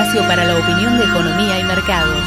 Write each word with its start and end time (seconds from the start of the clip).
espacio 0.00 0.26
para 0.26 0.44
la 0.44 0.58
opinión 0.58 0.98
de 0.98 1.04
economía 1.04 1.58
y 1.58 1.64
mercados. 1.64 2.24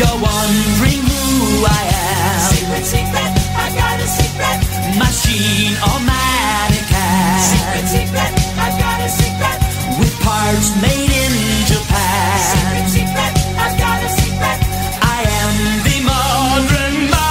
You're 0.00 0.16
wondering 0.16 1.04
who 1.04 1.60
I 1.68 1.84
am. 1.92 2.40
Secret, 2.56 2.84
secret, 2.88 3.32
I 3.52 3.68
got 3.76 4.00
a 4.00 4.08
secret. 4.08 4.58
Machine 4.96 5.76
or 5.76 6.00
mannequin. 6.00 7.36
Secret, 7.36 7.84
secret, 7.84 8.32
I 8.56 8.80
got 8.80 8.96
a 9.04 9.10
secret. 9.12 9.60
With 10.00 10.16
parts 10.24 10.72
made 10.80 11.04
in 11.04 11.34
Japan. 11.68 12.32
Secret, 12.48 12.88
secret, 12.96 13.32
I 13.60 13.76
got 13.76 14.00
a 14.00 14.08
secret. 14.08 14.58
I 15.04 15.20
am 15.36 15.84
the 15.84 15.96
modern 16.08 17.10
man. 17.10 17.30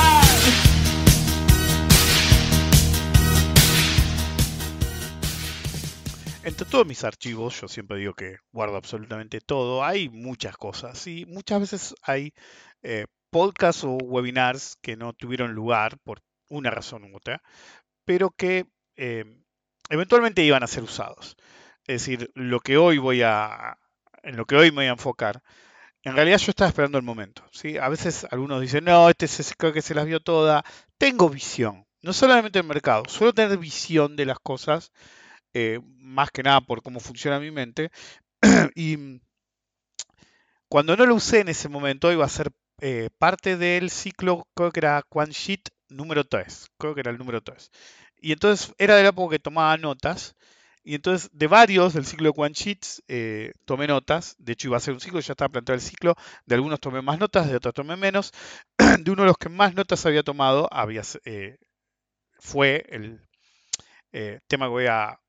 Entre 6.43 6.65
todos 6.65 6.85
mis 6.85 7.03
archivos, 7.03 7.59
yo 7.61 7.67
siempre 7.67 7.97
digo 7.97 8.13
que 8.13 8.37
guardo 8.51 8.77
absolutamente 8.77 9.41
todo. 9.41 9.83
Hay 9.83 10.09
muchas 10.09 10.55
cosas 10.57 11.05
y 11.07 11.25
muchas 11.25 11.59
veces 11.61 11.95
hay 12.01 12.33
eh, 12.83 13.05
podcasts 13.29 13.83
o 13.83 13.91
webinars 13.91 14.77
que 14.81 14.95
no 14.95 15.13
tuvieron 15.13 15.53
lugar 15.53 15.97
por 16.03 16.21
una 16.49 16.71
razón 16.71 17.03
u 17.05 17.15
otra, 17.15 17.41
pero 18.05 18.31
que 18.31 18.65
eh, 18.95 19.25
eventualmente 19.89 20.43
iban 20.43 20.63
a 20.63 20.67
ser 20.67 20.83
usados. 20.83 21.35
Es 21.87 22.01
decir, 22.01 22.31
lo 22.35 22.59
que 22.59 22.77
hoy 22.77 22.97
voy 22.97 23.21
a, 23.23 23.77
en 24.23 24.37
lo 24.37 24.45
que 24.45 24.55
hoy 24.55 24.71
me 24.71 24.77
voy 24.77 24.85
a 24.85 24.91
enfocar, 24.91 25.41
en 26.03 26.15
realidad 26.15 26.37
yo 26.37 26.51
estaba 26.51 26.69
esperando 26.69 26.97
el 26.97 27.03
momento. 27.03 27.43
¿sí? 27.51 27.77
A 27.77 27.89
veces 27.89 28.25
algunos 28.31 28.61
dicen, 28.61 28.85
no, 28.85 29.09
este 29.09 29.27
se, 29.27 29.43
creo 29.55 29.73
que 29.73 29.81
se 29.81 29.95
las 29.95 30.05
vio 30.05 30.19
toda. 30.19 30.63
Tengo 30.97 31.29
visión, 31.29 31.85
no 32.01 32.13
solamente 32.13 32.59
en 32.59 32.65
el 32.65 32.69
mercado, 32.69 33.03
suelo 33.07 33.33
tener 33.33 33.57
visión 33.57 34.15
de 34.15 34.25
las 34.25 34.39
cosas 34.39 34.91
eh, 35.53 35.79
más 35.97 36.31
que 36.31 36.43
nada 36.43 36.61
por 36.61 36.81
cómo 36.81 36.99
funciona 36.99 37.39
mi 37.39 37.51
mente. 37.51 37.91
y 38.75 39.19
cuando 40.67 40.95
no 40.95 41.05
lo 41.05 41.15
usé 41.15 41.39
en 41.39 41.49
ese 41.49 41.69
momento, 41.69 42.11
iba 42.11 42.25
a 42.25 42.29
ser 42.29 42.51
eh, 42.81 43.09
parte 43.17 43.57
del 43.57 43.89
ciclo, 43.89 44.47
creo 44.55 44.71
que 44.71 44.79
era 44.79 45.03
Quan 45.09 45.29
Sheet 45.29 45.69
número 45.89 46.23
3. 46.25 46.67
Creo 46.77 46.93
que 46.95 47.01
era 47.01 47.11
el 47.11 47.17
número 47.17 47.41
3. 47.41 47.71
Y 48.21 48.31
entonces 48.33 48.73
era 48.77 48.95
de 48.95 49.03
la 49.03 49.09
época 49.09 49.35
que 49.35 49.39
tomaba 49.39 49.77
notas. 49.77 50.35
Y 50.83 50.95
entonces 50.95 51.29
de 51.33 51.47
varios 51.47 51.93
del 51.93 52.05
ciclo 52.05 52.29
de 52.29 52.33
Quan 52.33 52.53
Sheets 52.53 53.03
eh, 53.07 53.53
tomé 53.65 53.87
notas. 53.87 54.35
De 54.39 54.53
hecho 54.53 54.69
iba 54.69 54.77
a 54.77 54.79
ser 54.79 54.93
un 54.93 54.99
ciclo, 55.01 55.19
ya 55.19 55.33
estaba 55.33 55.49
planteado 55.49 55.75
el 55.75 55.81
ciclo. 55.81 56.15
De 56.45 56.55
algunos 56.55 56.79
tomé 56.79 57.01
más 57.01 57.19
notas, 57.19 57.49
de 57.49 57.55
otros 57.57 57.73
tomé 57.73 57.95
menos. 57.95 58.31
De 58.99 59.11
uno 59.11 59.23
de 59.23 59.27
los 59.27 59.37
que 59.37 59.49
más 59.49 59.75
notas 59.75 60.05
había 60.05 60.23
tomado 60.23 60.67
había, 60.71 61.03
eh, 61.25 61.57
fue 62.39 62.85
el 62.89 63.21
tema 64.47 64.65
que 64.65 64.69
voy 64.69 64.87
a 64.87 65.19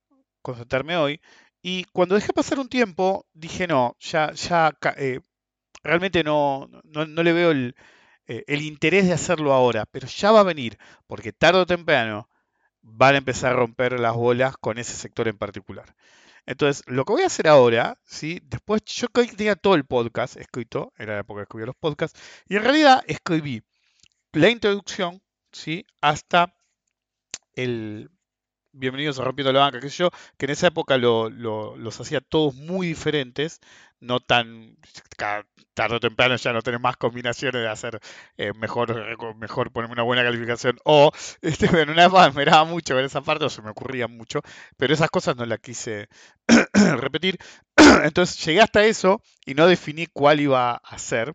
concentrarme 0.43 0.97
hoy. 0.97 1.21
Y 1.63 1.85
cuando 1.93 2.15
dejé 2.15 2.33
pasar 2.33 2.59
un 2.59 2.69
tiempo, 2.69 3.27
dije, 3.35 3.67
no, 3.67 3.97
ya, 4.01 4.33
ya 4.33 4.73
realmente 5.83 6.25
no, 6.25 6.69
no, 6.85 7.07
no 7.07 7.23
le 7.23 7.33
veo 7.33 7.51
el, 7.51 7.75
eh, 8.27 8.45
el 8.47 8.63
interés 8.63 9.07
de 9.07 9.13
hacerlo 9.13 9.53
ahora, 9.53 9.87
pero 9.87 10.07
ya 10.07 10.31
va 10.33 10.41
a 10.41 10.45
venir, 10.45 10.79
porque 11.07 11.33
tarde 11.33 11.61
o 11.61 11.67
temprano 11.67 12.29
van 12.83 13.15
a 13.15 13.19
empezar 13.19 13.53
a 13.53 13.57
romper 13.57 13.99
las 13.99 14.15
bolas 14.15 14.57
con 14.57 14.79
ese 14.79 14.95
sector 14.95 15.29
en 15.29 15.39
particular. 15.39 15.95
Entonces, 16.47 16.83
lo 16.87 17.05
que 17.05 17.13
voy 17.13 17.23
a 17.23 17.27
hacer 17.27 17.49
ahora, 17.49 17.99
¿sí? 18.05 18.41
después 18.45 18.83
yo 18.85 19.09
tenía 19.09 19.57
todo 19.57 19.75
el 19.75 19.85
podcast 19.85 20.37
escrito, 20.37 20.93
era 20.97 21.15
la 21.15 21.21
época 21.21 21.41
que 21.41 21.43
escribía 21.43 21.67
los 21.67 21.77
podcasts, 21.77 22.21
y 22.49 22.57
en 22.57 22.63
realidad 22.63 23.03
escribí 23.07 23.63
la 24.33 24.49
introducción 24.49 25.21
¿sí? 25.53 25.85
hasta 26.01 26.55
el 27.55 28.11
Bienvenidos 28.73 29.19
a 29.19 29.25
Rompiendo 29.25 29.53
la 29.53 29.61
Banca, 29.61 29.81
qué 29.81 29.89
yo, 29.89 30.11
que 30.39 30.47
en 30.47 30.53
esa 30.53 30.69
época 30.69 30.97
lo- 30.97 31.29
lo- 31.29 31.77
los 31.77 32.01
hacía 32.01 32.21
todos 32.21 32.55
muy 32.55 32.87
diferentes, 32.87 33.61
no 33.99 34.21
tan 34.21 34.77
tarde 35.75 35.97
o 35.97 36.01
temprano 36.01 36.37
ya 36.37 36.53
no 36.53 36.63
tenés 36.63 36.81
más 36.81 36.97
combinaciones 36.97 37.63
de 37.63 37.69
hacer 37.69 38.01
eh, 38.37 38.53
mejor, 38.55 38.95
mejor 39.37 39.73
ponerme 39.73 39.95
una 39.95 40.05
buena 40.05 40.23
calificación. 40.23 40.79
O 40.85 41.11
este, 41.43 41.67
en 41.83 41.91
una 41.91 42.05
época 42.05 42.31
me 42.31 42.45
daba 42.45 42.65
mucho 42.65 42.95
ver 42.95 43.05
esa 43.07 43.23
parte, 43.23 43.45
o 43.45 43.51
se 43.51 43.61
me 43.63 43.71
ocurría 43.71 44.07
mucho, 44.09 44.41
pero 44.77 44.95
esas 44.95 45.11
cosas 45.11 45.37
no 45.37 45.45
las 45.47 45.59
quise 45.61 46.09
repetir. 46.99 47.39
Entonces 48.05 48.45
llegué 48.45 48.61
hasta 48.61 48.85
eso 48.85 49.21
y 49.47 49.55
no 49.55 49.67
definí 49.67 50.07
cuál 50.07 50.41
iba 50.41 50.73
a 50.73 50.77
hacer. 50.77 51.35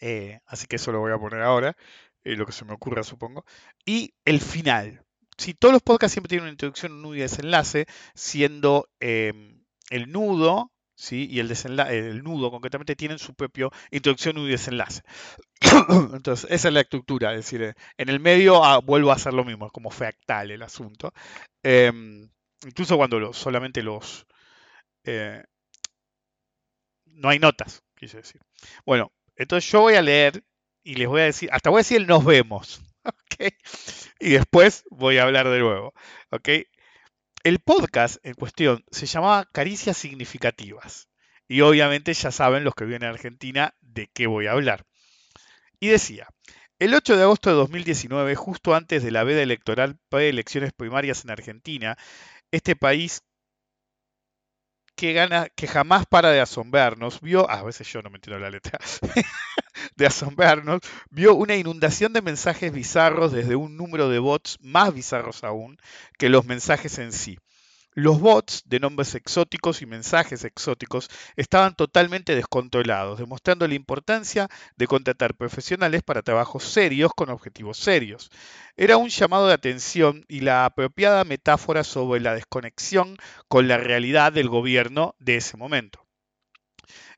eh, 0.00 0.40
así 0.46 0.66
que 0.66 0.76
eso 0.76 0.92
lo 0.92 1.00
voy 1.00 1.12
a 1.12 1.18
poner 1.18 1.42
ahora, 1.42 1.76
eh, 2.24 2.36
lo 2.36 2.46
que 2.46 2.52
se 2.52 2.64
me 2.64 2.72
ocurra, 2.74 3.02
supongo. 3.02 3.44
Y 3.84 4.14
el 4.24 4.40
final. 4.40 5.04
Si 5.42 5.54
todos 5.54 5.72
los 5.72 5.82
podcasts 5.82 6.12
siempre 6.12 6.28
tienen 6.28 6.44
una 6.44 6.52
introducción, 6.52 6.92
un 6.92 7.02
nudo 7.02 7.16
y 7.16 7.18
desenlace, 7.18 7.86
siendo 8.14 8.88
em, 9.00 9.64
el 9.90 10.12
nudo, 10.12 10.70
¿sí? 10.94 11.26
Y 11.28 11.40
el, 11.40 11.50
el 11.50 12.22
nudo 12.22 12.52
concretamente 12.52 12.94
tienen 12.94 13.18
su 13.18 13.34
propio 13.34 13.72
introducción, 13.90 14.36
nudo 14.36 14.46
y 14.46 14.52
desenlace. 14.52 15.02
Entonces, 16.14 16.48
esa 16.48 16.68
es 16.68 16.74
la 16.74 16.82
estructura. 16.82 17.32
Es 17.32 17.38
decir, 17.38 17.74
en 17.96 18.08
el 18.08 18.20
medio 18.20 18.64
ah, 18.64 18.78
vuelvo 18.78 19.10
a 19.10 19.14
hacer 19.14 19.34
lo 19.34 19.44
mismo, 19.44 19.66
es 19.66 19.72
como 19.72 19.90
fractal 19.90 20.52
el 20.52 20.62
asunto. 20.62 21.12
Em, 21.64 22.30
incluso 22.64 22.96
cuando 22.96 23.32
solamente 23.32 23.82
los... 23.82 24.24
eh, 25.02 25.42
no 27.06 27.30
hay 27.30 27.40
notas, 27.40 27.82
quise 27.96 28.18
decir. 28.18 28.40
Bueno, 28.86 29.10
entonces 29.34 29.68
yo 29.68 29.80
voy 29.80 29.94
a 29.94 30.02
leer 30.02 30.44
y 30.84 30.94
les 30.94 31.08
voy 31.08 31.22
a 31.22 31.24
decir, 31.24 31.48
hasta 31.52 31.70
voy 31.70 31.78
a 31.78 31.80
decir 31.80 31.96
el 31.96 32.06
nos 32.06 32.24
vemos. 32.24 32.80
¿Ok? 33.04 33.54
Y 34.20 34.30
después 34.30 34.84
voy 34.90 35.18
a 35.18 35.24
hablar 35.24 35.48
de 35.48 35.58
nuevo. 35.58 35.94
¿ok? 36.30 36.48
El 37.44 37.58
podcast 37.58 38.24
en 38.24 38.34
cuestión 38.34 38.84
se 38.90 39.06
llamaba 39.06 39.48
Caricias 39.52 39.96
Significativas. 39.96 41.08
Y 41.48 41.60
obviamente 41.60 42.14
ya 42.14 42.30
saben 42.30 42.64
los 42.64 42.74
que 42.74 42.84
viven 42.84 43.02
en 43.02 43.10
Argentina 43.10 43.74
de 43.80 44.08
qué 44.14 44.26
voy 44.26 44.46
a 44.46 44.52
hablar. 44.52 44.86
Y 45.80 45.88
decía, 45.88 46.28
el 46.78 46.94
8 46.94 47.16
de 47.16 47.24
agosto 47.24 47.50
de 47.50 47.56
2019, 47.56 48.34
justo 48.36 48.74
antes 48.74 49.02
de 49.02 49.10
la 49.10 49.24
veda 49.24 49.42
electoral 49.42 49.98
pre-elecciones 50.08 50.72
primarias 50.72 51.24
en 51.24 51.30
Argentina, 51.30 51.96
este 52.52 52.76
país 52.76 53.22
que 55.02 55.12
gana, 55.14 55.48
que 55.48 55.66
jamás 55.66 56.06
para 56.06 56.30
de 56.30 56.40
asombrarnos, 56.40 57.20
vio, 57.20 57.50
ah, 57.50 57.58
a 57.58 57.62
veces 57.64 57.92
yo 57.92 58.02
no 58.02 58.10
me 58.10 58.18
entiendo 58.18 58.38
la 58.38 58.50
letra, 58.50 58.78
de 59.96 60.06
asombrarnos, 60.06 60.80
vio 61.10 61.34
una 61.34 61.56
inundación 61.56 62.12
de 62.12 62.22
mensajes 62.22 62.72
bizarros 62.72 63.32
desde 63.32 63.56
un 63.56 63.76
número 63.76 64.08
de 64.08 64.20
bots 64.20 64.58
más 64.60 64.94
bizarros 64.94 65.42
aún 65.42 65.76
que 66.18 66.28
los 66.28 66.44
mensajes 66.44 67.00
en 67.00 67.10
sí. 67.10 67.36
Los 67.94 68.20
bots 68.20 68.62
de 68.64 68.80
nombres 68.80 69.14
exóticos 69.14 69.82
y 69.82 69.86
mensajes 69.86 70.44
exóticos 70.44 71.10
estaban 71.36 71.76
totalmente 71.76 72.34
descontrolados, 72.34 73.18
demostrando 73.18 73.68
la 73.68 73.74
importancia 73.74 74.48
de 74.76 74.86
contratar 74.86 75.34
profesionales 75.36 76.02
para 76.02 76.22
trabajos 76.22 76.64
serios 76.64 77.12
con 77.14 77.28
objetivos 77.28 77.76
serios. 77.76 78.30
Era 78.78 78.96
un 78.96 79.10
llamado 79.10 79.46
de 79.46 79.52
atención 79.52 80.24
y 80.26 80.40
la 80.40 80.64
apropiada 80.64 81.24
metáfora 81.24 81.84
sobre 81.84 82.20
la 82.22 82.34
desconexión 82.34 83.18
con 83.46 83.68
la 83.68 83.76
realidad 83.76 84.32
del 84.32 84.48
gobierno 84.48 85.14
de 85.18 85.36
ese 85.36 85.58
momento. 85.58 86.06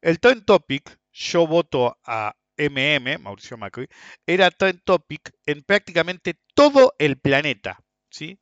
El 0.00 0.18
trend 0.18 0.44
topic, 0.44 0.98
yo 1.12 1.46
voto 1.46 1.96
a 2.04 2.34
MM, 2.56 3.18
Mauricio 3.18 3.56
Macri, 3.56 3.86
era 4.26 4.50
trend 4.50 4.80
topic 4.82 5.30
en 5.46 5.62
prácticamente 5.62 6.34
todo 6.54 6.94
el 6.98 7.16
planeta. 7.16 7.78
¿sí? 8.10 8.40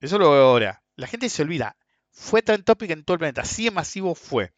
Eso 0.00 0.18
lo 0.18 0.32
veo 0.32 0.42
ahora. 0.42 0.82
La 0.98 1.06
gente 1.06 1.28
se 1.28 1.42
olvida. 1.42 1.76
Fue 2.10 2.42
trend 2.42 2.64
topic 2.64 2.90
en 2.90 3.04
todo 3.04 3.14
el 3.14 3.18
planeta. 3.20 3.42
Así 3.42 3.64
de 3.64 3.70
masivo 3.70 4.16
fue. 4.16 4.52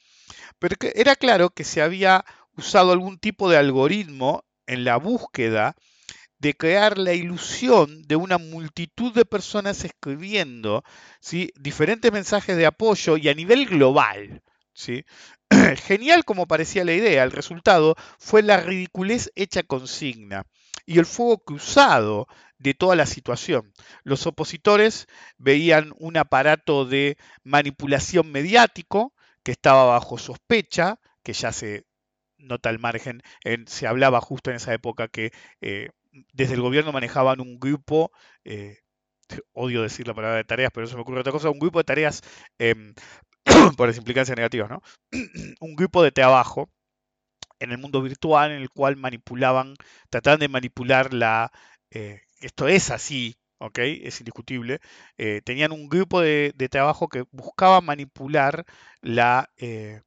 Pero 0.58 0.74
era 0.94 1.14
claro 1.14 1.50
que 1.50 1.64
se 1.64 1.82
había 1.82 2.24
usado 2.56 2.92
algún 2.92 3.18
tipo 3.18 3.50
de 3.50 3.58
algoritmo 3.58 4.44
en 4.66 4.84
la 4.84 4.96
búsqueda 4.96 5.76
de 6.38 6.54
crear 6.54 6.96
la 6.96 7.12
ilusión 7.12 8.02
de 8.04 8.16
una 8.16 8.38
multitud 8.38 9.12
de 9.12 9.26
personas 9.26 9.84
escribiendo 9.84 10.82
diferentes 11.56 12.10
mensajes 12.10 12.56
de 12.56 12.64
apoyo 12.64 13.18
y 13.18 13.28
a 13.28 13.34
nivel 13.34 13.66
global. 13.66 14.42
¿sí? 14.72 15.04
Genial 15.84 16.24
como 16.24 16.46
parecía 16.46 16.86
la 16.86 16.94
idea, 16.94 17.22
el 17.22 17.32
resultado 17.32 17.96
fue 18.18 18.42
la 18.42 18.56
ridiculez 18.56 19.30
hecha 19.34 19.62
consigna 19.62 20.46
y 20.86 20.98
el 20.98 21.06
fuego 21.06 21.38
cruzado 21.38 22.26
de 22.58 22.74
toda 22.74 22.96
la 22.96 23.06
situación. 23.06 23.72
Los 24.04 24.26
opositores 24.26 25.06
veían 25.38 25.92
un 25.98 26.16
aparato 26.16 26.84
de 26.84 27.16
manipulación 27.42 28.30
mediático 28.32 29.14
que 29.42 29.52
estaba 29.52 29.84
bajo 29.84 30.18
sospecha, 30.18 30.98
que 31.22 31.32
ya 31.32 31.52
se 31.52 31.86
nota 32.38 32.68
al 32.70 32.78
margen, 32.78 33.22
en- 33.44 33.66
se 33.68 33.86
hablaba 33.86 34.20
justo 34.20 34.50
en 34.50 34.56
esa 34.56 34.72
época 34.74 35.08
que 35.08 35.32
eh, 35.60 35.90
desde 36.32 36.54
el 36.54 36.62
gobierno 36.62 36.92
manejaban 36.92 37.40
un 37.40 37.58
grupo, 37.58 38.10
eh, 38.44 38.78
odio 39.52 39.82
decir 39.82 40.06
la 40.08 40.14
palabra 40.14 40.36
de 40.38 40.44
tareas, 40.44 40.70
pero 40.74 40.86
eso 40.86 40.96
me 40.96 41.02
ocurre 41.02 41.20
otra 41.20 41.32
cosa, 41.32 41.50
un 41.50 41.58
grupo 41.58 41.78
de 41.80 41.84
tareas 41.84 42.22
em, 42.58 42.94
por 43.76 43.88
las 43.88 43.96
implicancias 43.98 44.36
negativas, 44.36 44.70
¿no? 44.70 44.82
un 45.60 45.76
grupo 45.76 46.02
de 46.02 46.12
trabajo 46.12 46.70
en 47.60 47.72
el 47.72 47.78
mundo 47.78 48.02
virtual 48.02 48.50
en 48.52 48.60
el 48.62 48.70
cual 48.70 48.96
manipulaban, 48.96 49.74
trataban 50.10 50.40
de 50.40 50.48
manipular 50.48 51.14
la... 51.14 51.52
eh, 51.90 52.22
esto 52.40 52.68
es 52.68 52.90
así, 52.90 53.36
¿ok? 53.58 53.78
Es 53.80 54.20
indiscutible. 54.20 54.80
eh, 55.18 55.42
tenían 55.44 55.72
un 55.72 55.88
grupo 55.88 56.20
de, 56.20 56.52
trabajo 56.70 57.08
que 57.08 57.24
buscaba 57.32 57.80
manipular 57.80 58.64
la, 59.02 59.50
eh, 59.58 60.00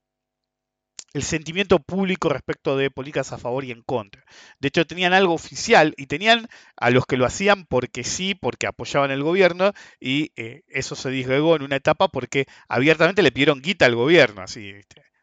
el 1.14 1.22
sentimiento 1.24 1.80
público 1.80 2.30
respecto 2.30 2.76
de 2.78 2.90
políticas 2.90 3.32
a 3.34 3.38
favor 3.38 3.64
y 3.64 3.72
en 3.72 3.84
contra. 3.84 4.24
De 4.60 4.70
hecho, 4.70 4.86
tenían 4.88 5.14
algo 5.14 5.34
oficial 5.34 5.94
y 5.98 6.08
tenían 6.08 6.48
a 6.76 6.90
los 6.90 7.06
que 7.06 7.18
lo 7.18 7.26
hacían 7.26 7.66
porque 7.68 8.04
sí, 8.04 8.34
porque 8.36 8.66
apoyaban 8.68 9.12
el 9.12 9.22
gobierno 9.24 9.74
y 10.00 10.32
eh, 10.36 10.64
eso 10.68 10.96
se 10.96 11.10
disgregó 11.12 11.56
en 11.56 11.62
una 11.64 11.76
etapa 11.76 12.08
porque 12.08 12.46
abiertamente 12.68 13.22
le 13.22 13.32
pidieron 13.32 13.62
guita 13.62 13.86
al 13.86 13.96
gobierno, 13.96 14.42
así, 14.42 14.74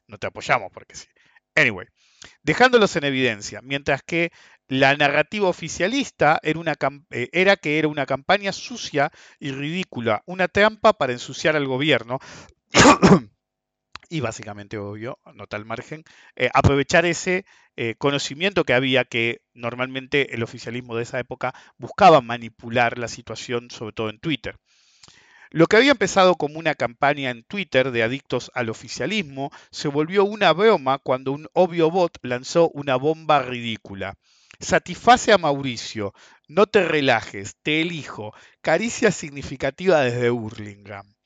no 0.06 0.18
te 0.18 0.28
apoyamos 0.28 0.70
porque 0.72 0.94
sí. 0.94 1.06
Anyway, 1.56 1.86
dejándolos 2.42 2.96
en 2.96 3.04
evidencia, 3.04 3.60
mientras 3.62 4.02
que 4.02 4.32
la 4.68 4.94
narrativa 4.96 5.48
oficialista 5.48 6.38
era, 6.42 6.58
una 6.58 6.76
eh, 7.10 7.28
era 7.32 7.56
que 7.56 7.78
era 7.78 7.88
una 7.88 8.06
campaña 8.06 8.52
sucia 8.52 9.10
y 9.38 9.52
ridícula, 9.52 10.22
una 10.26 10.48
trampa 10.48 10.92
para 10.92 11.12
ensuciar 11.12 11.56
al 11.56 11.66
gobierno 11.66 12.20
y 14.08 14.20
básicamente, 14.20 14.78
obvio, 14.78 15.18
nota 15.34 15.56
al 15.56 15.64
margen, 15.64 16.04
eh, 16.36 16.50
aprovechar 16.54 17.04
ese 17.04 17.44
eh, 17.76 17.94
conocimiento 17.96 18.64
que 18.64 18.74
había 18.74 19.04
que 19.04 19.42
normalmente 19.54 20.34
el 20.34 20.42
oficialismo 20.42 20.96
de 20.96 21.04
esa 21.04 21.18
época 21.18 21.54
buscaba 21.78 22.20
manipular 22.20 22.98
la 22.98 23.08
situación, 23.08 23.70
sobre 23.70 23.92
todo 23.92 24.10
en 24.10 24.18
Twitter. 24.18 24.56
Lo 25.52 25.66
que 25.66 25.76
había 25.76 25.90
empezado 25.90 26.36
como 26.36 26.60
una 26.60 26.76
campaña 26.76 27.30
en 27.30 27.42
Twitter 27.42 27.90
de 27.90 28.04
adictos 28.04 28.52
al 28.54 28.70
oficialismo 28.70 29.50
se 29.72 29.88
volvió 29.88 30.24
una 30.24 30.52
broma 30.52 30.98
cuando 30.98 31.32
un 31.32 31.48
obvio 31.54 31.90
bot 31.90 32.18
lanzó 32.22 32.70
una 32.70 32.94
bomba 32.94 33.42
ridícula. 33.42 34.14
Satisface 34.60 35.32
a 35.32 35.38
Mauricio, 35.38 36.14
no 36.46 36.66
te 36.66 36.84
relajes, 36.84 37.56
te 37.64 37.80
elijo, 37.80 38.32
caricia 38.60 39.10
significativa 39.10 40.02
desde 40.02 40.30
Hurlingham. 40.30 41.16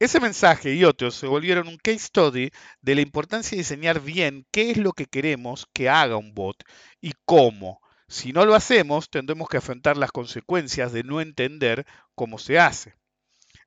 Ese 0.00 0.18
mensaje 0.18 0.74
y 0.74 0.82
otros 0.82 1.14
se 1.14 1.28
volvieron 1.28 1.68
un 1.68 1.76
case 1.76 2.00
study 2.00 2.50
de 2.80 2.94
la 2.96 3.00
importancia 3.00 3.52
de 3.52 3.62
diseñar 3.62 4.00
bien 4.00 4.44
qué 4.50 4.72
es 4.72 4.76
lo 4.76 4.92
que 4.92 5.06
queremos 5.06 5.68
que 5.72 5.88
haga 5.88 6.16
un 6.16 6.34
bot 6.34 6.64
y 7.00 7.12
cómo. 7.24 7.80
Si 8.08 8.32
no 8.32 8.44
lo 8.44 8.56
hacemos, 8.56 9.08
tendremos 9.08 9.48
que 9.48 9.58
afrontar 9.58 9.96
las 9.96 10.10
consecuencias 10.10 10.92
de 10.92 11.04
no 11.04 11.20
entender 11.20 11.86
cómo 12.16 12.38
se 12.38 12.58
hace. 12.58 12.96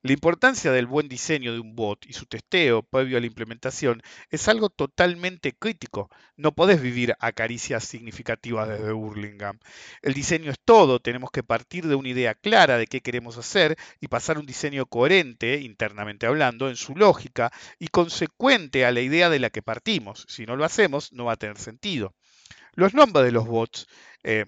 La 0.02 0.12
importancia 0.12 0.72
del 0.72 0.86
buen 0.86 1.08
diseño 1.08 1.52
de 1.52 1.60
un 1.60 1.74
bot 1.76 2.06
y 2.06 2.12
su 2.14 2.26
testeo 2.26 2.82
previo 2.82 3.16
a 3.18 3.20
la 3.20 3.26
implementación 3.26 4.02
es 4.30 4.48
algo 4.48 4.68
totalmente 4.70 5.52
crítico. 5.52 6.10
No 6.36 6.52
podés 6.54 6.80
vivir 6.82 7.14
a 7.18 7.32
caricias 7.32 7.84
significativas 7.84 8.68
desde 8.68 8.92
Hurlingham. 8.92 9.58
El 10.02 10.14
diseño 10.14 10.50
es 10.50 10.58
todo, 10.64 11.00
tenemos 11.00 11.30
que 11.30 11.42
partir 11.42 11.86
de 11.86 11.94
una 11.96 12.08
idea 12.08 12.34
clara 12.34 12.78
de 12.78 12.86
qué 12.86 13.00
queremos 13.02 13.36
hacer 13.38 13.76
y 14.00 14.08
pasar 14.08 14.38
un 14.38 14.46
diseño 14.46 14.86
coherente, 14.86 15.60
internamente 15.60 16.26
hablando, 16.26 16.68
en 16.70 16.76
su 16.76 16.94
lógica 16.94 17.52
y 17.78 17.88
consecuente 17.88 18.84
a 18.86 18.92
la 18.92 19.00
idea 19.02 19.28
de 19.30 19.38
la 19.38 19.50
que 19.50 19.62
partimos. 19.62 20.24
Si 20.28 20.46
no 20.46 20.56
lo 20.56 20.64
hacemos, 20.64 21.12
no 21.12 21.26
va 21.26 21.32
a 21.34 21.36
tener 21.36 21.58
sentido. 21.58 22.14
Los 22.74 22.94
nombres 22.94 23.24
de 23.26 23.32
los 23.32 23.46
bots. 23.46 23.86
eh, 24.24 24.46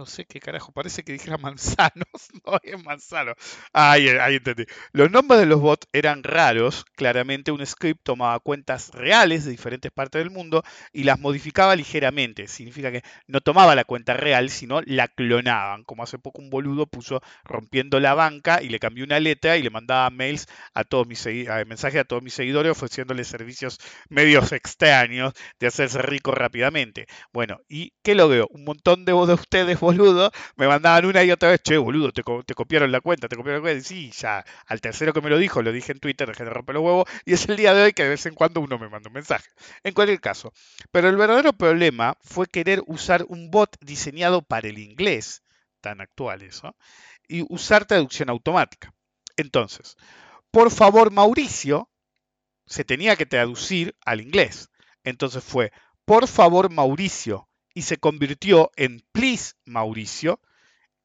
no 0.00 0.06
sé 0.06 0.24
qué 0.24 0.40
carajo, 0.40 0.72
parece 0.72 1.02
que 1.04 1.12
dijera 1.12 1.36
manzanos, 1.38 2.06
no 2.46 2.58
es 2.62 2.82
manzano. 2.82 3.34
Ahí, 3.74 4.08
ahí 4.08 4.36
entendí. 4.36 4.64
Los 4.92 5.10
nombres 5.10 5.40
de 5.40 5.46
los 5.46 5.60
bots 5.60 5.86
eran 5.92 6.22
raros, 6.22 6.86
claramente 6.96 7.52
un 7.52 7.64
script 7.66 8.00
tomaba 8.02 8.40
cuentas 8.40 8.90
reales 8.94 9.44
de 9.44 9.50
diferentes 9.50 9.92
partes 9.92 10.22
del 10.22 10.30
mundo 10.30 10.62
y 10.94 11.04
las 11.04 11.20
modificaba 11.20 11.76
ligeramente. 11.76 12.48
Significa 12.48 12.90
que 12.90 13.02
no 13.26 13.42
tomaba 13.42 13.74
la 13.74 13.84
cuenta 13.84 14.14
real, 14.14 14.48
sino 14.48 14.80
la 14.86 15.06
clonaban, 15.08 15.84
como 15.84 16.02
hace 16.02 16.18
poco 16.18 16.40
un 16.40 16.48
boludo 16.48 16.86
puso 16.86 17.20
rompiendo 17.44 18.00
la 18.00 18.14
banca 18.14 18.62
y 18.62 18.70
le 18.70 18.78
cambió 18.78 19.04
una 19.04 19.20
letra 19.20 19.58
y 19.58 19.62
le 19.62 19.68
mandaba 19.68 20.08
mails 20.08 20.46
a 20.72 20.84
todos 20.84 21.06
mis 21.06 21.26
mensajes 21.66 22.00
a 22.00 22.04
todos 22.04 22.22
mis 22.22 22.32
seguidores 22.32 22.72
ofreciéndoles 22.72 23.28
servicios 23.28 23.78
medios 24.08 24.52
extraños 24.52 25.34
de 25.58 25.66
hacerse 25.66 26.00
rico 26.00 26.32
rápidamente. 26.32 27.06
Bueno, 27.32 27.60
¿y 27.68 27.92
qué 28.02 28.14
lo 28.14 28.28
veo? 28.28 28.48
Un 28.50 28.64
montón 28.64 29.04
de, 29.04 29.12
de 29.12 29.34
ustedes, 29.34 29.78
boludo, 29.98 30.30
me 30.56 30.66
mandaban 30.68 31.06
una 31.06 31.22
y 31.24 31.30
otra 31.30 31.50
vez, 31.50 31.60
che, 31.62 31.76
boludo, 31.76 32.12
te, 32.12 32.22
co- 32.22 32.42
te 32.44 32.54
copiaron 32.54 32.92
la 32.92 33.00
cuenta, 33.00 33.28
te 33.28 33.36
copiaron 33.36 33.60
la 33.62 33.62
cuenta. 33.62 33.80
Y 33.80 33.84
sí, 33.84 34.10
ya, 34.12 34.44
al 34.66 34.80
tercero 34.80 35.12
que 35.12 35.20
me 35.20 35.30
lo 35.30 35.38
dijo, 35.38 35.62
lo 35.62 35.72
dije 35.72 35.92
en 35.92 36.00
Twitter, 36.00 36.28
dejé 36.28 36.44
de 36.44 36.50
romper 36.50 36.74
los 36.76 36.84
huevos, 36.84 37.04
y 37.24 37.32
es 37.34 37.48
el 37.48 37.56
día 37.56 37.74
de 37.74 37.82
hoy 37.82 37.92
que 37.92 38.02
de 38.04 38.10
vez 38.10 38.26
en 38.26 38.34
cuando 38.34 38.60
uno 38.60 38.78
me 38.78 38.88
manda 38.88 39.08
un 39.08 39.14
mensaje. 39.14 39.48
En 39.84 39.94
cualquier 39.94 40.20
caso, 40.20 40.52
pero 40.90 41.08
el 41.08 41.16
verdadero 41.16 41.52
problema 41.52 42.16
fue 42.22 42.46
querer 42.46 42.82
usar 42.86 43.24
un 43.28 43.50
bot 43.50 43.76
diseñado 43.80 44.42
para 44.42 44.68
el 44.68 44.78
inglés, 44.78 45.42
tan 45.80 46.00
actual 46.00 46.42
eso, 46.42 46.76
y 47.28 47.44
usar 47.48 47.86
traducción 47.86 48.30
automática. 48.30 48.92
Entonces, 49.36 49.96
por 50.52 50.70
favor, 50.70 51.12
Mauricio, 51.12 51.90
se 52.66 52.84
tenía 52.86 53.16
que 53.16 53.26
traducir 53.26 53.96
al 54.06 54.22
inglés. 54.22 54.70
Entonces 55.04 55.44
fue, 55.44 55.72
por 56.06 56.28
favor, 56.28 56.70
Mauricio, 56.70 57.49
y 57.74 57.82
se 57.82 57.98
convirtió 57.98 58.70
en 58.76 59.02
please, 59.12 59.54
Mauricio, 59.64 60.40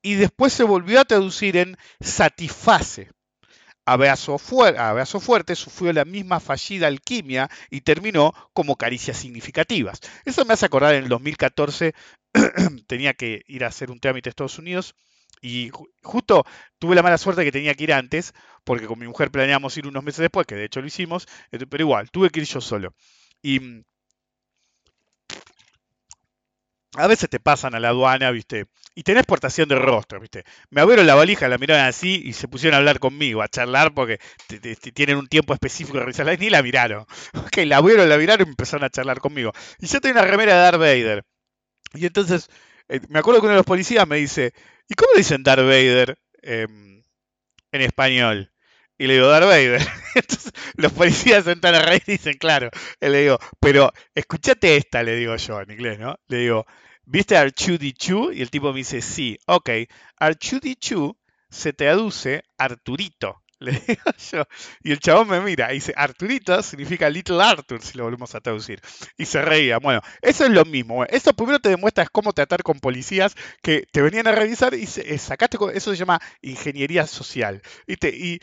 y 0.01 0.15
después 0.15 0.53
se 0.53 0.63
volvió 0.63 1.01
a 1.01 1.05
traducir 1.05 1.57
en 1.57 1.77
satisface. 2.01 3.09
Abrazo, 3.85 4.37
fuer- 4.39 4.77
abrazo 4.79 5.19
fuerte 5.19 5.55
sufrió 5.55 5.93
la 5.93 6.05
misma 6.05 6.39
fallida 6.39 6.87
alquimia 6.87 7.49
y 7.69 7.81
terminó 7.81 8.33
como 8.53 8.77
caricias 8.77 9.17
significativas. 9.17 9.99
Eso 10.25 10.43
me 10.45 10.53
hace 10.53 10.65
acordar 10.65 10.95
en 10.95 11.03
el 11.03 11.09
2014 11.09 11.93
tenía 12.87 13.13
que 13.13 13.43
ir 13.47 13.63
a 13.63 13.67
hacer 13.67 13.91
un 13.91 13.99
trámite 13.99 14.29
a 14.29 14.31
Estados 14.31 14.57
Unidos 14.59 14.95
y 15.41 15.69
ju- 15.69 15.87
justo 16.03 16.45
tuve 16.79 16.95
la 16.95 17.03
mala 17.03 17.17
suerte 17.19 17.43
que 17.43 17.51
tenía 17.51 17.75
que 17.75 17.83
ir 17.83 17.93
antes, 17.93 18.33
porque 18.63 18.87
con 18.87 18.97
mi 18.99 19.07
mujer 19.07 19.29
planeamos 19.31 19.77
ir 19.77 19.87
unos 19.87 20.03
meses 20.03 20.21
después, 20.21 20.47
que 20.47 20.55
de 20.55 20.65
hecho 20.65 20.81
lo 20.81 20.87
hicimos, 20.87 21.27
eh, 21.51 21.59
pero 21.69 21.83
igual, 21.83 22.09
tuve 22.11 22.29
que 22.31 22.39
ir 22.39 22.47
yo 22.47 22.61
solo. 22.61 22.95
Y 23.43 23.59
mm, 23.59 23.83
a 26.97 27.07
veces 27.07 27.29
te 27.29 27.39
pasan 27.39 27.75
a 27.75 27.79
la 27.79 27.89
aduana, 27.89 28.31
¿viste? 28.31 28.67
Y 28.95 29.03
tenés 29.03 29.21
exportación 29.21 29.67
de 29.67 29.75
rostro, 29.75 30.19
¿viste? 30.19 30.45
Me 30.69 30.81
abrieron 30.81 31.05
la 31.07 31.15
valija, 31.15 31.47
la 31.49 31.57
miraron 31.57 31.83
así 31.85 32.21
y 32.23 32.33
se 32.33 32.47
pusieron 32.47 32.75
a 32.75 32.77
hablar 32.77 32.99
conmigo, 32.99 33.41
a 33.41 33.47
charlar 33.49 33.93
porque 33.93 34.19
te- 34.47 34.75
tienen 34.77 35.17
un 35.17 35.27
tiempo 35.27 35.53
específico 35.53 35.97
de 35.97 36.05
revisarla. 36.05 36.35
Ni 36.35 36.49
la 36.49 36.63
miraron. 36.63 37.05
Ok, 37.35 37.57
la 37.65 37.77
abrieron, 37.77 38.07
la 38.09 38.17
miraron 38.17 38.47
y 38.47 38.51
empezaron 38.51 38.85
a 38.85 38.89
charlar 38.89 39.19
conmigo. 39.19 39.51
Y 39.79 39.87
yo 39.87 39.99
tenía 40.01 40.21
una 40.21 40.29
remera 40.31 40.53
de 40.55 40.59
Darth 40.61 40.79
Vader. 40.79 41.23
Y 41.93 42.05
entonces, 42.05 42.49
eh, 42.89 42.99
me 43.09 43.19
acuerdo 43.19 43.39
que 43.41 43.45
uno 43.47 43.53
de 43.55 43.59
los 43.59 43.65
policías 43.65 44.07
me 44.07 44.17
dice, 44.17 44.53
¿y 44.89 44.95
cómo 44.95 45.11
dicen 45.15 45.43
Darth 45.43 45.63
Vader 45.63 46.17
em, 46.41 47.03
en 47.71 47.81
español? 47.81 48.51
Y 48.97 49.07
le 49.07 49.15
digo, 49.15 49.27
Darth 49.27 49.45
Vader. 49.47 49.81
Entonces, 50.15 50.53
los 50.75 50.93
policías 50.93 51.43
sentan 51.45 51.75
a 51.75 51.81
reír 51.81 52.03
y 52.07 52.13
dicen, 52.13 52.37
claro. 52.37 52.69
Y 53.01 53.07
le 53.09 53.21
digo, 53.23 53.39
pero 53.59 53.91
escuchate 54.15 54.77
esta, 54.77 55.03
le 55.03 55.15
digo 55.15 55.35
yo 55.35 55.61
en 55.61 55.71
inglés, 55.71 55.99
¿no? 55.99 56.15
Le 56.27 56.37
digo, 56.37 56.65
¿viste 57.05 57.35
R2D2? 57.35 58.35
Y 58.35 58.41
el 58.41 58.49
tipo 58.49 58.71
me 58.71 58.79
dice, 58.79 59.01
sí, 59.01 59.37
ok. 59.47 59.69
R2D2 60.19 61.15
se 61.49 61.73
traduce 61.73 62.43
Arturito. 62.57 63.41
Le 63.59 63.71
digo 63.71 64.03
yo. 64.31 64.43
Y 64.83 64.91
el 64.91 64.99
chabón 64.99 65.29
me 65.29 65.39
mira 65.39 65.71
y 65.71 65.75
dice, 65.75 65.93
Arturito 65.95 66.61
significa 66.61 67.09
Little 67.09 67.41
Arthur, 67.41 67.81
si 67.81 67.97
lo 67.97 68.03
volvemos 68.03 68.35
a 68.35 68.41
traducir. 68.41 68.81
Y 69.17 69.25
se 69.25 69.41
reía. 69.41 69.79
Bueno, 69.79 70.01
eso 70.21 70.45
es 70.45 70.51
lo 70.51 70.65
mismo. 70.65 71.05
Eso 71.05 71.33
primero 71.33 71.59
te 71.59 71.69
demuestra 71.69 72.03
es 72.03 72.09
cómo 72.09 72.33
tratar 72.33 72.63
con 72.63 72.79
policías 72.79 73.35
que 73.61 73.87
te 73.91 74.01
venían 74.01 74.27
a 74.27 74.33
revisar 74.33 74.73
y 74.73 74.83
eh, 74.83 75.17
sacaste, 75.17 75.57
eso 75.73 75.91
se 75.91 75.97
llama 75.97 76.19
ingeniería 76.41 77.07
social. 77.07 77.61
Y 77.87 77.93
eh, 78.05 78.39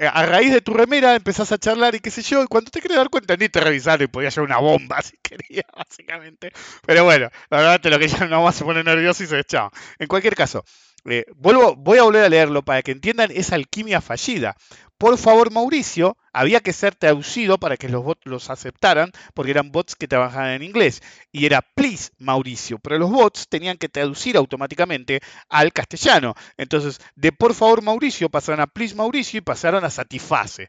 a 0.00 0.26
raíz 0.26 0.52
de 0.52 0.60
tu 0.60 0.74
remera 0.74 1.14
empezás 1.14 1.50
a 1.52 1.58
charlar 1.58 1.94
y 1.94 2.00
qué 2.00 2.10
sé 2.10 2.22
yo, 2.22 2.42
y 2.42 2.46
cuando 2.46 2.70
te 2.70 2.80
querés 2.80 2.96
dar 2.96 3.10
cuenta 3.10 3.36
ni 3.36 3.48
te 3.48 3.60
revisaron 3.60 4.04
y 4.04 4.06
podías 4.08 4.34
llevar 4.34 4.50
una 4.50 4.58
bomba 4.58 5.00
si 5.02 5.16
querías, 5.22 5.66
básicamente. 5.76 6.52
Pero 6.86 7.04
bueno, 7.04 7.30
la 7.50 7.58
verdad 7.58 7.80
te 7.80 7.90
lo 7.90 7.98
que 7.98 8.08
ya 8.08 8.26
nomás 8.26 8.56
se 8.56 8.64
pone 8.64 8.84
nervioso 8.84 9.22
y 9.24 9.26
se 9.26 9.38
echaba. 9.38 9.70
En 9.98 10.06
cualquier 10.06 10.34
caso, 10.34 10.64
eh, 11.04 11.24
vuelvo, 11.36 11.74
voy 11.76 11.98
a 11.98 12.02
volver 12.02 12.24
a 12.24 12.28
leerlo 12.28 12.64
para 12.64 12.82
que 12.82 12.92
entiendan 12.92 13.30
esa 13.32 13.54
alquimia 13.54 14.00
fallida. 14.00 14.56
Por 14.98 15.16
favor 15.18 15.50
Mauricio 15.52 16.16
había 16.32 16.60
que 16.60 16.72
ser 16.72 16.94
traducido 16.94 17.58
para 17.58 17.76
que 17.76 17.88
los 17.88 18.04
bots 18.04 18.22
los 18.24 18.50
aceptaran, 18.50 19.12
porque 19.34 19.52
eran 19.52 19.72
bots 19.72 19.96
que 19.96 20.08
trabajaban 20.08 20.50
en 20.50 20.62
inglés. 20.62 21.02
Y 21.32 21.46
era 21.46 21.62
please 21.62 22.10
Mauricio, 22.18 22.78
pero 22.78 22.98
los 22.98 23.10
bots 23.10 23.48
tenían 23.48 23.78
que 23.78 23.88
traducir 23.88 24.36
automáticamente 24.36 25.20
al 25.48 25.72
castellano. 25.72 26.34
Entonces, 26.56 27.00
de 27.14 27.32
por 27.32 27.54
favor 27.54 27.82
Mauricio 27.82 28.28
pasaron 28.28 28.60
a 28.60 28.66
please 28.66 28.94
Mauricio 28.94 29.38
y 29.38 29.42
pasaron 29.42 29.84
a 29.84 29.90
satisface. 29.90 30.68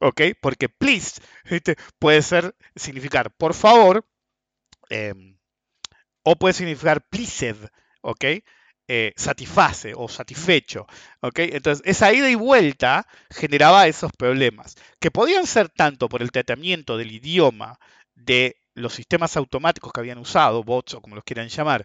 ¿Ok? 0.00 0.22
Porque 0.40 0.68
please 0.68 1.20
puede 1.98 2.22
ser, 2.22 2.54
significar 2.76 3.30
por 3.36 3.54
favor, 3.54 4.04
eh, 4.90 5.14
o 6.22 6.36
puede 6.36 6.54
significar 6.54 7.06
pleased, 7.08 7.56
¿ok? 8.02 8.24
Eh, 8.90 9.12
satisface 9.16 9.92
o 9.94 10.08
satisfecho. 10.08 10.86
¿ok? 11.20 11.40
Entonces, 11.40 11.82
esa 11.84 12.10
ida 12.10 12.30
y 12.30 12.34
vuelta 12.34 13.06
generaba 13.30 13.86
esos 13.86 14.10
problemas, 14.16 14.76
que 14.98 15.10
podían 15.10 15.46
ser 15.46 15.68
tanto 15.68 16.08
por 16.08 16.22
el 16.22 16.30
tratamiento 16.32 16.96
del 16.96 17.12
idioma 17.12 17.78
de 18.14 18.56
los 18.74 18.94
sistemas 18.94 19.36
automáticos 19.36 19.92
que 19.92 20.00
habían 20.00 20.16
usado, 20.16 20.64
bots 20.64 20.94
o 20.94 21.02
como 21.02 21.16
los 21.16 21.24
quieran 21.24 21.48
llamar, 21.48 21.84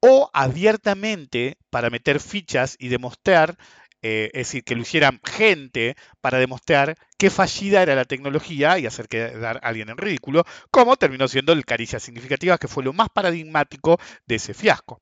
o 0.00 0.28
abiertamente 0.34 1.56
para 1.70 1.88
meter 1.88 2.20
fichas 2.20 2.76
y 2.78 2.88
demostrar, 2.88 3.56
eh, 4.02 4.30
es 4.34 4.48
decir, 4.48 4.64
que 4.64 4.74
lo 4.74 4.82
hicieran 4.82 5.20
gente 5.24 5.96
para 6.20 6.38
demostrar 6.38 6.94
qué 7.16 7.30
fallida 7.30 7.82
era 7.82 7.94
la 7.94 8.04
tecnología 8.04 8.78
y 8.78 8.84
hacer 8.84 9.08
quedar 9.08 9.56
a 9.62 9.68
alguien 9.68 9.88
en 9.88 9.96
ridículo, 9.96 10.44
como 10.70 10.96
terminó 10.96 11.26
siendo 11.26 11.54
el 11.54 11.64
Caricia 11.64 11.98
Significativa, 12.00 12.58
que 12.58 12.68
fue 12.68 12.84
lo 12.84 12.92
más 12.92 13.08
paradigmático 13.08 13.98
de 14.26 14.34
ese 14.34 14.52
fiasco. 14.52 15.00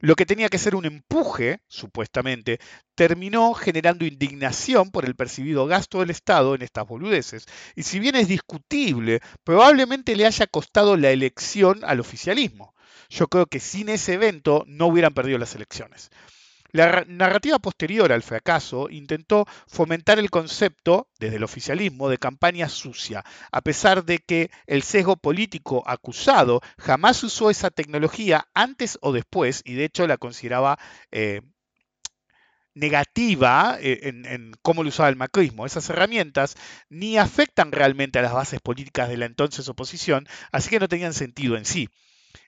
Lo 0.00 0.14
que 0.14 0.26
tenía 0.26 0.50
que 0.50 0.58
ser 0.58 0.74
un 0.74 0.84
empuje, 0.84 1.60
supuestamente, 1.68 2.60
terminó 2.94 3.54
generando 3.54 4.04
indignación 4.04 4.90
por 4.90 5.06
el 5.06 5.16
percibido 5.16 5.66
gasto 5.66 6.00
del 6.00 6.10
Estado 6.10 6.54
en 6.54 6.62
estas 6.62 6.86
boludeces. 6.86 7.46
Y 7.74 7.84
si 7.84 7.98
bien 7.98 8.16
es 8.16 8.28
discutible, 8.28 9.20
probablemente 9.42 10.16
le 10.16 10.26
haya 10.26 10.46
costado 10.46 10.96
la 10.96 11.10
elección 11.10 11.80
al 11.84 12.00
oficialismo. 12.00 12.74
Yo 13.08 13.28
creo 13.28 13.46
que 13.46 13.60
sin 13.60 13.88
ese 13.88 14.14
evento 14.14 14.64
no 14.66 14.86
hubieran 14.86 15.14
perdido 15.14 15.38
las 15.38 15.54
elecciones. 15.54 16.10
La 16.72 17.04
narrativa 17.06 17.58
posterior 17.58 18.12
al 18.12 18.22
fracaso 18.22 18.88
intentó 18.90 19.46
fomentar 19.66 20.18
el 20.18 20.30
concepto, 20.30 21.08
desde 21.18 21.36
el 21.36 21.44
oficialismo, 21.44 22.08
de 22.08 22.18
campaña 22.18 22.68
sucia, 22.68 23.24
a 23.50 23.60
pesar 23.62 24.04
de 24.04 24.18
que 24.18 24.50
el 24.66 24.82
sesgo 24.82 25.16
político 25.16 25.82
acusado 25.86 26.60
jamás 26.78 27.22
usó 27.24 27.50
esa 27.50 27.70
tecnología 27.70 28.48
antes 28.54 28.98
o 29.02 29.12
después, 29.12 29.62
y 29.64 29.74
de 29.74 29.84
hecho 29.84 30.06
la 30.06 30.16
consideraba 30.16 30.78
eh, 31.10 31.40
negativa 32.74 33.76
eh, 33.80 34.00
en, 34.04 34.24
en, 34.26 34.52
cómo 34.62 34.82
lo 34.82 34.90
usaba 34.90 35.08
el 35.08 35.16
macrismo. 35.16 35.66
Esas 35.66 35.88
herramientas 35.90 36.56
ni 36.88 37.18
afectan 37.18 37.72
realmente 37.72 38.18
a 38.18 38.22
las 38.22 38.32
bases 38.32 38.60
políticas 38.60 39.08
de 39.08 39.16
la 39.16 39.26
entonces 39.26 39.68
oposición, 39.68 40.28
así 40.52 40.70
que 40.70 40.78
no 40.78 40.88
tenían 40.88 41.14
sentido 41.14 41.56
en 41.56 41.64
sí. 41.64 41.88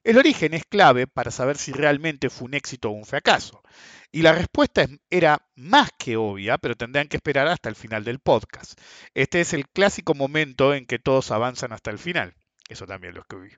El 0.04 0.18
origen 0.18 0.54
es 0.54 0.64
clave 0.64 1.06
para 1.06 1.30
saber 1.30 1.56
si 1.56 1.72
realmente 1.72 2.30
fue 2.30 2.46
un 2.46 2.54
éxito 2.54 2.90
o 2.90 2.92
un 2.92 3.04
fracaso. 3.04 3.62
Y 4.10 4.22
la 4.22 4.32
respuesta 4.32 4.86
era 5.10 5.46
más 5.54 5.90
que 5.98 6.16
obvia, 6.16 6.58
pero 6.58 6.76
tendrán 6.76 7.08
que 7.08 7.16
esperar 7.16 7.48
hasta 7.48 7.68
el 7.68 7.76
final 7.76 8.04
del 8.04 8.18
podcast. 8.18 8.78
Este 9.14 9.40
es 9.40 9.52
el 9.54 9.68
clásico 9.68 10.14
momento 10.14 10.74
en 10.74 10.86
que 10.86 10.98
todos 10.98 11.30
avanzan 11.30 11.72
hasta 11.72 11.90
el 11.90 11.98
final. 11.98 12.34
Eso 12.68 12.86
también 12.86 13.14
lo 13.14 13.20
escribí. 13.20 13.50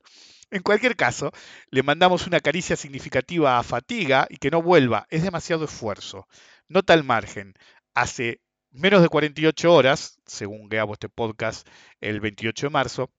En 0.51 0.63
cualquier 0.63 0.97
caso, 0.97 1.33
le 1.71 1.83
mandamos 1.83 2.27
una 2.27 2.41
caricia 2.41 2.77
significativa 2.77 3.59
a 3.59 3.63
Fatiga 3.63 4.27
y 4.31 4.37
que 4.37 4.51
no 4.51 4.63
vuelva. 4.63 5.07
Es 5.11 5.23
demasiado 5.23 5.65
esfuerzo. 5.65 6.29
Nota 6.69 6.93
al 6.93 7.05
margen. 7.05 7.55
Hace 7.95 8.41
menos 8.71 9.03
de 9.03 9.09
48 9.09 9.73
horas, 9.73 10.19
según 10.27 10.69
grabo 10.69 10.93
este 10.93 11.09
podcast 11.09 11.67
el 12.01 12.21
28 12.21 12.67
de 12.67 12.71
marzo, 12.71 13.11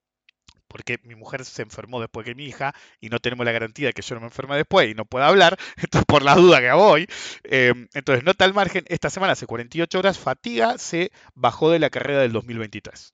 porque 0.68 0.98
mi 1.04 1.14
mujer 1.14 1.44
se 1.44 1.62
enfermó 1.62 2.00
después 2.00 2.24
que 2.24 2.34
mi 2.34 2.44
hija 2.44 2.74
y 3.00 3.08
no 3.08 3.18
tenemos 3.18 3.44
la 3.46 3.52
garantía 3.52 3.88
de 3.88 3.92
que 3.92 4.02
yo 4.02 4.14
no 4.14 4.20
me 4.20 4.26
enferme 4.26 4.56
después 4.56 4.90
y 4.90 4.94
no 4.94 5.04
pueda 5.04 5.28
hablar, 5.28 5.58
por 6.06 6.22
la 6.22 6.34
duda 6.34 6.60
que 6.60 6.72
voy. 6.72 7.06
Eh, 7.44 7.72
entonces, 7.94 8.24
nota 8.24 8.44
al 8.44 8.54
margen, 8.54 8.84
esta 8.88 9.10
semana 9.10 9.32
hace 9.32 9.46
48 9.46 9.98
horas, 9.98 10.18
Fatiga 10.18 10.78
se 10.78 11.10
bajó 11.34 11.70
de 11.70 11.78
la 11.78 11.90
carrera 11.90 12.20
del 12.20 12.32
2023. 12.32 13.12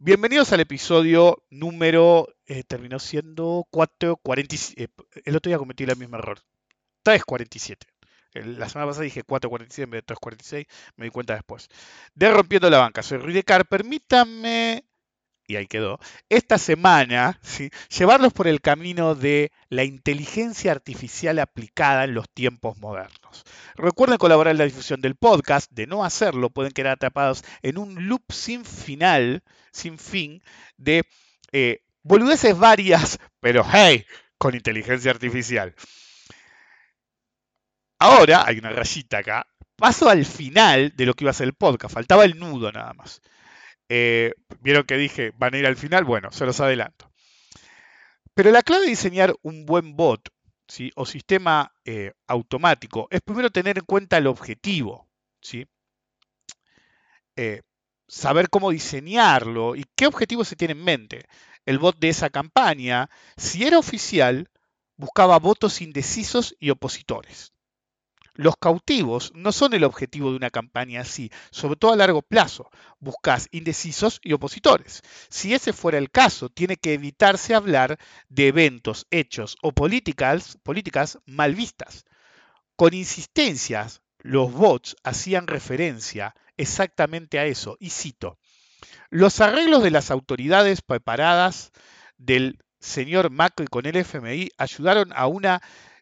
Bienvenidos 0.00 0.52
al 0.52 0.60
episodio 0.60 1.42
número, 1.50 2.28
eh, 2.46 2.62
terminó 2.62 3.00
siendo 3.00 3.66
447, 3.70 4.84
eh, 4.84 4.88
el 5.24 5.36
otro 5.36 5.50
día 5.50 5.58
cometí 5.58 5.84
el 5.84 5.96
mismo 5.96 6.16
error, 6.16 6.38
347. 7.02 7.86
La 8.34 8.68
semana 8.68 8.86
pasada 8.86 9.04
dije 9.04 9.24
4.46 9.24 9.82
en 9.82 9.90
vez 9.90 10.04
de 10.06 10.14
3.46, 10.14 10.66
me 10.96 11.06
di 11.06 11.10
cuenta 11.10 11.34
después. 11.34 11.68
De 12.14 12.30
Rompiendo 12.30 12.70
la 12.70 12.78
Banca, 12.78 13.02
soy 13.02 13.18
Rudy 13.18 13.42
Car. 13.42 13.66
Permítanme 13.66 14.84
y 15.48 15.56
ahí 15.56 15.66
quedó, 15.66 15.98
esta 16.28 16.58
semana, 16.58 17.40
¿sí? 17.42 17.70
llevarlos 17.88 18.34
por 18.34 18.46
el 18.46 18.60
camino 18.60 19.14
de 19.14 19.50
la 19.70 19.82
inteligencia 19.82 20.72
artificial 20.72 21.38
aplicada 21.38 22.04
en 22.04 22.12
los 22.12 22.28
tiempos 22.28 22.76
modernos. 22.76 23.44
Recuerden 23.74 24.18
colaborar 24.18 24.52
en 24.52 24.58
la 24.58 24.66
difusión 24.66 25.00
del 25.00 25.16
podcast, 25.16 25.70
de 25.72 25.86
no 25.86 26.04
hacerlo 26.04 26.50
pueden 26.50 26.72
quedar 26.72 26.92
atrapados 26.92 27.42
en 27.62 27.78
un 27.78 28.08
loop 28.08 28.30
sin 28.30 28.66
final, 28.66 29.42
sin 29.72 29.98
fin, 29.98 30.42
de 30.76 31.04
eh, 31.52 31.80
boludeces 32.02 32.56
varias, 32.56 33.18
pero 33.40 33.64
hey, 33.72 34.04
con 34.36 34.54
inteligencia 34.54 35.10
artificial. 35.10 35.74
Ahora, 37.98 38.44
hay 38.46 38.58
una 38.58 38.70
rayita 38.70 39.18
acá, 39.18 39.46
paso 39.76 40.10
al 40.10 40.26
final 40.26 40.92
de 40.94 41.06
lo 41.06 41.14
que 41.14 41.24
iba 41.24 41.30
a 41.30 41.34
ser 41.34 41.46
el 41.46 41.54
podcast, 41.54 41.94
faltaba 41.94 42.26
el 42.26 42.38
nudo 42.38 42.70
nada 42.70 42.92
más. 42.92 43.22
Eh, 43.88 44.34
Vieron 44.60 44.84
que 44.84 44.96
dije, 44.96 45.32
van 45.36 45.54
a 45.54 45.58
ir 45.58 45.66
al 45.66 45.76
final, 45.76 46.04
bueno, 46.04 46.30
se 46.32 46.44
los 46.44 46.60
adelanto. 46.60 47.10
Pero 48.34 48.50
la 48.50 48.62
clave 48.62 48.84
de 48.84 48.90
diseñar 48.90 49.34
un 49.42 49.66
buen 49.66 49.96
bot 49.96 50.28
o 50.96 51.06
sistema 51.06 51.72
eh, 51.84 52.12
automático 52.26 53.08
es 53.10 53.20
primero 53.22 53.50
tener 53.50 53.78
en 53.78 53.84
cuenta 53.84 54.18
el 54.18 54.26
objetivo. 54.26 55.08
¿sí? 55.40 55.66
Eh, 57.36 57.62
saber 58.06 58.50
cómo 58.50 58.70
diseñarlo 58.70 59.76
y 59.76 59.84
qué 59.94 60.06
objetivo 60.06 60.44
se 60.44 60.56
tiene 60.56 60.72
en 60.72 60.84
mente. 60.84 61.26
El 61.66 61.78
bot 61.78 61.98
de 61.98 62.08
esa 62.08 62.30
campaña, 62.30 63.10
si 63.36 63.64
era 63.64 63.78
oficial, 63.78 64.50
buscaba 64.96 65.38
votos 65.38 65.80
indecisos 65.80 66.56
y 66.58 66.70
opositores. 66.70 67.52
Los 68.38 68.56
cautivos 68.56 69.32
no 69.34 69.50
son 69.50 69.74
el 69.74 69.82
objetivo 69.82 70.30
de 70.30 70.36
una 70.36 70.50
campaña 70.50 71.00
así, 71.00 71.28
sobre 71.50 71.74
todo 71.74 71.92
a 71.92 71.96
largo 71.96 72.22
plazo. 72.22 72.70
Buscas 73.00 73.48
indecisos 73.50 74.20
y 74.22 74.32
opositores. 74.32 75.02
Si 75.28 75.54
ese 75.54 75.72
fuera 75.72 75.98
el 75.98 76.12
caso, 76.12 76.48
tiene 76.48 76.76
que 76.76 76.94
evitarse 76.94 77.56
hablar 77.56 77.98
de 78.28 78.46
eventos, 78.46 79.08
hechos 79.10 79.56
o 79.60 79.72
políticas, 79.72 80.56
políticas 80.62 81.18
mal 81.26 81.56
vistas. 81.56 82.04
Con 82.76 82.94
insistencias, 82.94 84.02
los 84.18 84.52
bots 84.52 84.94
hacían 85.02 85.48
referencia 85.48 86.36
exactamente 86.56 87.40
a 87.40 87.46
eso, 87.46 87.76
y 87.80 87.90
cito, 87.90 88.38
los 89.10 89.40
arreglos 89.40 89.82
de 89.82 89.90
las 89.90 90.12
autoridades 90.12 90.80
preparadas 90.80 91.72
del 92.18 92.60
señor 92.78 93.30
Macri 93.30 93.66
con 93.66 93.84
el 93.86 93.96
FMI 93.96 94.50
ayudaron 94.58 95.12
a 95.12 95.26
una 95.26 95.60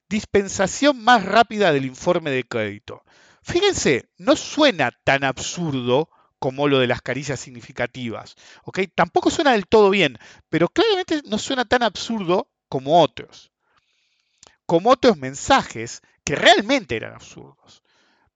dispensación 0.09 1.03
más 1.03 1.25
rápida 1.25 1.73
del 1.73 1.85
informe 1.85 2.31
de 2.31 2.45
crédito. 2.45 3.03
Fíjense, 3.43 4.09
no 4.19 4.37
suena 4.37 4.91
tan 5.05 5.25
absurdo 5.25 6.11
como 6.39 6.69
lo 6.69 6.79
de 6.79 6.87
las 6.87 7.03
caricias 7.03 7.41
significativas. 7.41 8.37
¿ok? 8.65 8.81
Tampoco 8.95 9.31
suena 9.31 9.53
del 9.53 9.67
todo 9.67 9.91
bien, 9.91 10.19
pero 10.49 10.69
claramente 10.69 11.23
no 11.25 11.39
suena 11.39 11.65
tan 11.65 11.83
absurdo 11.83 12.51
como 12.69 13.03
otros. 13.03 13.53
Como 14.67 14.91
otros 14.91 15.17
mensajes 15.17 16.03
que 16.25 16.35
realmente 16.35 16.97
eran 16.97 17.15
absurdos. 17.15 17.83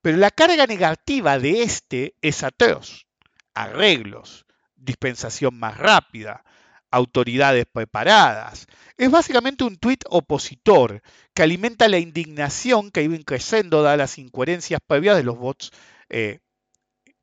Pero 0.01 0.17
la 0.17 0.31
carga 0.31 0.65
negativa 0.65 1.37
de 1.37 1.63
este 1.63 2.15
es 2.21 2.43
atroz. 2.43 3.05
Arreglos, 3.53 4.45
dispensación 4.75 5.59
más 5.59 5.77
rápida, 5.77 6.43
autoridades 6.91 7.65
preparadas. 7.71 8.67
Es 8.97 9.09
básicamente 9.09 9.63
un 9.63 9.77
tuit 9.77 10.03
opositor 10.09 11.01
que 11.33 11.41
alimenta 11.41 11.87
la 11.87 11.97
indignación 11.97 12.91
que 12.91 13.03
iba 13.03 13.17
creciendo 13.25 13.81
dadas 13.81 13.97
las 13.97 14.17
incoherencias 14.17 14.81
previas 14.85 15.15
de 15.15 15.23
los 15.23 15.37
bots 15.37 15.71
eh, 16.09 16.39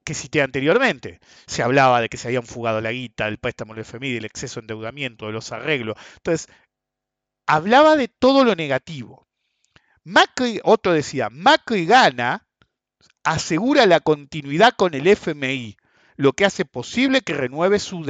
que 0.04 0.14
cité 0.14 0.42
anteriormente. 0.42 1.20
Se 1.46 1.62
hablaba 1.62 2.00
de 2.00 2.08
que 2.08 2.16
se 2.16 2.28
habían 2.28 2.46
fugado 2.46 2.80
la 2.80 2.92
guita, 2.92 3.26
del 3.26 3.38
préstamo 3.38 3.74
del 3.74 3.84
FMI, 3.84 4.14
del 4.14 4.24
exceso 4.24 4.58
de 4.58 4.64
endeudamiento, 4.64 5.26
de 5.26 5.32
los 5.32 5.52
arreglos. 5.52 5.96
Entonces, 6.16 6.48
hablaba 7.46 7.96
de 7.96 8.08
todo 8.08 8.44
lo 8.44 8.54
negativo. 8.54 9.28
Macri, 10.04 10.60
otro 10.64 10.92
decía, 10.94 11.28
Macri 11.30 11.84
gana, 11.84 12.46
asegura 13.22 13.84
la 13.84 14.00
continuidad 14.00 14.72
con 14.74 14.94
el 14.94 15.06
FMI, 15.06 15.76
lo 16.16 16.32
que 16.32 16.46
hace 16.46 16.64
posible 16.64 17.20
que 17.20 17.34
renueve 17.34 17.78
sus 17.78 18.06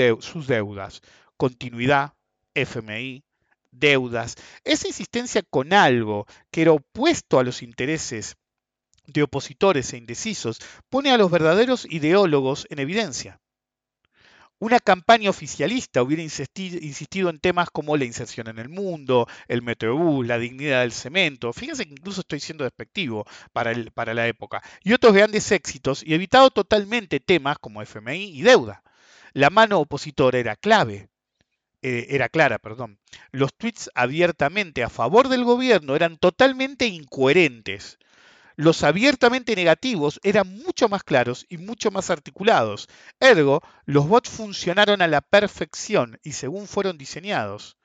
deudas 0.47 1.03
continuidad, 1.39 2.13
FMI, 2.55 3.25
deudas, 3.71 4.35
esa 4.65 4.89
insistencia 4.89 5.43
con 5.49 5.73
algo 5.73 6.27
que 6.51 6.63
era 6.63 6.73
opuesto 6.73 7.39
a 7.39 7.45
los 7.45 7.63
intereses 7.63 8.37
de 9.07 9.23
opositores 9.23 9.93
e 9.93 9.97
indecisos 9.97 10.59
pone 10.91 11.11
a 11.11 11.17
los 11.17 11.31
verdaderos 11.31 11.87
ideólogos 11.89 12.67
en 12.71 12.81
evidencia. 12.81 13.41
Una 14.61 14.81
campaña 14.81 15.31
oficialista 15.31 16.03
hubiera 16.03 16.23
insisti- 16.23 16.83
insistido 16.83 17.31
en 17.31 17.39
temas 17.39 17.71
como 17.71 17.97
la 17.97 18.05
inserción 18.05 18.49
en 18.49 18.59
el 18.59 18.69
mundo, 18.69 19.29
el 19.47 19.63
metrobús, 19.63 20.27
la 20.27 20.37
dignidad 20.37 20.81
del 20.81 20.91
cemento, 20.91 21.53
fíjense 21.53 21.87
que 21.87 21.93
incluso 21.93 22.23
estoy 22.23 22.41
siendo 22.41 22.65
despectivo 22.65 23.25
para, 23.53 23.73
para 23.95 24.15
la 24.15 24.27
época, 24.27 24.61
y 24.83 24.93
otros 24.93 25.15
grandes 25.15 25.53
éxitos, 25.53 26.03
y 26.05 26.13
evitado 26.13 26.51
totalmente 26.51 27.21
temas 27.21 27.59
como 27.61 27.83
FMI 27.83 28.37
y 28.37 28.43
deuda. 28.43 28.83
La 29.33 29.49
mano 29.49 29.79
opositora 29.79 30.39
era 30.39 30.57
clave, 30.57 31.09
eh, 31.83 32.07
era 32.11 32.29
clara, 32.29 32.59
perdón. 32.59 32.99
Los 33.31 33.55
tweets 33.55 33.91
abiertamente 33.95 34.83
a 34.83 34.89
favor 34.89 35.29
del 35.29 35.45
gobierno 35.45 35.95
eran 35.95 36.19
totalmente 36.19 36.87
incoherentes. 36.87 37.99
Los 38.57 38.83
abiertamente 38.83 39.55
negativos 39.55 40.19
eran 40.25 40.53
mucho 40.53 40.89
más 40.89 41.05
claros 41.05 41.47
y 41.49 41.59
mucho 41.59 41.93
más 41.93 42.11
articulados. 42.11 42.89
Ergo, 43.21 43.63
los 43.85 44.09
bots 44.09 44.31
funcionaron 44.31 45.01
a 45.01 45.07
la 45.07 45.21
perfección 45.21 46.19
y 46.25 46.33
según 46.33 46.67
fueron 46.67 46.99
diseñados. 46.99 47.77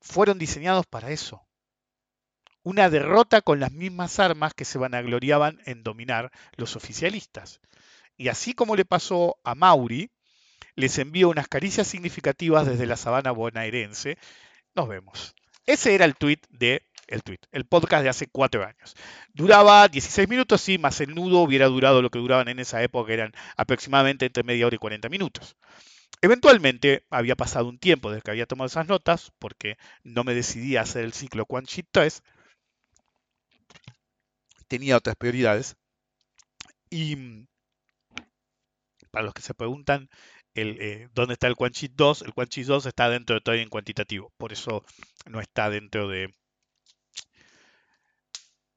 Fueron 0.00 0.38
diseñados 0.38 0.86
para 0.86 1.10
eso. 1.10 1.42
Una 2.62 2.88
derrota 2.88 3.40
con 3.42 3.58
las 3.58 3.72
mismas 3.72 4.20
armas 4.20 4.54
que 4.54 4.64
se 4.64 4.78
vanagloriaban 4.78 5.60
en 5.66 5.82
dominar 5.82 6.30
los 6.56 6.76
oficialistas. 6.76 7.60
Y 8.16 8.28
así 8.28 8.54
como 8.54 8.76
le 8.76 8.84
pasó 8.84 9.38
a 9.42 9.56
Mauri, 9.56 10.12
les 10.76 10.98
envío 10.98 11.28
unas 11.30 11.48
caricias 11.48 11.86
significativas 11.88 12.66
desde 12.66 12.86
la 12.86 12.96
sabana 12.96 13.32
bonaerense. 13.32 14.18
Nos 14.74 14.88
vemos. 14.88 15.34
Ese 15.66 15.94
era 15.94 16.04
el 16.04 16.14
tweet 16.14 16.40
de 16.50 16.82
el 17.08 17.22
tweet, 17.22 17.38
el 17.52 17.66
podcast 17.66 18.02
de 18.02 18.08
hace 18.08 18.26
cuatro 18.26 18.64
años. 18.64 18.94
Duraba 19.32 19.88
16 19.88 20.28
minutos, 20.28 20.60
sí, 20.60 20.76
más 20.78 21.00
el 21.00 21.14
nudo 21.14 21.40
hubiera 21.40 21.66
durado 21.66 22.02
lo 22.02 22.10
que 22.10 22.18
duraban 22.18 22.48
en 22.48 22.58
esa 22.58 22.82
época, 22.82 23.08
que 23.08 23.14
eran 23.14 23.32
aproximadamente 23.56 24.26
entre 24.26 24.42
media 24.42 24.66
hora 24.66 24.76
y 24.76 24.78
40 24.78 25.08
minutos. 25.08 25.56
Eventualmente 26.20 27.04
había 27.10 27.36
pasado 27.36 27.68
un 27.68 27.78
tiempo 27.78 28.10
desde 28.10 28.22
que 28.22 28.30
había 28.32 28.46
tomado 28.46 28.66
esas 28.66 28.88
notas, 28.88 29.32
porque 29.38 29.76
no 30.02 30.24
me 30.24 30.34
decidí 30.34 30.76
a 30.76 30.82
hacer 30.82 31.04
el 31.04 31.12
ciclo 31.12 31.46
Sheet 31.48 31.86
3. 31.92 32.22
Tenía 34.68 34.96
otras 34.96 35.16
prioridades. 35.16 35.76
Y 36.90 37.16
mm, 37.16 37.46
para 39.10 39.24
los 39.24 39.34
que 39.34 39.42
se 39.42 39.54
preguntan 39.54 40.08
el, 40.56 40.80
eh, 40.80 41.08
dónde 41.14 41.34
está 41.34 41.46
el 41.46 41.54
Sheet 41.54 41.92
2, 41.94 42.22
el 42.22 42.32
Sheet 42.48 42.66
2 42.66 42.86
está 42.86 43.08
dentro 43.10 43.34
de 43.34 43.38
en 43.62 43.68
cuantitativo, 43.68 44.32
por 44.36 44.52
eso 44.52 44.84
no 45.26 45.40
está 45.40 45.70
dentro 45.70 46.08
de 46.08 46.34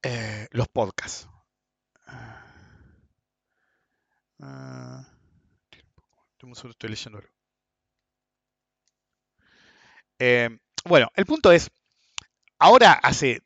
eh, 0.03 0.47
los 0.51 0.67
podcasts. 0.67 1.27
Segundo, 6.37 6.55
estoy. 6.71 7.23
Eh, 10.19 10.49
bueno, 10.85 11.09
el 11.15 11.25
punto 11.25 11.51
es, 11.51 11.69
ahora 12.59 12.93
hace, 12.93 13.41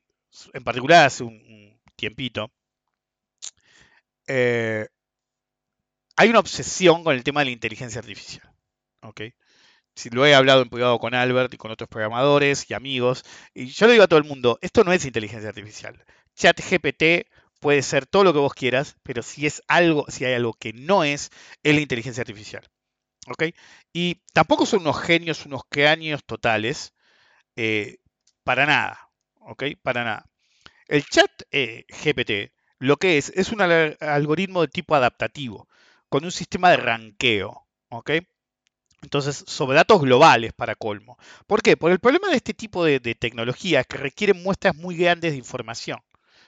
en 0.54 0.63
particular 0.63 1.06
hace 1.06 1.24
un, 1.24 1.34
un 1.34 1.82
tiempito, 1.96 2.52
eh, 4.28 4.88
hay 6.15 6.29
una 6.29 6.39
obsesión 6.39 7.03
con 7.03 7.15
el 7.15 7.24
tema 7.24 7.41
de 7.41 7.46
la 7.46 7.51
inteligencia 7.51 8.00
artificial. 8.00 8.50
¿ok? 9.03 9.22
Si 9.95 10.10
lo 10.10 10.26
he 10.26 10.36
hablado 10.36 10.62
en 10.63 10.69
privado 10.69 10.99
con 10.99 11.13
Albert 11.15 11.54
y 11.54 11.58
con 11.58 11.71
otros 11.71 11.89
programadores 11.89 12.69
y 12.69 12.73
amigos, 12.73 13.23
y 13.54 13.67
yo 13.67 13.88
le 13.88 13.93
digo 13.93 14.06
a 14.06 14.08
todo 14.08 14.19
el 14.19 14.26
mundo, 14.26 14.60
esto 14.62 14.84
no 14.84 14.93
es 14.93 15.06
inteligencia 15.06 15.49
artificial. 15.49 16.04
ChatGPT 16.36 17.28
puede 17.60 17.82
ser 17.84 18.06
todo 18.08 18.23
lo 18.23 18.34
que 18.34 18.39
vos 18.39 18.54
quieras, 18.54 18.97
pero 19.04 19.23
si 19.23 19.45
es 19.47 19.63
algo, 19.67 20.06
si 20.10 20.26
hay 20.26 20.34
algo 20.36 20.54
que 20.54 20.73
no 20.73 21.04
es, 21.04 21.32
es 21.63 21.76
la 21.76 21.82
inteligencia 21.82 22.21
artificial. 22.21 22.63
¿Ok? 23.28 23.43
Y 23.93 24.21
tampoco 24.34 24.65
son 24.65 24.82
unos 24.82 25.02
genios, 25.02 25.45
unos 25.45 25.63
cráneos 25.69 26.23
totales, 26.26 26.93
eh, 27.56 27.97
para 28.43 28.65
nada. 28.65 29.10
¿Ok? 29.41 29.63
Para 29.84 30.04
nada. 30.04 30.26
El 30.88 31.06
chat 31.06 31.32
eh, 31.52 31.86
GPT 31.89 32.54
lo 32.80 32.97
que 32.97 33.17
es 33.17 33.32
es 33.36 33.52
un 33.52 33.62
al- 33.62 33.97
algoritmo 34.02 34.62
de 34.62 34.67
tipo 34.69 34.95
adaptativo, 34.95 35.67
con 36.13 36.26
un 36.26 36.32
sistema 36.32 36.69
de 36.69 36.78
ranqueo. 36.78 37.65
¿Ok? 37.89 38.12
Entonces, 39.02 39.43
sobre 39.47 39.78
datos 39.78 39.99
globales 39.99 40.54
para 40.54 40.76
colmo. 40.76 41.17
¿Por 41.47 41.63
qué? 41.63 41.76
Por 41.76 41.91
el 41.91 41.97
problema 41.97 42.30
de 42.30 42.36
este 42.36 42.54
tipo 42.54 42.86
de, 42.86 42.99
de 42.99 43.15
tecnología 43.15 43.84
que 43.84 43.97
requieren 43.97 44.43
muestras 44.43 44.76
muy 44.76 44.95
grandes 44.95 45.32
de 45.32 45.39
información. 45.39 45.97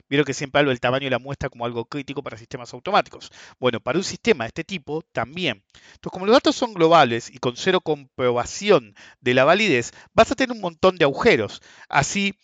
Vieron 0.08 0.24
que 0.24 0.36
siempre 0.36 0.60
hablo 0.60 0.70
del 0.70 0.80
tamaño 0.80 1.06
de 1.06 1.10
la 1.10 1.18
muestra 1.18 1.50
como 1.50 1.66
algo 1.66 1.86
crítico 1.86 2.22
para 2.22 2.38
sistemas 2.38 2.76
automáticos. 2.76 3.32
Bueno, 3.60 3.80
para 3.80 3.98
un 3.98 4.04
sistema 4.04 4.44
de 4.44 4.50
este 4.50 4.64
tipo 4.64 5.02
también. 5.12 5.64
Entonces, 5.74 6.12
como 6.12 6.28
los 6.28 6.36
datos 6.36 6.56
son 6.56 6.76
globales 6.76 7.32
y 7.32 7.40
con 7.40 7.58
cero 7.58 7.82
comprobación 7.82 8.94
de 9.20 9.34
la 9.34 9.46
validez, 9.46 9.94
vas 10.14 10.32
a 10.32 10.36
tener 10.36 10.56
un 10.56 10.62
montón 10.62 10.98
de 10.98 11.06
agujeros. 11.06 11.64
Así, 11.90 12.36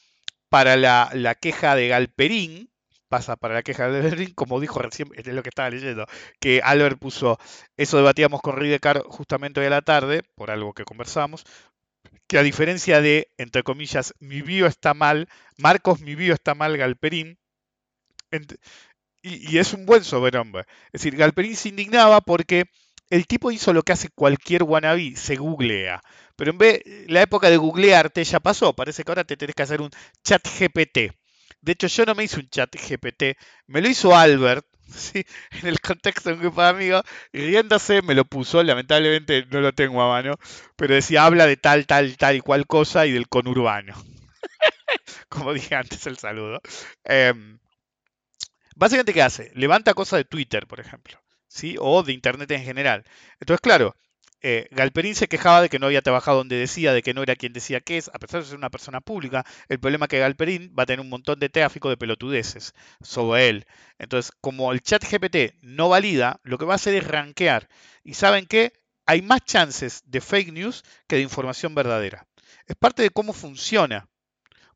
para 0.49 0.75
la, 0.75 1.11
la 1.13 1.35
queja 1.35 1.75
de 1.75 1.87
Galperín, 1.87 2.70
pasa 3.11 3.35
para 3.35 3.53
la 3.55 3.63
queja 3.63 3.89
de 3.89 4.01
Galperín, 4.01 4.33
como 4.33 4.61
dijo 4.61 4.79
recién, 4.79 5.09
es 5.15 5.27
lo 5.27 5.43
que 5.43 5.49
estaba 5.49 5.69
leyendo, 5.69 6.05
que 6.39 6.61
Albert 6.63 6.97
puso, 6.97 7.37
eso 7.77 7.97
debatíamos 7.97 8.41
con 8.41 8.55
Ridecar 8.55 9.03
justamente 9.03 9.59
hoy 9.59 9.67
a 9.67 9.69
la 9.69 9.81
tarde, 9.81 10.23
por 10.35 10.49
algo 10.49 10.73
que 10.73 10.85
conversamos, 10.85 11.43
que 12.27 12.39
a 12.39 12.43
diferencia 12.43 13.01
de, 13.01 13.27
entre 13.37 13.63
comillas, 13.63 14.15
mi 14.19 14.41
bio 14.41 14.65
está 14.65 14.93
mal, 14.93 15.27
Marcos, 15.57 15.99
mi 16.01 16.15
bio 16.15 16.33
está 16.33 16.55
mal, 16.55 16.77
Galperín, 16.77 17.37
y, 19.21 19.53
y 19.53 19.57
es 19.59 19.73
un 19.73 19.85
buen 19.85 20.03
sobrenombre. 20.03 20.65
Es 20.91 21.01
decir, 21.01 21.15
Galperín 21.15 21.55
se 21.55 21.69
indignaba 21.69 22.21
porque 22.21 22.65
el 23.09 23.27
tipo 23.27 23.51
hizo 23.51 23.73
lo 23.73 23.83
que 23.83 23.93
hace 23.93 24.09
cualquier 24.09 24.63
wannabe, 24.63 25.15
se 25.15 25.35
googlea. 25.35 26.01
Pero 26.35 26.51
en 26.51 26.57
vez, 26.57 26.81
la 27.07 27.21
época 27.21 27.49
de 27.49 27.57
googlearte 27.57 28.23
ya 28.23 28.39
pasó, 28.39 28.73
parece 28.73 29.03
que 29.03 29.11
ahora 29.11 29.25
te 29.25 29.37
tenés 29.37 29.55
que 29.55 29.63
hacer 29.63 29.81
un 29.81 29.91
chat 30.23 30.47
GPT. 30.47 31.11
De 31.61 31.73
hecho, 31.73 31.87
yo 31.87 32.05
no 32.05 32.15
me 32.15 32.23
hice 32.23 32.39
un 32.39 32.49
chat 32.49 32.75
GPT, 32.75 33.37
me 33.67 33.81
lo 33.81 33.87
hizo 33.89 34.15
Albert, 34.15 34.65
¿sí? 34.87 35.23
en 35.51 35.67
el 35.67 35.79
contexto 35.79 36.29
de 36.29 36.35
un 36.35 36.41
grupo 36.41 36.61
de 36.61 36.69
amigos, 36.69 37.03
y 37.31 37.39
riéndose 37.41 38.01
me 38.01 38.15
lo 38.15 38.25
puso, 38.25 38.63
lamentablemente 38.63 39.45
no 39.51 39.61
lo 39.61 39.73
tengo 39.73 40.01
a 40.01 40.09
mano, 40.09 40.35
pero 40.75 40.95
decía, 40.95 41.25
habla 41.25 41.45
de 41.45 41.57
tal, 41.57 41.85
tal, 41.87 42.17
tal 42.17 42.35
y 42.35 42.41
cual 42.41 42.67
cosa 42.67 43.05
y 43.05 43.11
del 43.11 43.27
conurbano. 43.27 43.93
Como 45.29 45.53
dije 45.53 45.75
antes, 45.75 46.05
el 46.07 46.17
saludo. 46.17 46.61
Em, 47.03 47.59
básicamente, 48.75 49.13
¿qué 49.13 49.21
hace? 49.21 49.51
Levanta 49.55 49.93
cosas 49.93 50.19
de 50.19 50.25
Twitter, 50.25 50.67
por 50.67 50.79
ejemplo, 50.79 51.19
¿sí? 51.47 51.75
O 51.79 52.03
de 52.03 52.13
Internet 52.13 52.51
en 52.51 52.63
general. 52.63 53.05
Entonces, 53.39 53.61
claro, 53.61 53.95
eh, 54.41 54.67
Galperín 54.71 55.15
se 55.15 55.27
quejaba 55.27 55.61
de 55.61 55.69
que 55.69 55.79
no 55.79 55.85
había 55.85 56.01
trabajado 56.01 56.37
donde 56.37 56.55
decía, 56.55 56.93
de 56.93 57.03
que 57.03 57.13
no 57.13 57.23
era 57.23 57.35
quien 57.35 57.53
decía 57.53 57.79
que 57.79 57.97
es, 57.97 58.09
a 58.13 58.19
pesar 58.19 58.41
de 58.41 58.47
ser 58.47 58.57
una 58.57 58.69
persona 58.69 59.01
pública, 59.01 59.45
el 59.69 59.79
problema 59.79 60.05
es 60.05 60.09
que 60.09 60.19
Galperín 60.19 60.73
va 60.77 60.83
a 60.83 60.85
tener 60.85 60.99
un 60.99 61.09
montón 61.09 61.39
de 61.39 61.49
tráfico 61.49 61.89
de 61.89 61.97
pelotudeces 61.97 62.73
sobre 63.01 63.49
él. 63.49 63.65
Entonces, 63.99 64.31
como 64.41 64.71
el 64.71 64.81
chat 64.81 65.03
GPT 65.03 65.55
no 65.61 65.89
valida, 65.89 66.39
lo 66.43 66.57
que 66.57 66.65
va 66.65 66.73
a 66.73 66.75
hacer 66.75 66.95
es 66.95 67.07
rankear. 67.07 67.69
¿Y 68.03 68.15
saben 68.15 68.45
qué? 68.45 68.73
Hay 69.05 69.21
más 69.21 69.41
chances 69.45 70.03
de 70.05 70.21
fake 70.21 70.53
news 70.53 70.83
que 71.07 71.17
de 71.17 71.21
información 71.21 71.75
verdadera. 71.75 72.27
Es 72.65 72.75
parte 72.75 73.03
de 73.03 73.09
cómo 73.09 73.33
funciona, 73.33 74.07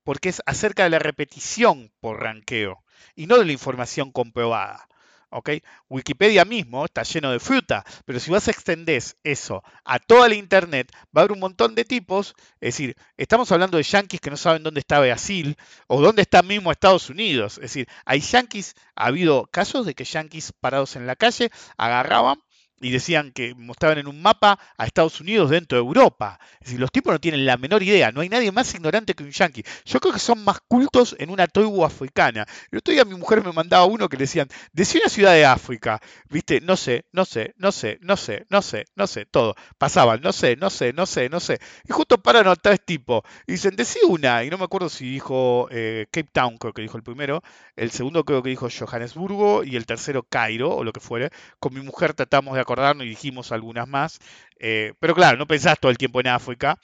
porque 0.04 0.30
es 0.30 0.41
acerca 0.45 0.84
de 0.84 0.89
la 0.91 0.99
repetición 0.99 1.91
por 1.99 2.21
ranqueo 2.21 2.84
y 3.15 3.28
no 3.28 3.38
de 3.38 3.45
la 3.45 3.51
información 3.51 4.12
comprobada. 4.12 4.88
¿Ok? 5.36 5.50
Wikipedia 5.89 6.45
mismo 6.45 6.86
está 6.86 7.04
lleno 7.04 7.30
de 7.32 7.39
fruta, 7.39 7.84
pero 8.06 8.19
si 8.19 8.32
vas 8.32 8.48
a 8.48 8.52
extender 8.52 9.04
eso 9.24 9.63
a 9.84 10.00
toda 10.00 10.30
la 10.30 10.36
internet, 10.36 10.91
va 11.15 11.19
a 11.19 11.19
haber 11.21 11.34
un 11.34 11.39
montón 11.39 11.76
de 11.76 11.84
tipos. 11.84 12.36
Es 12.62 12.76
decir, 12.76 12.95
estamos 13.17 13.52
hablando 13.52 13.78
de 13.78 13.84
yanquis 13.84 14.21
que 14.21 14.30
no 14.30 14.38
saben 14.38 14.63
dónde 14.63 14.80
está 14.80 15.00
Brasil 15.00 15.58
o 15.88 16.02
dónde 16.02 16.21
está 16.21 16.41
mismo 16.41 16.71
Estados 16.71 17.10
Unidos. 17.10 17.56
Es 17.56 17.63
decir, 17.63 17.88
hay 18.06 18.21
yanquis, 18.21 18.76
ha 18.95 19.08
habido 19.08 19.48
casos 19.48 19.86
de 19.86 19.93
que 19.93 20.06
yanquis 20.06 20.54
parados 20.54 20.95
en 20.95 21.06
la 21.06 21.17
calle 21.17 21.52
agarraban 21.78 22.39
y 22.81 22.91
decían 22.91 23.31
que 23.31 23.55
mostraban 23.55 23.97
en 23.97 24.07
un 24.07 24.21
mapa 24.21 24.59
a 24.77 24.85
Estados 24.85 25.21
Unidos 25.21 25.49
dentro 25.49 25.77
de 25.77 25.83
Europa. 25.83 26.39
Es 26.59 26.67
decir, 26.67 26.79
los 26.79 26.91
tipos 26.91 27.13
no 27.13 27.19
tienen 27.19 27.45
la 27.45 27.57
menor 27.57 27.83
idea, 27.83 28.11
no 28.11 28.21
hay 28.21 28.29
nadie 28.29 28.51
más 28.51 28.73
ignorante 28.73 29.13
que 29.13 29.23
un 29.23 29.31
yanqui. 29.31 29.63
Yo 29.85 29.99
creo 29.99 30.13
que 30.13 30.19
son 30.19 30.43
más 30.43 30.59
cultos 30.67 31.15
en 31.19 31.29
una 31.29 31.47
tribu 31.47 31.85
africana. 31.85 32.45
El 32.71 32.79
otro 32.79 32.93
día 32.93 33.05
mi 33.05 33.15
mujer 33.15 33.43
me 33.43 33.51
mandaba 33.51 33.85
uno 33.85 34.09
que 34.09 34.17
le 34.17 34.23
decían, 34.23 34.47
decía 34.73 35.01
una 35.03 35.09
ciudad 35.09 35.33
de 35.33 35.45
África, 35.45 36.01
viste, 36.29 36.61
no 36.61 36.75
sé, 36.75 37.05
no 37.11 37.25
sé, 37.25 37.53
no 37.57 37.71
sé, 37.71 37.97
no 38.01 38.17
sé, 38.17 38.45
no 38.49 38.61
sé, 38.61 38.85
no 38.95 39.07
sé, 39.07 39.25
todo. 39.25 39.55
Pasaban, 39.77 40.21
no 40.21 40.33
sé, 40.33 40.55
no 40.55 40.69
sé, 40.69 40.93
no 40.93 41.05
sé, 41.05 41.29
no 41.29 41.39
sé. 41.39 41.59
Y 41.88 41.93
justo 41.93 42.17
paran 42.17 42.47
a 42.47 42.55
tres 42.55 42.79
tipos. 42.85 43.23
Y 43.47 43.53
dicen, 43.53 43.75
decí 43.75 43.99
una, 44.07 44.43
y 44.43 44.49
no 44.49 44.57
me 44.57 44.65
acuerdo 44.65 44.89
si 44.89 45.09
dijo 45.09 45.67
eh, 45.71 46.07
Cape 46.11 46.29
Town, 46.31 46.57
creo 46.57 46.73
que 46.73 46.81
dijo 46.81 46.97
el 46.97 47.03
primero, 47.03 47.41
el 47.75 47.91
segundo 47.91 48.23
creo 48.25 48.43
que 48.43 48.49
dijo 48.49 48.67
Johannesburgo 48.69 49.63
y 49.63 49.75
el 49.75 49.85
tercero 49.85 50.23
Cairo, 50.23 50.75
o 50.75 50.83
lo 50.83 50.91
que 50.91 50.99
fuere. 50.99 51.29
Con 51.59 51.73
mi 51.73 51.81
mujer 51.81 52.13
tratamos 52.13 52.55
de 52.55 52.64
acordarnos 52.65 53.06
y 53.06 53.10
dijimos 53.10 53.51
algunas 53.51 53.88
más. 53.88 54.19
Eh, 54.60 54.93
pero 54.99 55.15
claro, 55.15 55.38
no 55.38 55.47
pensás 55.47 55.80
todo 55.80 55.91
el 55.91 55.97
tiempo 55.97 56.19
en 56.19 56.28
África. 56.28 56.78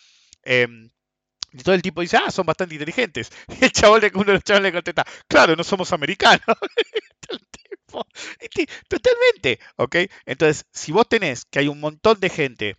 Em, 0.43 0.89
Y 1.53 1.59
todo 1.63 1.75
el 1.75 1.81
tipo 1.81 2.01
dice, 2.01 2.17
ah, 2.17 2.31
son 2.31 2.45
bastante 2.45 2.75
inteligentes. 2.75 3.31
Y 3.61 3.65
el 3.65 3.71
chabón, 3.71 4.01
uno 4.13 4.23
de 4.25 4.33
los 4.33 4.43
chavales 4.43 4.71
le 4.71 4.77
contesta, 4.77 5.05
claro, 5.27 5.55
no 5.55 5.63
somos 5.63 5.91
americanos. 5.93 6.41
Este, 8.39 8.67
Totalmente, 8.87 9.59
¿ok? 9.75 9.95
Entonces, 10.25 10.65
si 10.71 10.91
vos 10.91 11.07
tenés 11.07 11.45
que 11.45 11.59
hay 11.59 11.67
un 11.67 11.79
montón 11.79 12.19
de 12.19 12.29
gente, 12.29 12.77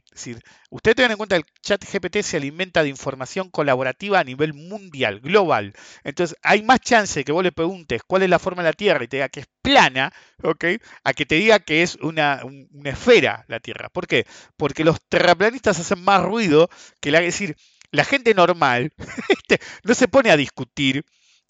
ustedes 0.70 0.96
tengan 0.96 1.12
en 1.12 1.16
cuenta 1.16 1.36
que 1.36 1.40
el 1.46 1.60
chat 1.62 1.84
GPT 1.84 2.22
se 2.22 2.36
alimenta 2.36 2.82
de 2.82 2.88
información 2.88 3.50
colaborativa 3.50 4.20
a 4.20 4.24
nivel 4.24 4.54
mundial, 4.54 5.20
global. 5.20 5.74
Entonces, 6.04 6.36
hay 6.42 6.62
más 6.62 6.80
chance 6.80 7.24
que 7.24 7.32
vos 7.32 7.42
le 7.44 7.52
preguntes 7.52 8.02
cuál 8.06 8.22
es 8.22 8.30
la 8.30 8.38
forma 8.38 8.62
de 8.62 8.68
la 8.70 8.72
Tierra 8.74 9.04
y 9.04 9.08
te 9.08 9.16
diga 9.18 9.28
que 9.28 9.40
es 9.40 9.46
plana, 9.62 10.12
¿ok? 10.42 10.64
A 11.04 11.12
que 11.14 11.26
te 11.26 11.36
diga 11.36 11.60
que 11.60 11.82
es 11.82 11.96
una, 11.96 12.40
un- 12.44 12.68
una 12.72 12.90
esfera 12.90 13.44
la 13.48 13.60
Tierra. 13.60 13.88
¿Por 13.90 14.06
qué? 14.06 14.26
Porque 14.56 14.84
los 14.84 15.00
terraplanistas 15.08 15.78
hacen 15.78 16.02
más 16.02 16.22
ruido 16.22 16.68
que 17.00 17.10
la, 17.10 17.18
es 17.20 17.26
decir, 17.26 17.56
la 17.92 18.04
gente 18.04 18.34
normal 18.34 18.92
¿viste? 19.28 19.60
no 19.84 19.94
se 19.94 20.08
pone 20.08 20.30
a 20.30 20.36
discutir 20.36 21.04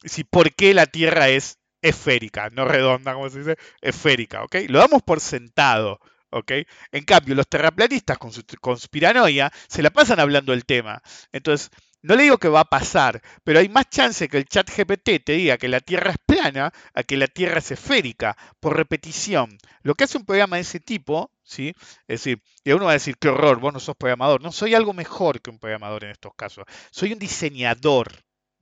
si 0.04 0.24
por 0.24 0.52
qué 0.54 0.74
la 0.74 0.86
Tierra 0.86 1.28
es 1.28 1.58
esférica, 1.80 2.48
no 2.50 2.64
redonda, 2.64 3.14
como 3.14 3.28
se 3.28 3.40
dice, 3.40 3.56
esférica, 3.80 4.44
¿ok? 4.44 4.56
Lo 4.68 4.78
damos 4.78 5.02
por 5.02 5.20
sentado, 5.20 6.00
¿ok? 6.30 6.52
En 6.92 7.04
cambio, 7.04 7.34
los 7.34 7.48
terraplanistas 7.48 8.18
con 8.18 8.32
su 8.32 8.42
conspiranoia 8.60 9.52
se 9.68 9.82
la 9.82 9.90
pasan 9.90 10.20
hablando 10.20 10.52
del 10.52 10.64
tema. 10.64 11.02
Entonces, 11.32 11.70
no 12.02 12.16
le 12.16 12.24
digo 12.24 12.38
que 12.38 12.48
va 12.48 12.60
a 12.60 12.64
pasar, 12.64 13.22
pero 13.44 13.60
hay 13.60 13.68
más 13.68 13.88
chance 13.90 14.28
que 14.28 14.36
el 14.36 14.46
chat 14.46 14.68
GPT 14.68 15.24
te 15.24 15.32
diga 15.34 15.58
que 15.58 15.68
la 15.68 15.80
Tierra 15.80 16.12
es 16.12 16.18
plana 16.24 16.72
a 16.94 17.02
que 17.02 17.16
la 17.16 17.28
Tierra 17.28 17.58
es 17.58 17.70
esférica, 17.70 18.36
por 18.60 18.76
repetición. 18.76 19.58
Lo 19.82 19.94
que 19.94 20.04
hace 20.04 20.18
un 20.18 20.24
programa 20.24 20.56
de 20.56 20.62
ese 20.62 20.80
tipo, 20.80 21.31
¿sí? 21.52 21.74
Es 22.08 22.24
decir, 22.24 22.42
y 22.64 22.72
uno 22.72 22.86
va 22.86 22.92
a 22.92 22.94
decir, 22.94 23.16
qué 23.18 23.28
horror, 23.28 23.60
vos 23.60 23.72
no 23.72 23.80
sos 23.80 23.96
programador. 23.96 24.42
No, 24.42 24.52
soy 24.52 24.74
algo 24.74 24.92
mejor 24.92 25.40
que 25.40 25.50
un 25.50 25.58
programador 25.58 26.04
en 26.04 26.10
estos 26.10 26.32
casos. 26.34 26.64
Soy 26.90 27.12
un 27.12 27.18
diseñador 27.18 28.08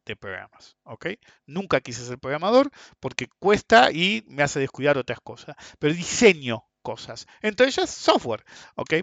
de 0.05 0.17
programas, 0.17 0.77
¿ok? 0.85 1.07
Nunca 1.47 1.81
quise 1.81 2.05
ser 2.05 2.19
programador 2.19 2.71
porque 2.99 3.29
cuesta 3.39 3.91
y 3.93 4.25
me 4.29 4.43
hace 4.43 4.61
descuidar 4.61 4.99
otras 4.99 5.21
cosas. 5.21 5.57
Pero 5.79 5.95
diseño 5.95 6.65
cosas, 6.83 7.27
entre 7.43 7.67
ellas 7.67 7.91
software, 7.91 8.45
¿ok? 8.75 8.95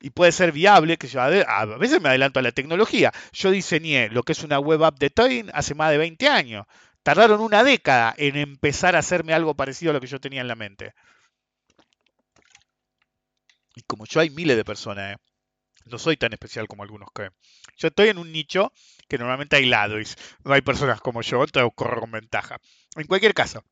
Y 0.00 0.10
puede 0.10 0.32
ser 0.32 0.52
viable, 0.52 0.96
que 0.96 1.06
yo 1.06 1.20
a 1.20 1.64
veces 1.78 2.02
me 2.02 2.08
adelanto 2.08 2.38
a 2.38 2.42
la 2.42 2.52
tecnología. 2.52 3.12
Yo 3.32 3.50
diseñé 3.50 4.08
lo 4.10 4.22
que 4.22 4.32
es 4.32 4.42
una 4.42 4.58
web 4.58 4.84
app 4.84 4.98
de 4.98 5.10
Toyn 5.10 5.50
hace 5.54 5.74
más 5.74 5.90
de 5.90 5.98
20 5.98 6.28
años. 6.28 6.66
Tardaron 7.02 7.40
una 7.40 7.62
década 7.62 8.14
en 8.18 8.36
empezar 8.36 8.96
a 8.96 8.98
hacerme 8.98 9.32
algo 9.32 9.54
parecido 9.54 9.90
a 9.90 9.94
lo 9.94 10.00
que 10.00 10.06
yo 10.08 10.20
tenía 10.20 10.40
en 10.40 10.48
la 10.48 10.56
mente. 10.56 10.94
Y 13.76 13.82
como 13.82 14.06
yo 14.06 14.20
hay 14.20 14.30
miles 14.30 14.56
de 14.56 14.64
personas, 14.64 15.14
¿eh? 15.14 15.16
no 15.84 15.98
soy 15.98 16.16
tan 16.16 16.32
especial 16.32 16.66
como 16.66 16.82
algunos 16.82 17.10
creen. 17.12 17.32
Yo 17.76 17.88
estoy 17.88 18.08
en 18.08 18.18
un 18.18 18.32
nicho 18.32 18.72
que 19.06 19.18
normalmente 19.18 19.56
hay 19.56 19.66
lados, 19.66 20.16
no 20.42 20.52
hay 20.52 20.62
personas 20.62 21.00
como 21.00 21.22
yo, 21.22 21.44
entonces 21.44 21.70
corro 21.76 22.00
con 22.00 22.10
ventaja. 22.10 22.58
En 22.96 23.06
cualquier 23.06 23.34
caso, 23.34 23.62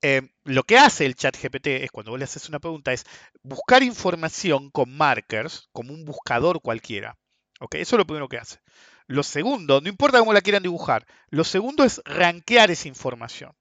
eh, 0.00 0.22
lo 0.44 0.62
que 0.62 0.78
hace 0.78 1.04
el 1.04 1.16
chat 1.16 1.36
GPT 1.36 1.66
es 1.84 1.90
cuando 1.90 2.12
vos 2.12 2.18
le 2.18 2.24
haces 2.24 2.48
una 2.48 2.60
pregunta 2.60 2.92
es 2.92 3.04
buscar 3.42 3.82
información 3.82 4.70
con 4.70 4.96
markers, 4.96 5.68
como 5.72 5.92
un 5.92 6.04
buscador 6.04 6.62
cualquiera. 6.62 7.18
¿ok? 7.60 7.74
Eso 7.76 7.96
es 7.96 7.98
lo 7.98 8.06
primero 8.06 8.28
que 8.28 8.38
hace. 8.38 8.60
Lo 9.08 9.24
segundo, 9.24 9.80
no 9.80 9.88
importa 9.88 10.20
cómo 10.20 10.32
la 10.32 10.40
quieran 10.40 10.62
dibujar, 10.62 11.06
lo 11.28 11.44
segundo 11.44 11.84
es 11.84 12.00
rankear 12.04 12.70
esa 12.70 12.88
información. 12.88 13.52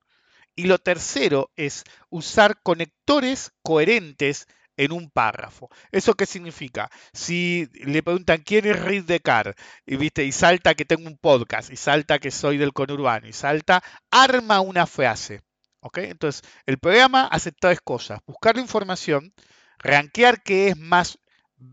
Y 0.56 0.66
lo 0.66 0.78
tercero 0.78 1.52
es 1.56 1.84
usar 2.10 2.62
conectores 2.62 3.52
coherentes 3.64 4.48
en 4.82 4.92
un 4.92 5.12
párrafo. 5.12 5.70
¿Eso 5.92 6.16
qué 6.16 6.26
significa? 6.26 6.90
Si 7.14 7.70
le 7.74 8.02
preguntan 8.02 8.42
quién 8.42 8.66
es 8.66 8.80
Reed 8.80 9.04
Descartes 9.04 9.54
y 9.86 9.96
viste 9.96 10.26
y 10.26 10.32
salta 10.32 10.74
que 10.74 10.86
tengo 10.86 11.08
un 11.08 11.18
podcast 11.20 11.72
y 11.72 11.76
salta 11.76 12.18
que 12.18 12.32
soy 12.32 12.58
del 12.58 12.74
conurbano 12.74 13.28
y 13.28 13.34
salta 13.34 13.84
arma 14.10 14.60
una 14.60 14.88
frase. 14.88 15.42
¿ok? 15.82 16.00
Entonces 16.00 16.42
el 16.66 16.80
programa 16.80 17.28
hace 17.28 17.52
tres 17.52 17.80
cosas: 17.80 18.22
buscar 18.26 18.56
la 18.56 18.64
información, 18.64 19.34
rankear 19.78 20.42
qué 20.42 20.70
es 20.70 20.78
más 20.78 21.20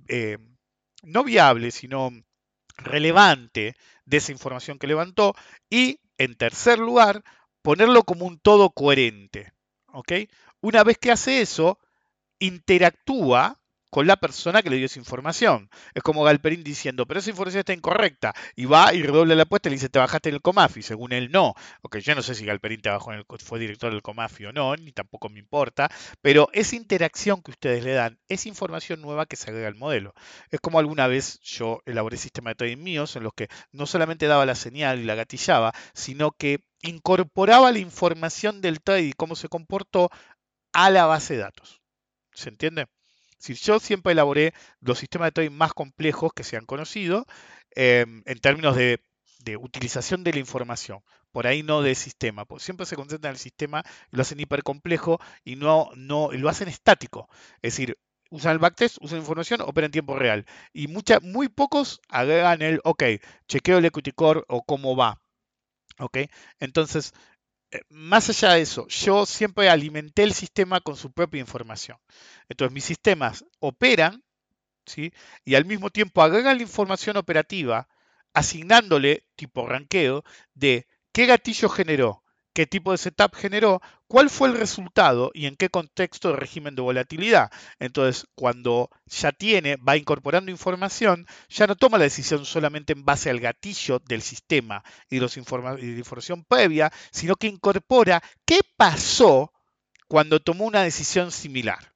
eh, 0.08 0.36
no 1.02 1.24
viable, 1.24 1.70
sino 1.70 2.10
relevante 2.76 3.74
de 4.04 4.16
esa 4.18 4.32
información 4.32 4.78
que 4.78 4.86
levantó 4.86 5.34
y 5.70 5.98
en 6.18 6.36
tercer 6.36 6.78
lugar 6.78 7.24
ponerlo 7.62 8.02
como 8.02 8.26
un 8.26 8.38
todo 8.38 8.68
coherente. 8.68 9.54
¿ok? 9.92 10.12
Una 10.60 10.84
vez 10.84 10.98
que 10.98 11.10
hace 11.10 11.40
eso, 11.40 11.78
interactúa 12.38 13.58
con 13.90 14.06
la 14.06 14.16
persona 14.16 14.62
que 14.62 14.70
le 14.70 14.76
dio 14.76 14.86
esa 14.86 14.98
información. 14.98 15.70
Es 15.94 16.02
como 16.02 16.22
Galperín 16.24 16.62
diciendo, 16.62 17.06
pero 17.06 17.20
esa 17.20 17.30
información 17.30 17.60
está 17.60 17.72
incorrecta. 17.72 18.34
Y 18.54 18.66
va 18.66 18.92
y 18.94 19.02
redobla 19.02 19.34
la 19.34 19.44
apuesta 19.44 19.68
y 19.68 19.70
le 19.70 19.76
dice, 19.76 19.88
te 19.88 19.98
bajaste 19.98 20.28
en 20.28 20.36
el 20.36 20.42
Comafi. 20.42 20.82
Según 20.82 21.12
él, 21.12 21.30
no. 21.30 21.54
Ok, 21.82 21.98
yo 21.98 22.14
no 22.14 22.22
sé 22.22 22.34
si 22.34 22.44
Galperín 22.44 22.80
trabajó 22.80 23.12
en 23.12 23.18
el, 23.20 23.24
fue 23.38 23.58
director 23.58 23.90
del 23.90 24.02
Comafi 24.02 24.46
o 24.46 24.52
no, 24.52 24.76
ni 24.76 24.92
tampoco 24.92 25.28
me 25.28 25.38
importa. 25.38 25.90
Pero 26.20 26.48
esa 26.52 26.76
interacción 26.76 27.42
que 27.42 27.50
ustedes 27.52 27.84
le 27.84 27.92
dan 27.92 28.18
es 28.28 28.46
información 28.46 29.00
nueva 29.00 29.26
que 29.26 29.36
se 29.36 29.50
agrega 29.50 29.68
al 29.68 29.74
modelo. 29.74 30.14
Es 30.50 30.60
como 30.60 30.78
alguna 30.78 31.06
vez 31.06 31.40
yo 31.40 31.80
elaboré 31.86 32.16
sistemas 32.16 32.52
de 32.52 32.56
trading 32.56 32.82
míos 32.82 33.16
en 33.16 33.22
los 33.22 33.32
que 33.34 33.48
no 33.72 33.86
solamente 33.86 34.26
daba 34.26 34.46
la 34.46 34.54
señal 34.54 35.00
y 35.00 35.04
la 35.04 35.14
gatillaba, 35.14 35.72
sino 35.94 36.32
que 36.32 36.62
incorporaba 36.82 37.72
la 37.72 37.78
información 37.78 38.60
del 38.60 38.80
trade 38.80 39.02
y 39.02 39.12
cómo 39.12 39.34
se 39.34 39.48
comportó 39.48 40.10
a 40.72 40.90
la 40.90 41.06
base 41.06 41.34
de 41.34 41.40
datos. 41.40 41.77
¿Se 42.38 42.48
entiende? 42.50 42.86
Si 43.38 43.54
yo 43.54 43.80
siempre 43.80 44.12
elaboré 44.12 44.54
los 44.80 44.98
sistemas 44.98 45.28
de 45.28 45.32
trading 45.32 45.56
más 45.56 45.72
complejos 45.72 46.32
que 46.32 46.44
se 46.44 46.56
han 46.56 46.66
conocido 46.66 47.26
eh, 47.74 48.06
en 48.24 48.38
términos 48.40 48.76
de, 48.76 49.00
utilización 49.60 50.24
de 50.24 50.32
la 50.32 50.40
información. 50.40 51.02
Por 51.32 51.46
ahí 51.46 51.62
no 51.62 51.82
de 51.82 51.94
sistema. 51.94 52.44
Porque 52.44 52.64
siempre 52.64 52.86
se 52.86 52.96
concentran 52.96 53.30
en 53.30 53.36
el 53.36 53.40
sistema, 53.40 53.82
lo 54.10 54.22
hacen 54.22 54.40
hipercomplejo 54.40 55.20
y 55.44 55.56
no, 55.56 55.90
no 55.96 56.30
lo 56.32 56.48
hacen 56.48 56.68
estático. 56.68 57.28
Es 57.62 57.72
decir, 57.72 57.98
usan 58.30 58.52
el 58.52 58.58
backtest, 58.58 58.98
usan 59.00 59.18
información, 59.18 59.60
operan 59.62 59.86
en 59.86 59.92
tiempo 59.92 60.16
real. 60.16 60.44
Y 60.72 60.88
mucha, 60.88 61.18
muy 61.20 61.48
pocos 61.48 62.00
agregan 62.08 62.62
el, 62.62 62.80
ok, 62.84 63.04
chequeo 63.48 63.78
el 63.78 63.86
equity 63.86 64.12
core 64.12 64.42
o 64.48 64.62
cómo 64.62 64.96
va. 64.96 65.20
¿Ok? 65.98 66.18
Entonces, 66.60 67.12
más 67.90 68.28
allá 68.30 68.54
de 68.54 68.62
eso, 68.62 68.86
yo 68.88 69.26
siempre 69.26 69.68
alimenté 69.68 70.22
el 70.22 70.32
sistema 70.34 70.80
con 70.80 70.96
su 70.96 71.12
propia 71.12 71.40
información. 71.40 71.98
Entonces, 72.48 72.72
mis 72.74 72.84
sistemas 72.84 73.44
operan, 73.60 74.22
¿sí? 74.86 75.12
Y 75.44 75.54
al 75.54 75.64
mismo 75.64 75.90
tiempo 75.90 76.22
agregan 76.22 76.56
la 76.56 76.62
información 76.62 77.16
operativa, 77.16 77.88
asignándole, 78.34 79.24
tipo 79.36 79.66
ranqueo, 79.66 80.24
de 80.54 80.86
qué 81.12 81.26
gatillo 81.26 81.68
generó, 81.68 82.24
qué 82.54 82.66
tipo 82.66 82.92
de 82.92 82.98
setup 82.98 83.34
generó, 83.34 83.80
cuál 84.08 84.30
fue 84.30 84.48
el 84.48 84.56
resultado 84.56 85.30
y 85.34 85.46
en 85.46 85.56
qué 85.56 85.68
contexto 85.68 86.30
de 86.30 86.36
régimen 86.36 86.74
de 86.74 86.82
volatilidad. 86.82 87.50
Entonces, 87.78 88.26
cuando 88.34 88.90
ya 89.06 89.30
tiene, 89.32 89.76
va 89.76 89.96
incorporando 89.96 90.50
información, 90.50 91.26
ya 91.48 91.66
no 91.66 91.76
toma 91.76 91.98
la 91.98 92.04
decisión 92.04 92.44
solamente 92.44 92.94
en 92.94 93.04
base 93.04 93.30
al 93.30 93.38
gatillo 93.38 94.00
del 94.00 94.22
sistema 94.22 94.82
y 95.10 95.16
de, 95.16 95.20
los 95.20 95.36
información 95.36 96.44
previa, 96.44 96.90
sino 97.12 97.36
que 97.36 97.46
incorpora 97.46 98.22
qué 98.44 98.60
pasó 98.76 99.52
cuando 100.08 100.40
tomó 100.40 100.64
una 100.64 100.82
decisión 100.82 101.30
similar. 101.30 101.92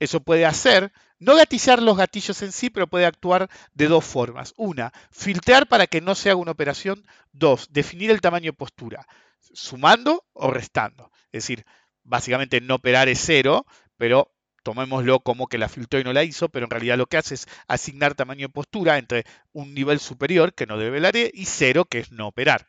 Eso 0.00 0.20
puede 0.20 0.44
hacer, 0.44 0.92
no 1.20 1.36
gatillar 1.36 1.80
los 1.80 1.96
gatillos 1.96 2.42
en 2.42 2.50
sí, 2.50 2.70
pero 2.70 2.88
puede 2.88 3.06
actuar 3.06 3.48
de 3.72 3.86
dos 3.86 4.04
formas. 4.04 4.52
Una, 4.56 4.92
filtrar 5.12 5.68
para 5.68 5.86
que 5.86 6.00
no 6.00 6.16
se 6.16 6.28
haga 6.28 6.40
una 6.40 6.50
operación. 6.50 7.06
Dos, 7.30 7.68
definir 7.70 8.10
el 8.10 8.20
tamaño 8.20 8.50
de 8.50 8.56
postura 8.56 9.06
sumando 9.52 10.24
o 10.32 10.50
restando. 10.50 11.10
Es 11.32 11.44
decir, 11.44 11.64
básicamente 12.04 12.60
no 12.60 12.76
operar 12.76 13.08
es 13.08 13.20
cero, 13.24 13.66
pero 13.96 14.32
tomémoslo 14.62 15.20
como 15.20 15.48
que 15.48 15.58
la 15.58 15.68
filtró 15.68 15.98
y 15.98 16.04
no 16.04 16.12
la 16.12 16.24
hizo, 16.24 16.48
pero 16.48 16.66
en 16.66 16.70
realidad 16.70 16.96
lo 16.96 17.06
que 17.06 17.16
hace 17.16 17.34
es 17.34 17.46
asignar 17.66 18.14
tamaño 18.14 18.46
de 18.46 18.52
postura 18.52 18.98
entre 18.98 19.24
un 19.52 19.74
nivel 19.74 19.98
superior, 19.98 20.54
que 20.54 20.66
no 20.66 20.78
debe 20.78 20.98
el 20.98 21.04
área, 21.04 21.28
y 21.32 21.46
cero, 21.46 21.84
que 21.84 22.00
es 22.00 22.12
no 22.12 22.28
operar. 22.28 22.66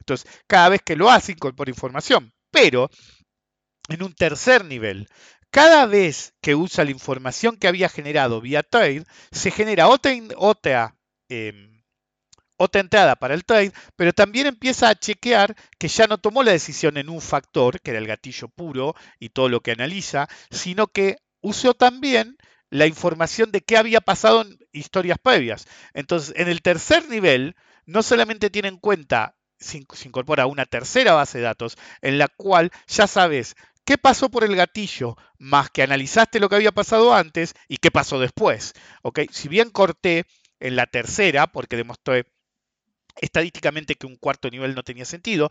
Entonces, 0.00 0.28
cada 0.46 0.68
vez 0.68 0.82
que 0.82 0.96
lo 0.96 1.10
hace, 1.10 1.32
incorpora 1.32 1.70
información. 1.70 2.32
Pero, 2.50 2.90
en 3.88 4.02
un 4.02 4.14
tercer 4.14 4.64
nivel, 4.64 5.08
cada 5.50 5.86
vez 5.86 6.34
que 6.40 6.54
usa 6.54 6.84
la 6.84 6.90
información 6.90 7.56
que 7.56 7.68
había 7.68 7.88
generado 7.88 8.40
vía 8.40 8.62
trade, 8.62 9.04
se 9.30 9.50
genera 9.50 9.88
otra, 9.88 10.12
otra 10.36 10.96
eh, 11.28 11.75
otra 12.56 12.80
entrada 12.80 13.16
para 13.16 13.34
el 13.34 13.44
trade, 13.44 13.72
pero 13.96 14.12
también 14.12 14.46
empieza 14.46 14.88
a 14.88 14.94
chequear 14.94 15.54
que 15.78 15.88
ya 15.88 16.06
no 16.06 16.18
tomó 16.18 16.42
la 16.42 16.52
decisión 16.52 16.96
en 16.96 17.08
un 17.08 17.20
factor, 17.20 17.80
que 17.80 17.90
era 17.90 17.98
el 17.98 18.06
gatillo 18.06 18.48
puro 18.48 18.94
y 19.18 19.30
todo 19.30 19.48
lo 19.48 19.60
que 19.60 19.72
analiza, 19.72 20.28
sino 20.50 20.86
que 20.86 21.16
usó 21.40 21.74
también 21.74 22.36
la 22.70 22.86
información 22.86 23.52
de 23.52 23.60
qué 23.60 23.76
había 23.76 24.00
pasado 24.00 24.42
en 24.42 24.58
historias 24.72 25.18
previas. 25.22 25.66
Entonces, 25.94 26.34
en 26.36 26.48
el 26.48 26.62
tercer 26.62 27.08
nivel, 27.08 27.54
no 27.84 28.02
solamente 28.02 28.50
tiene 28.50 28.68
en 28.68 28.78
cuenta, 28.78 29.36
se, 29.58 29.78
incorpora 30.04 30.46
una 30.46 30.66
tercera 30.66 31.14
base 31.14 31.38
de 31.38 31.44
datos 31.44 31.78
en 32.02 32.18
la 32.18 32.28
cual 32.28 32.70
ya 32.88 33.06
sabes 33.06 33.54
qué 33.84 33.96
pasó 33.98 34.28
por 34.30 34.42
el 34.42 34.56
gatillo, 34.56 35.16
más 35.38 35.70
que 35.70 35.82
analizaste 35.82 36.40
lo 36.40 36.48
que 36.48 36.56
había 36.56 36.72
pasado 36.72 37.14
antes 37.14 37.54
y 37.68 37.76
qué 37.76 37.90
pasó 37.90 38.18
después. 38.18 38.74
¿ok? 39.02 39.20
Si 39.30 39.48
bien 39.48 39.70
corté 39.70 40.24
en 40.58 40.74
la 40.74 40.86
tercera, 40.86 41.46
porque 41.46 41.76
demostré 41.76 42.26
estadísticamente 43.20 43.94
que 43.94 44.06
un 44.06 44.16
cuarto 44.16 44.50
nivel 44.50 44.74
no 44.74 44.82
tenía 44.82 45.04
sentido. 45.04 45.48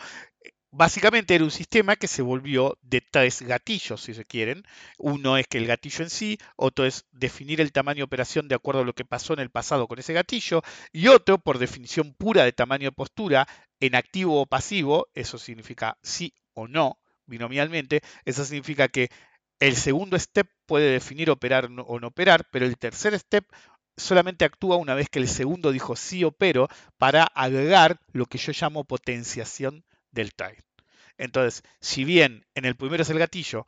Básicamente 0.71 1.35
era 1.35 1.45
un 1.45 1.51
sistema 1.51 1.95
que 1.95 2.07
se 2.07 2.21
volvió 2.21 2.77
de 2.81 2.99
tres 2.99 3.41
gatillos, 3.41 4.01
si 4.01 4.13
se 4.13 4.25
quieren. 4.25 4.63
Uno 4.97 5.37
es 5.37 5.47
que 5.47 5.57
el 5.57 5.67
gatillo 5.67 6.03
en 6.03 6.09
sí, 6.09 6.37
otro 6.57 6.85
es 6.85 7.05
definir 7.13 7.61
el 7.61 7.71
tamaño 7.71 7.99
de 7.99 8.03
operación 8.03 8.49
de 8.49 8.55
acuerdo 8.55 8.81
a 8.81 8.85
lo 8.85 8.93
que 8.93 9.05
pasó 9.05 9.33
en 9.33 9.39
el 9.39 9.49
pasado 9.49 9.87
con 9.87 9.99
ese 9.99 10.11
gatillo, 10.11 10.63
y 10.91 11.07
otro, 11.07 11.37
por 11.37 11.59
definición 11.59 12.13
pura 12.13 12.43
de 12.43 12.51
tamaño 12.51 12.89
de 12.89 12.91
postura, 12.91 13.47
en 13.79 13.95
activo 13.95 14.41
o 14.41 14.47
pasivo, 14.47 15.07
eso 15.13 15.37
significa 15.37 15.97
sí 16.01 16.33
o 16.53 16.67
no, 16.67 16.99
binomialmente, 17.25 18.01
eso 18.25 18.43
significa 18.43 18.89
que 18.89 19.09
el 19.59 19.77
segundo 19.77 20.19
step 20.19 20.49
puede 20.65 20.91
definir 20.91 21.29
operar 21.29 21.65
o 21.65 21.99
no 21.99 22.07
operar, 22.07 22.49
pero 22.51 22.65
el 22.65 22.77
tercer 22.77 23.17
step 23.17 23.45
solamente 23.97 24.45
actúa 24.45 24.77
una 24.77 24.95
vez 24.95 25.09
que 25.09 25.19
el 25.19 25.27
segundo 25.27 25.71
dijo 25.71 25.95
sí 25.95 26.23
opero 26.23 26.67
para 26.97 27.23
agregar 27.23 27.99
lo 28.11 28.25
que 28.25 28.37
yo 28.37 28.51
llamo 28.59 28.83
potenciación 28.83 29.85
del 30.11 30.33
try. 30.33 30.55
Entonces, 31.17 31.63
si 31.79 32.03
bien 32.03 32.45
en 32.55 32.65
el 32.65 32.75
primero 32.75 33.03
es 33.03 33.09
el 33.09 33.19
gatillo, 33.19 33.65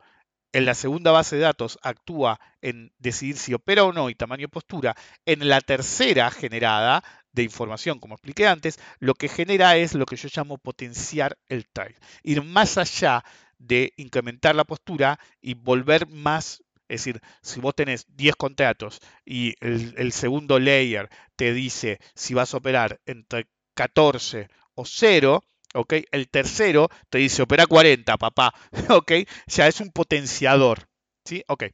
en 0.52 0.64
la 0.64 0.74
segunda 0.74 1.10
base 1.12 1.36
de 1.36 1.42
datos 1.42 1.78
actúa 1.82 2.40
en 2.62 2.92
decidir 2.98 3.36
si 3.36 3.52
opera 3.54 3.84
o 3.84 3.92
no 3.92 4.08
y 4.08 4.14
tamaño 4.14 4.42
de 4.42 4.48
postura, 4.48 4.94
en 5.26 5.48
la 5.48 5.60
tercera 5.60 6.30
generada 6.30 7.04
de 7.32 7.42
información, 7.42 8.00
como 8.00 8.14
expliqué 8.14 8.46
antes, 8.46 8.78
lo 8.98 9.14
que 9.14 9.28
genera 9.28 9.76
es 9.76 9.94
lo 9.94 10.06
que 10.06 10.16
yo 10.16 10.28
llamo 10.34 10.58
potenciar 10.58 11.38
el 11.48 11.66
try. 11.68 11.94
Ir 12.22 12.42
más 12.42 12.78
allá 12.78 13.24
de 13.58 13.92
incrementar 13.96 14.54
la 14.54 14.64
postura 14.64 15.18
y 15.40 15.54
volver 15.54 16.08
más, 16.08 16.62
es 16.88 17.04
decir, 17.04 17.20
si 17.42 17.60
vos 17.60 17.74
tenés 17.74 18.06
10 18.16 18.34
contratos 18.36 19.00
y 19.24 19.54
el, 19.60 20.12
segundo 20.12 20.58
layer 20.58 21.08
te 21.36 21.52
dice 21.52 22.00
si 22.14 22.34
vas 22.34 22.54
a 22.54 22.56
operar 22.56 23.00
entre 23.06 23.46
14 23.74 24.48
o 24.74 24.84
0, 24.84 25.44
¿ok? 25.74 25.94
El 26.10 26.28
tercero 26.28 26.88
te 27.10 27.18
dice 27.18 27.42
opera 27.42 27.66
40, 27.66 28.16
papá, 28.16 28.54
¿ok? 28.88 29.12
Ya 29.46 29.68
es 29.68 29.80
un 29.80 29.90
potenciador, 29.90 30.88
¿sí? 31.24 31.44
Ok. 31.48 31.64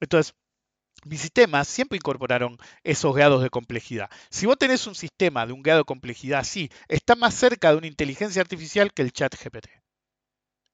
Entonces, 0.00 0.34
mis 1.04 1.20
sistemas 1.20 1.68
siempre 1.68 1.96
incorporaron 1.96 2.56
esos 2.84 3.14
grados 3.14 3.42
de 3.42 3.50
complejidad. 3.50 4.08
Si 4.30 4.46
vos 4.46 4.56
tenés 4.56 4.86
un 4.86 4.94
sistema 4.94 5.46
de 5.46 5.52
un 5.52 5.62
grado 5.62 5.80
de 5.80 5.84
complejidad 5.84 6.40
así, 6.40 6.70
está 6.88 7.14
más 7.16 7.34
cerca 7.34 7.72
de 7.72 7.78
una 7.78 7.86
inteligencia 7.88 8.40
artificial 8.40 8.92
que 8.92 9.02
el 9.02 9.12
chat 9.12 9.34
GPT. 9.34 9.81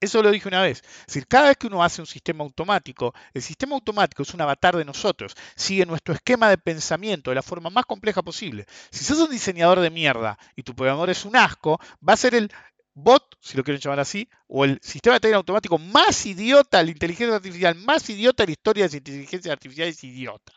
Eso 0.01 0.23
lo 0.23 0.31
dije 0.31 0.49
una 0.49 0.63
vez. 0.63 0.83
Es 1.01 1.07
decir, 1.07 1.27
cada 1.27 1.49
vez 1.49 1.57
que 1.57 1.67
uno 1.67 1.83
hace 1.83 2.01
un 2.01 2.07
sistema 2.07 2.45
automático, 2.45 3.15
el 3.35 3.43
sistema 3.43 3.75
automático 3.75 4.23
es 4.23 4.33
un 4.33 4.41
avatar 4.41 4.77
de 4.77 4.85
nosotros, 4.85 5.35
sigue 5.57 5.87
nuestro 5.87 6.15
esquema 6.15 6.49
de 6.49 6.59
pensamiento 6.59 7.31
de 7.31 7.37
la 7.37 7.43
forma 7.43 7.69
más 7.69 7.85
compleja 7.85 8.23
posible. 8.23 8.67
Si 8.91 9.05
sos 9.05 9.19
un 9.19 9.31
diseñador 9.31 9.81
de 9.81 9.91
mierda 9.91 10.39
y 10.55 10.63
tu 10.63 10.75
programador 10.75 11.11
es 11.11 11.25
un 11.25 11.37
asco, 11.37 11.81
va 12.07 12.13
a 12.13 12.17
ser 12.17 12.37
el 12.37 12.53
bot, 12.95 13.37
si 13.41 13.57
lo 13.57 13.65
quieren 13.65 13.81
llamar 13.81 14.01
así, 14.01 14.29
o 14.47 14.65
el 14.65 14.79
sistema 14.83 15.15
de 15.15 15.21
trading 15.21 15.37
automático 15.37 15.79
más 15.79 16.27
idiota, 16.27 16.83
la 16.83 16.91
inteligencia 16.91 17.37
artificial 17.37 17.75
más 17.75 18.09
idiota 18.09 18.45
de 18.45 18.49
la 18.49 18.53
historia 18.53 18.85
de 18.85 18.89
las 18.89 18.95
inteligencias 18.95 19.53
artificiales 19.53 20.05
idiota. 20.05 20.53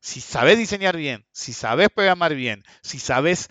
Si 0.00 0.20
sabes 0.20 0.58
diseñar 0.58 0.96
bien, 0.96 1.24
si 1.30 1.52
sabes 1.52 1.88
programar 1.88 2.34
bien, 2.34 2.64
si 2.82 2.98
sabes 2.98 3.48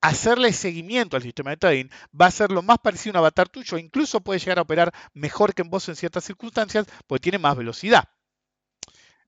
hacerle 0.00 0.52
seguimiento 0.52 1.16
al 1.16 1.22
sistema 1.22 1.50
de 1.50 1.56
trading, 1.56 1.88
va 2.18 2.26
a 2.26 2.30
ser 2.30 2.50
lo 2.50 2.62
más 2.62 2.78
parecido 2.78 3.10
a 3.10 3.14
un 3.14 3.16
avatar 3.18 3.48
tuyo, 3.48 3.78
incluso 3.78 4.20
puede 4.20 4.38
llegar 4.40 4.58
a 4.58 4.62
operar 4.62 4.92
mejor 5.14 5.54
que 5.54 5.62
en 5.62 5.70
vos 5.70 5.88
en 5.88 5.96
ciertas 5.96 6.24
circunstancias, 6.24 6.86
porque 7.06 7.22
tiene 7.22 7.38
más 7.38 7.56
velocidad. 7.56 8.08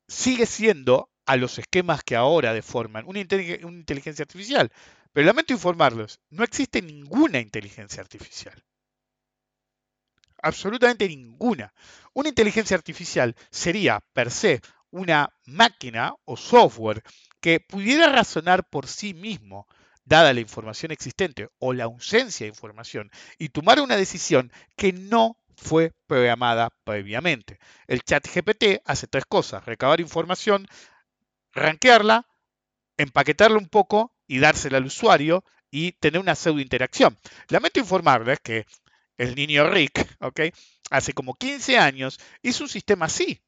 Sigue 0.07 0.47
siendo 0.47 1.11
a 1.27 1.37
los 1.37 1.59
esquemas 1.59 2.03
que 2.03 2.17
ahora 2.17 2.55
deforman 2.55 3.05
una, 3.07 3.21
inteligencia 3.21 4.23
artificial, 4.23 4.73
pero 5.13 5.27
lamento 5.27 5.53
informarlos, 5.53 6.21
no 6.31 6.45
existe 6.45 6.81
ninguna 6.81 7.39
inteligencia 7.39 8.01
artificial. 8.01 8.65
Absolutamente 10.41 11.09
ninguna. 11.09 11.75
Una 12.15 12.29
inteligencia 12.29 12.77
artificial 12.77 13.35
sería, 13.51 14.01
per 14.13 14.31
se, 14.31 14.63
una 14.91 15.31
máquina 15.45 16.15
o 16.25 16.37
software 16.37 17.03
que 17.41 17.61
pudiera 17.61 18.07
razonar 18.11 18.69
por 18.69 18.87
sí 18.87 19.13
mismo, 19.15 19.67
dada 20.09 20.33
la 20.33 20.41
información 20.41 20.91
existente 20.91 21.49
o 21.59 21.73
la 21.73 21.85
ausencia 21.85 22.45
de 22.45 22.51
información, 22.51 23.11
y 23.39 23.51
tomar 23.51 23.81
una 23.81 23.97
decisión 23.97 24.51
que 24.77 24.93
no 24.93 25.37
fue 25.57 25.93
programada 26.07 26.71
previamente. 26.85 27.59
El 27.87 28.03
chat 28.03 28.27
GPT 28.27 28.81
hace 28.85 29.07
tres 29.07 29.25
cosas, 29.27 29.65
recabar 29.65 30.01
información, 30.01 30.67
rankearla, 31.53 32.27
empaquetarla 32.97 33.59
un 33.59 33.69
poco 33.69 34.15
y 34.27 34.39
dársela 34.39 34.79
al 34.79 34.87
usuario 34.87 35.45
y 35.71 35.93
tener 35.93 36.21
una 36.21 36.35
pseudo 36.35 36.61
interacción. 36.61 37.17
Lamento 37.49 37.81
informarles 37.81 38.41
que 38.41 38.67
el 39.17 39.35
niño 39.35 39.69
Rick. 39.69 40.17
Hace 40.91 41.13
como 41.13 41.35
15 41.35 41.77
años 41.77 42.19
hizo 42.41 42.65
un 42.65 42.71
sistema 42.71 43.07
así. 43.07 43.43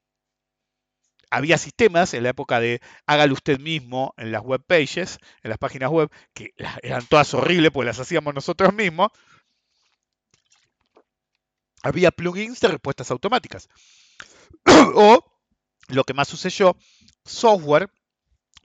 Había 1.31 1.57
sistemas 1.57 2.13
en 2.13 2.23
la 2.23 2.29
época 2.29 2.59
de 2.59 2.81
hágalo 3.05 3.33
usted 3.33 3.57
mismo 3.57 4.13
en 4.17 4.33
las 4.33 4.43
web 4.43 4.61
pages, 4.67 5.17
en 5.43 5.49
las 5.49 5.57
páginas 5.57 5.89
web, 5.89 6.11
que 6.33 6.53
eran 6.83 7.05
todas 7.07 7.33
horribles 7.33 7.71
porque 7.71 7.87
las 7.87 7.99
hacíamos 7.99 8.35
nosotros 8.35 8.73
mismos. 8.73 9.11
Había 11.83 12.11
plugins 12.11 12.59
de 12.59 12.67
respuestas 12.67 13.09
automáticas. 13.11 13.69
o, 14.95 15.23
lo 15.87 16.03
que 16.03 16.13
más 16.13 16.27
sucedió, 16.27 16.75
software 17.23 17.89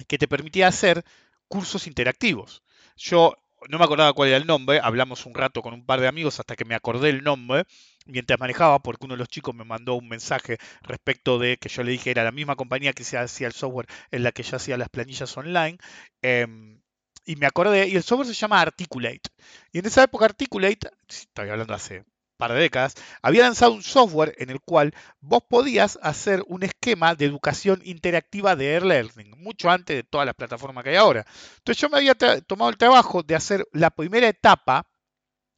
que 0.09 0.19
te 0.19 0.27
permitía 0.27 0.67
hacer 0.67 1.05
cursos 1.49 1.87
interactivos. 1.87 2.65
Yo 2.97 3.37
no 3.69 3.79
me 3.79 3.85
acordaba 3.85 4.13
cuál 4.13 4.29
era 4.29 4.39
el 4.39 4.47
nombre, 4.47 4.81
hablamos 4.83 5.27
un 5.27 5.35
rato 5.35 5.63
con 5.63 5.75
un 5.75 5.85
par 5.85 6.01
de 6.01 6.09
amigos 6.09 6.39
hasta 6.41 6.57
que 6.57 6.65
me 6.65 6.75
acordé 6.75 7.11
el 7.11 7.23
nombre 7.23 7.65
mientras 8.07 8.39
manejaba, 8.39 8.79
porque 8.81 9.07
uno 9.07 9.15
de 9.15 9.19
los 9.19 9.29
chicos 9.29 9.55
me 9.55 9.65
mandó 9.65 9.95
un 9.95 10.09
mensaje 10.09 10.59
respecto 10.83 11.39
de 11.39 11.57
que 11.59 11.69
yo 11.69 11.83
le 11.83 11.93
dije 11.93 12.11
era 12.11 12.25
la 12.25 12.33
misma 12.33 12.57
compañía 12.57 12.93
que 12.93 13.05
se 13.05 13.19
hacía 13.19 13.47
el 13.49 13.53
software 13.53 13.87
en 14.11 14.23
la 14.23 14.33
que 14.33 14.43
yo 14.43 14.57
hacía 14.57 14.77
las 14.77 14.89
planillas 14.89 15.37
online. 15.37 15.79
Em, 16.23 16.81
y 17.25 17.37
me 17.37 17.47
acordé, 17.47 17.89
y 17.89 17.97
el 17.97 18.03
software 18.03 18.29
se 18.29 18.35
llama 18.35 18.61
Articulate. 18.61 19.31
Y 19.73 19.79
en 19.81 19.87
esa 19.87 20.05
época 20.05 20.27
Articulate, 20.27 20.91
estoy 21.09 21.49
hablando 21.51 21.75
hace 21.75 22.05
par 22.37 22.53
de 22.53 22.61
décadas, 22.61 22.95
había 23.23 23.43
lanzado 23.43 23.73
un 23.73 23.83
software 23.83 24.35
en 24.39 24.51
el 24.51 24.61
cual 24.61 24.95
vos 25.21 25.43
podías 25.49 25.99
hacer 26.03 26.43
un 26.47 26.63
esquema 26.63 27.15
de 27.15 27.25
educación 27.25 27.81
interactiva 27.85 28.57
de 28.57 28.77
e-learning, 28.77 29.35
mucho 29.39 29.71
antes 29.71 29.97
de 29.97 30.03
todas 30.03 30.27
las 30.27 30.35
plataformas 30.35 30.85
que 30.85 30.91
hay 30.91 30.97
ahora. 30.97 31.27
Entonces 31.59 31.81
yo 31.81 31.89
me 31.89 31.99
había 31.99 32.15
tomado 32.15 32.71
el 32.71 32.77
trabajo 32.77 33.23
de 33.23 33.35
hacer 33.35 33.67
la 33.73 33.91
primera 33.91 34.29
etapa 34.29 34.87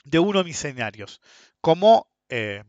de 0.05 0.19
uno 0.19 0.39
de 0.39 0.45
mis 0.45 0.57
escenarios, 0.57 1.21
como 1.61 2.11
eh, 2.29 2.65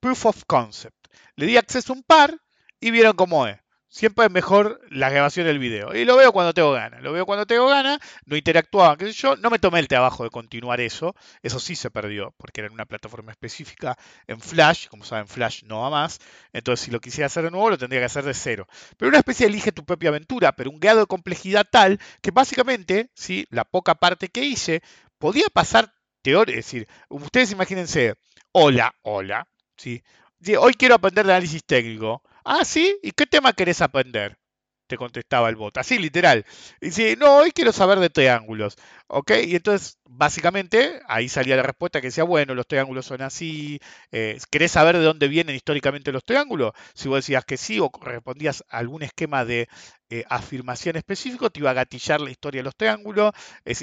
proof 0.00 0.26
of 0.26 0.44
concept. 0.46 1.08
Le 1.36 1.46
di 1.46 1.56
acceso 1.56 1.92
a 1.92 1.96
un 1.96 2.02
par 2.02 2.36
y 2.80 2.90
vieron 2.90 3.14
cómo 3.14 3.46
es 3.46 3.61
siempre 3.92 4.24
es 4.24 4.30
mejor 4.32 4.80
la 4.90 5.10
grabación 5.10 5.46
del 5.46 5.58
video. 5.58 5.94
Y 5.94 6.06
lo 6.06 6.16
veo 6.16 6.32
cuando 6.32 6.54
tengo 6.54 6.72
ganas. 6.72 7.02
Lo 7.02 7.12
veo 7.12 7.26
cuando 7.26 7.46
tengo 7.46 7.68
ganas, 7.68 7.98
no 8.24 8.36
interactuaba, 8.36 8.96
qué 8.96 9.06
sé 9.06 9.12
yo. 9.12 9.36
No 9.36 9.50
me 9.50 9.58
tomé 9.58 9.80
el 9.80 9.86
trabajo 9.86 10.24
de 10.24 10.30
continuar 10.30 10.80
eso. 10.80 11.14
Eso 11.42 11.60
sí 11.60 11.76
se 11.76 11.90
perdió, 11.90 12.34
porque 12.38 12.62
era 12.62 12.68
en 12.68 12.72
una 12.72 12.86
plataforma 12.86 13.32
específica 13.32 13.96
en 14.26 14.40
Flash. 14.40 14.88
Como 14.88 15.04
saben, 15.04 15.28
Flash 15.28 15.64
no 15.64 15.82
va 15.82 15.90
más. 15.90 16.20
Entonces, 16.54 16.86
si 16.86 16.90
lo 16.90 17.00
quisiera 17.00 17.26
hacer 17.26 17.44
de 17.44 17.50
nuevo, 17.50 17.68
lo 17.68 17.78
tendría 17.78 18.00
que 18.00 18.06
hacer 18.06 18.24
de 18.24 18.32
cero. 18.32 18.66
Pero 18.96 19.10
una 19.10 19.18
especie 19.18 19.46
de 19.46 19.52
elige 19.52 19.72
tu 19.72 19.84
propia 19.84 20.08
aventura, 20.08 20.52
pero 20.52 20.70
un 20.70 20.80
grado 20.80 21.00
de 21.00 21.06
complejidad 21.06 21.66
tal 21.70 22.00
que 22.22 22.30
básicamente, 22.30 23.10
¿sí? 23.14 23.46
la 23.50 23.64
poca 23.64 23.94
parte 23.94 24.28
que 24.28 24.42
hice, 24.42 24.82
podía 25.18 25.46
pasar 25.52 25.92
teoría. 26.22 26.58
Es 26.58 26.64
decir, 26.64 26.88
ustedes 27.10 27.52
imagínense, 27.52 28.14
hola, 28.52 28.94
hola, 29.02 29.46
¿sí? 29.76 30.02
Hoy 30.58 30.72
quiero 30.74 30.94
aprender 30.94 31.26
de 31.26 31.32
análisis 31.32 31.62
técnico. 31.64 32.22
Ah, 32.44 32.64
sí, 32.64 32.98
¿y 33.02 33.12
qué 33.12 33.26
tema 33.26 33.52
querés 33.52 33.80
aprender? 33.80 34.36
Te 34.88 34.96
contestaba 34.98 35.48
el 35.48 35.56
bot, 35.56 35.78
así 35.78 35.98
literal. 35.98 36.44
Y 36.80 36.86
dice, 36.86 37.16
no, 37.16 37.36
hoy 37.38 37.52
quiero 37.52 37.72
saber 37.72 37.98
de 38.00 38.10
triángulos. 38.10 38.76
¿Ok? 39.06 39.30
Y 39.46 39.56
entonces, 39.56 39.98
básicamente, 40.04 41.00
ahí 41.08 41.28
salía 41.28 41.56
la 41.56 41.62
respuesta 41.62 42.00
que 42.00 42.08
decía, 42.08 42.24
bueno, 42.24 42.54
los 42.54 42.66
triángulos 42.66 43.06
son 43.06 43.22
así. 43.22 43.78
Eh, 44.10 44.38
¿Querés 44.50 44.72
saber 44.72 44.98
de 44.98 45.04
dónde 45.04 45.28
vienen 45.28 45.56
históricamente 45.56 46.12
los 46.12 46.24
triángulos? 46.24 46.72
Si 46.94 47.08
vos 47.08 47.18
decías 47.18 47.44
que 47.44 47.56
sí 47.56 47.80
o 47.80 47.90
respondías 48.02 48.64
a 48.68 48.78
algún 48.78 49.02
esquema 49.02 49.44
de 49.46 49.68
eh, 50.10 50.24
afirmación 50.28 50.96
específico, 50.96 51.48
te 51.50 51.60
iba 51.60 51.70
a 51.70 51.74
gatillar 51.74 52.20
la 52.20 52.30
historia 52.30 52.60
de 52.60 52.64
los 52.64 52.76
triángulos 52.76 53.32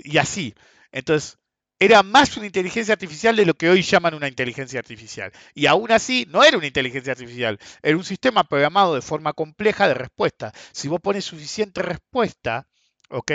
y 0.04 0.18
así. 0.18 0.54
Entonces, 0.92 1.38
era 1.80 2.04
más 2.04 2.36
una 2.38 2.46
inteligencia 2.46 2.94
artificial 2.94 3.36
de 3.36 3.46
lo 3.46 3.54
que 3.54 3.70
hoy 3.70 3.82
llaman 3.82 4.14
una 4.14 4.28
inteligencia 4.28 4.80
artificial. 4.80 5.32
Y 5.54 5.66
aún 5.66 5.92
así, 5.92 6.28
no 6.30 6.44
era 6.44 6.58
una 6.58 6.68
inteligencia 6.68 7.14
artificial, 7.14 7.58
era 7.82 7.98
un 7.98 8.04
sistema 8.04 8.44
programado 8.44 8.96
de 8.96 9.02
forma 9.02 9.34
compleja 9.34 9.88
de 9.88 9.94
respuesta. 9.94 10.52
Si 10.74 10.88
vos 10.90 11.00
pones 11.00 11.26
suficiente 11.26 11.82
respuesta, 11.82 12.68
¿ok? 13.10 13.32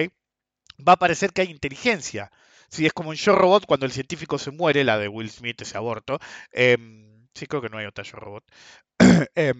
Va 0.86 0.94
a 0.94 0.98
parecer 0.98 1.32
que 1.32 1.42
hay 1.42 1.50
inteligencia. 1.50 2.30
Si 2.68 2.86
es 2.86 2.92
como 2.92 3.12
en 3.12 3.18
Yo 3.18 3.34
Robot, 3.34 3.66
cuando 3.66 3.86
el 3.86 3.92
científico 3.92 4.38
se 4.38 4.50
muere, 4.50 4.84
la 4.84 4.98
de 4.98 5.08
Will 5.08 5.30
Smith, 5.30 5.62
ese 5.62 5.76
aborto. 5.78 6.18
Em, 6.52 7.26
sí, 7.34 7.46
creo 7.46 7.62
que 7.62 7.68
no 7.68 7.78
hay 7.78 7.86
otra 7.86 8.04
Yo 8.04 8.18
Robot. 8.18 8.44
eh, 9.36 9.54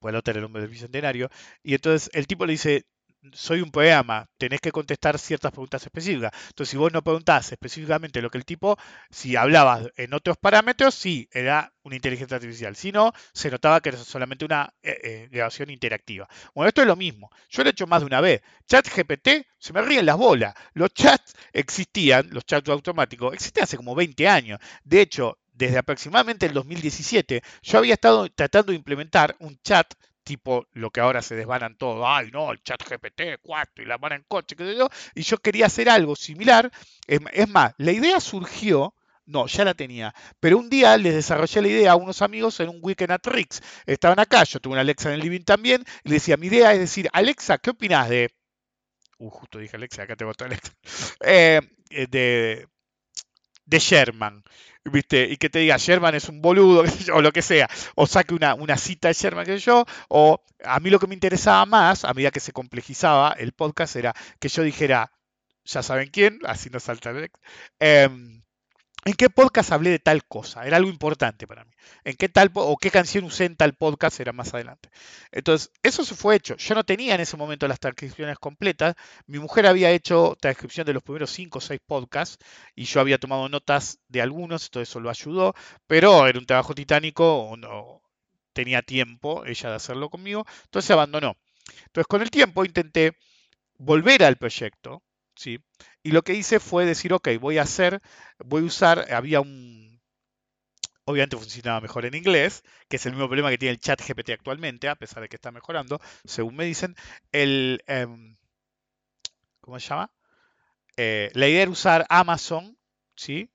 pues 0.00 0.12
el 0.12 0.16
otro 0.16 0.38
el 0.38 0.44
hombre 0.44 0.62
del 0.62 0.70
bicentenario. 0.70 1.30
Y 1.62 1.74
entonces 1.74 2.10
el 2.12 2.26
tipo 2.26 2.46
le 2.46 2.52
dice, 2.52 2.86
soy 3.34 3.60
un 3.60 3.70
programa, 3.70 4.28
tenés 4.38 4.60
que 4.60 4.72
contestar 4.72 5.18
ciertas 5.18 5.52
preguntas 5.52 5.82
específicas. 5.84 6.32
Entonces, 6.48 6.70
si 6.70 6.76
vos 6.76 6.92
no 6.92 7.02
preguntás 7.02 7.52
específicamente 7.52 8.22
lo 8.22 8.30
que 8.30 8.38
el 8.38 8.44
tipo, 8.44 8.76
si 9.10 9.36
hablabas 9.36 9.88
en 9.96 10.14
otros 10.14 10.36
parámetros, 10.36 10.94
sí, 10.94 11.28
era 11.32 11.72
una 11.82 11.96
inteligencia 11.96 12.36
artificial. 12.36 12.76
Si 12.76 12.92
no, 12.92 13.12
se 13.32 13.50
notaba 13.50 13.80
que 13.80 13.90
era 13.90 13.98
solamente 13.98 14.44
una 14.44 14.72
eh, 14.82 14.98
eh, 15.02 15.28
grabación 15.30 15.70
interactiva. 15.70 16.28
Bueno, 16.54 16.68
esto 16.68 16.82
es 16.82 16.86
lo 16.86 16.96
mismo. 16.96 17.30
Yo 17.48 17.62
lo 17.62 17.70
he 17.70 17.72
hecho 17.72 17.86
más 17.86 18.00
de 18.00 18.06
una 18.06 18.20
vez. 18.20 18.42
Chat 18.66 18.88
GPT, 18.88 19.46
se 19.58 19.72
me 19.72 19.82
ríen 19.82 20.06
las 20.06 20.16
bolas. 20.16 20.54
Los 20.74 20.92
chats 20.94 21.34
existían, 21.52 22.28
los 22.30 22.44
chats 22.44 22.68
automáticos, 22.68 23.34
existían 23.34 23.64
hace 23.64 23.76
como 23.76 23.94
20 23.94 24.28
años. 24.28 24.60
De 24.84 25.00
hecho, 25.00 25.38
desde 25.58 25.78
aproximadamente 25.78 26.46
el 26.46 26.52
2017, 26.52 27.42
yo 27.62 27.78
había 27.78 27.94
estado 27.94 28.28
tratando 28.30 28.70
de 28.70 28.76
implementar 28.76 29.34
un 29.40 29.58
chat 29.62 29.92
tipo 30.28 30.66
lo 30.72 30.90
que 30.90 31.00
ahora 31.00 31.22
se 31.22 31.34
desvanan 31.34 31.74
todo, 31.78 32.06
ay 32.06 32.30
no, 32.30 32.52
el 32.52 32.62
chat 32.62 32.82
GPT 32.86 33.40
4 33.40 33.82
y 33.82 33.86
la 33.86 33.96
mano 33.96 34.14
en 34.14 34.24
coche, 34.28 34.56
qué 34.56 34.64
sé 34.64 34.76
yo, 34.76 34.90
y 35.14 35.22
yo 35.22 35.38
quería 35.38 35.66
hacer 35.66 35.88
algo 35.88 36.14
similar. 36.14 36.70
Es, 37.06 37.48
más, 37.48 37.72
la 37.78 37.92
idea 37.92 38.20
surgió, 38.20 38.94
no, 39.24 39.46
ya 39.46 39.64
la 39.64 39.72
tenía, 39.72 40.14
pero 40.38 40.58
un 40.58 40.68
día 40.68 40.98
les 40.98 41.14
desarrollé 41.14 41.62
la 41.62 41.68
idea 41.68 41.92
a 41.92 41.96
unos 41.96 42.20
amigos 42.20 42.60
en 42.60 42.68
un 42.68 42.78
weekend 42.82 43.12
at 43.12 43.26
Rix. 43.26 43.62
Estaban 43.86 44.20
acá, 44.20 44.44
yo 44.44 44.60
tuve 44.60 44.72
una 44.72 44.82
Alexa 44.82 45.08
en 45.08 45.14
el 45.14 45.20
living 45.20 45.44
también, 45.44 45.82
y 46.04 46.10
le 46.10 46.16
decía, 46.16 46.36
mi 46.36 46.48
idea 46.48 46.74
es 46.74 46.80
decir, 46.80 47.08
Alexa, 47.14 47.56
¿qué 47.56 47.70
opinas 47.70 48.10
de... 48.10 48.30
Uh, 49.16 49.30
justo 49.30 49.58
dije 49.58 49.76
Alexa, 49.76 50.02
acá 50.02 50.14
tengo 50.14 50.32
otra 50.32 50.46
Alexa. 50.46 50.72
Eh, 51.24 51.60
de, 52.10 52.68
de 53.68 53.78
Sherman. 53.78 54.42
¿viste? 54.84 55.28
Y 55.30 55.36
que 55.36 55.50
te 55.50 55.58
diga 55.60 55.76
Sherman 55.76 56.14
es 56.14 56.28
un 56.28 56.40
boludo, 56.40 56.84
o 57.14 57.22
lo 57.22 57.32
que 57.32 57.42
sea, 57.42 57.68
o 57.94 58.06
saque 58.06 58.34
una, 58.34 58.54
una 58.54 58.76
cita 58.76 59.08
de 59.08 59.14
Sherman, 59.14 59.46
sé 59.46 59.58
yo, 59.58 59.84
o 60.08 60.42
a 60.64 60.80
mí 60.80 60.90
lo 60.90 60.98
que 60.98 61.06
me 61.06 61.14
interesaba 61.14 61.64
más, 61.66 62.04
a 62.04 62.14
medida 62.14 62.30
que 62.30 62.40
se 62.40 62.52
complejizaba 62.52 63.34
el 63.38 63.52
podcast, 63.52 63.96
era 63.96 64.14
que 64.38 64.48
yo 64.48 64.62
dijera, 64.62 65.12
ya 65.64 65.82
saben 65.82 66.08
quién, 66.10 66.38
así 66.44 66.70
no 66.70 66.80
salta 66.80 67.10
el 67.10 67.30
em, 67.78 68.37
¿En 69.04 69.14
qué 69.14 69.30
podcast 69.30 69.72
hablé 69.72 69.90
de 69.90 69.98
tal 69.98 70.24
cosa? 70.26 70.66
Era 70.66 70.76
algo 70.76 70.90
importante 70.90 71.46
para 71.46 71.64
mí. 71.64 71.72
¿En 72.04 72.16
qué 72.16 72.28
tal 72.28 72.50
o 72.54 72.76
qué 72.76 72.90
canción 72.90 73.24
usé 73.24 73.46
en 73.46 73.56
tal 73.56 73.74
podcast? 73.74 74.20
Era 74.20 74.32
más 74.32 74.52
adelante. 74.52 74.90
Entonces, 75.32 75.70
eso 75.82 76.04
se 76.04 76.14
fue 76.14 76.36
hecho. 76.36 76.56
Yo 76.56 76.74
no 76.74 76.84
tenía 76.84 77.14
en 77.14 77.20
ese 77.20 77.36
momento 77.36 77.66
las 77.68 77.80
transcripciones 77.80 78.38
completas. 78.38 78.96
Mi 79.26 79.38
mujer 79.38 79.66
había 79.66 79.90
hecho 79.92 80.36
transcripción 80.40 80.86
de 80.86 80.92
los 80.92 81.02
primeros 81.02 81.30
5 81.30 81.58
o 81.58 81.60
6 81.60 81.80
podcasts 81.86 82.38
y 82.74 82.84
yo 82.84 83.00
había 83.00 83.18
tomado 83.18 83.48
notas 83.48 83.98
de 84.08 84.20
algunos, 84.20 84.70
todo 84.70 84.82
eso 84.82 85.00
lo 85.00 85.10
ayudó, 85.10 85.54
pero 85.86 86.26
era 86.26 86.38
un 86.38 86.46
trabajo 86.46 86.74
titánico, 86.74 87.54
no 87.56 88.02
tenía 88.52 88.82
tiempo 88.82 89.44
ella 89.46 89.70
de 89.70 89.76
hacerlo 89.76 90.10
conmigo, 90.10 90.44
entonces 90.64 90.86
se 90.86 90.92
abandonó. 90.92 91.36
Entonces, 91.86 92.06
con 92.08 92.22
el 92.22 92.30
tiempo 92.30 92.64
intenté 92.64 93.16
volver 93.78 94.24
al 94.24 94.36
proyecto, 94.36 95.02
¿sí? 95.34 95.58
Y 96.08 96.12
lo 96.12 96.22
que 96.22 96.32
hice 96.32 96.58
fue 96.58 96.86
decir, 96.86 97.12
ok, 97.12 97.28
voy 97.38 97.58
a 97.58 97.62
hacer, 97.64 98.00
voy 98.38 98.62
a 98.62 98.64
usar, 98.64 99.12
había 99.12 99.42
un, 99.42 100.00
obviamente 101.04 101.36
funcionaba 101.36 101.82
mejor 101.82 102.06
en 102.06 102.14
inglés, 102.14 102.64
que 102.88 102.96
es 102.96 103.04
el 103.04 103.12
mismo 103.12 103.26
problema 103.26 103.50
que 103.50 103.58
tiene 103.58 103.72
el 103.72 103.78
chat 103.78 104.00
GPT 104.00 104.30
actualmente, 104.30 104.88
a 104.88 104.96
pesar 104.96 105.22
de 105.22 105.28
que 105.28 105.36
está 105.36 105.52
mejorando, 105.52 106.00
según 106.24 106.56
me 106.56 106.64
dicen, 106.64 106.96
el, 107.30 107.82
em, 107.86 108.38
¿cómo 109.60 109.78
se 109.78 109.88
llama? 109.88 110.10
Eh, 110.96 111.30
la 111.34 111.48
idea 111.48 111.62
era 111.62 111.70
usar 111.70 112.06
Amazon, 112.08 112.78
¿sí? 113.16 113.50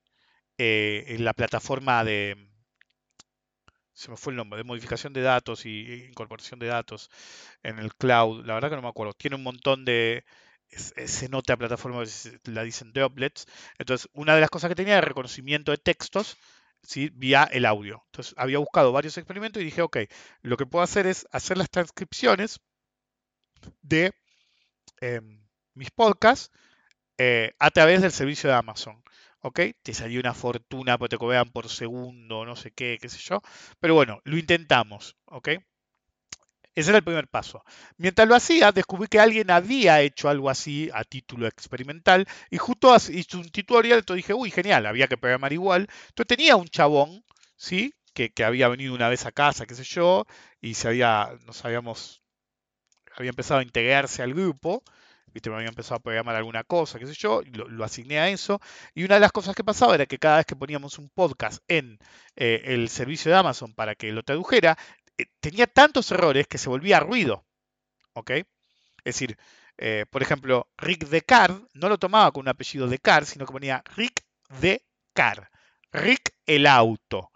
Eh, 0.58 1.04
en 1.08 1.24
la 1.24 1.34
plataforma 1.34 2.04
de, 2.04 2.36
se 3.94 4.10
me 4.10 4.16
fue 4.16 4.32
el 4.32 4.36
nombre, 4.36 4.58
de 4.58 4.64
modificación 4.64 5.12
de 5.12 5.22
datos 5.22 5.66
y 5.66 5.92
e 5.92 6.06
incorporación 6.08 6.60
de 6.60 6.66
datos 6.66 7.10
en 7.62 7.78
el 7.78 7.94
cloud, 7.94 8.44
la 8.46 8.54
verdad 8.54 8.70
que 8.70 8.76
no 8.76 8.82
me 8.82 8.88
acuerdo, 8.88 9.14
tiene 9.14 9.36
un 9.36 9.42
montón 9.44 9.84
de, 9.84 10.24
es- 10.70 11.30
nota 11.30 11.56
plataforma, 11.56 12.02
la 12.44 12.62
dicen 12.64 12.92
droplets, 12.92 13.46
entonces 13.78 14.08
una 14.14 14.34
de 14.34 14.40
las 14.40 14.50
cosas 14.50 14.68
que 14.68 14.74
tenía 14.74 14.94
era 14.98 15.06
reconocimiento 15.06 15.72
de 15.72 15.78
textos, 15.78 16.36
¿sí? 16.82 17.10
vía 17.14 17.44
el 17.44 17.66
audio. 17.66 18.02
Entonces 18.06 18.34
había 18.36 18.58
buscado 18.58 18.92
varios 18.92 19.16
experimentos 19.18 19.62
y 19.62 19.66
dije, 19.66 19.82
ok, 19.82 19.98
lo 20.42 20.56
que 20.56 20.66
puedo 20.66 20.82
hacer 20.84 21.06
es 21.06 21.26
hacer 21.32 21.56
las 21.58 21.70
transcripciones 21.70 22.60
de 23.82 24.12
em, 25.00 25.40
mis 25.74 25.90
podcasts 25.92 26.50
eh, 27.18 27.54
a 27.58 27.70
través 27.70 28.02
del 28.02 28.12
servicio 28.12 28.50
de 28.50 28.56
Amazon. 28.56 29.02
¿Ok? 29.42 29.60
Te 29.82 29.94
salió 29.94 30.20
una 30.20 30.34
fortuna 30.34 30.98
porque 30.98 31.16
te 31.16 31.18
cobran 31.18 31.50
por 31.52 31.68
segundo, 31.68 32.44
no 32.46 32.56
sé 32.56 32.72
qué, 32.72 32.98
qué 33.00 33.08
sé 33.08 33.18
yo. 33.20 33.42
Pero 33.80 33.94
bueno, 33.94 34.20
lo 34.24 34.38
intentamos. 34.38 35.16
¿Ok? 35.26 35.50
Ese 36.74 36.90
era 36.90 36.98
el 36.98 37.04
primer 37.04 37.28
paso. 37.28 37.64
Mientras 37.98 38.26
lo 38.26 38.34
hacía, 38.34 38.72
descubrí 38.72 39.06
que 39.08 39.20
alguien 39.20 39.50
había 39.50 40.00
hecho 40.00 40.28
algo 40.28 40.50
así 40.50 40.90
a 40.92 41.04
título 41.04 41.46
experimental 41.46 42.26
y 42.50 42.58
justo 42.58 42.94
hizo 43.10 43.38
un 43.38 43.50
tutorial, 43.50 44.00
entonces 44.00 44.24
dije, 44.24 44.34
uy, 44.34 44.50
genial, 44.50 44.86
había 44.86 45.06
que 45.06 45.16
programar 45.16 45.52
igual. 45.52 45.88
Entonces 46.08 46.36
tenía 46.36 46.56
un 46.56 46.66
chabón, 46.66 47.24
¿sí? 47.56 47.94
Que, 48.12 48.32
había 48.44 48.68
venido 48.68 48.94
una 48.94 49.08
vez 49.08 49.26
a 49.26 49.32
casa, 49.32 49.66
qué 49.66 49.74
sé 49.74 49.84
yo, 49.84 50.26
y 50.60 50.74
se 50.74 50.88
había, 50.88 51.30
nos 51.46 51.64
habíamos, 51.64 52.22
había 53.16 53.30
empezado 53.30 53.60
a 53.60 53.64
integrarse 53.64 54.22
al 54.22 54.34
grupo, 54.34 54.82
¿viste? 55.32 55.50
Me 55.50 55.56
había 55.56 55.68
empezado 55.68 55.96
a 55.96 56.00
programar 56.00 56.36
alguna 56.36 56.64
cosa, 56.64 56.98
qué 56.98 57.06
sé 57.06 57.14
yo, 57.14 57.42
lo, 57.52 57.68
lo 57.68 57.84
asigné 57.84 58.18
a 58.18 58.28
eso. 58.30 58.60
Y 58.94 59.04
una 59.04 59.14
de 59.14 59.20
las 59.20 59.32
cosas 59.32 59.54
que 59.54 59.64
pasaba 59.64 59.94
era 59.94 60.06
que 60.06 60.18
cada 60.18 60.38
vez 60.38 60.46
que 60.46 60.56
poníamos 60.56 60.98
un 60.98 61.08
podcast 61.10 61.62
en 61.68 61.98
eh, 62.36 62.62
el 62.66 62.88
servicio 62.88 63.30
de 63.30 63.38
Amazon 63.38 63.74
para 63.74 63.94
que 63.94 64.12
lo 64.12 64.22
tradujera, 64.22 64.76
eh, 65.18 65.26
tenía 65.40 65.66
tantos 65.66 66.10
errores 66.10 66.46
que 66.46 66.58
se 66.58 66.68
volvía 66.68 67.00
ruido. 67.00 67.44
¿Ok? 68.14 68.30
Es 68.30 68.44
decir, 69.04 69.36
eh, 69.76 70.06
por 70.10 70.22
ejemplo, 70.22 70.68
Rick 70.78 71.06
Descartes 71.08 71.62
no 71.74 71.88
lo 71.88 71.98
tomaba 71.98 72.30
con 72.32 72.42
un 72.42 72.48
apellido 72.48 72.88
Descartes, 72.88 73.30
sino 73.30 73.46
que 73.46 73.52
ponía 73.52 73.82
Rick 73.96 74.24
Descartes. 74.60 75.48
Rick 75.92 76.34
el 76.46 76.66
auto. 76.66 77.30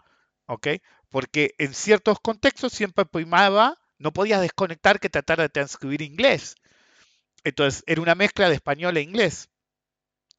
¿Ok? 0.47 0.67
Porque 1.09 1.55
en 1.57 1.73
ciertos 1.73 2.19
contextos 2.19 2.73
siempre 2.73 3.05
primaba, 3.05 3.77
no 3.97 4.13
podías 4.13 4.41
desconectar 4.41 4.99
que 4.99 5.09
tratar 5.09 5.39
de 5.39 5.49
transcribir 5.49 6.01
inglés. 6.01 6.55
Entonces 7.43 7.83
era 7.87 8.01
una 8.01 8.15
mezcla 8.15 8.49
de 8.49 8.55
español 8.55 8.97
e 8.97 9.01
inglés. 9.01 9.49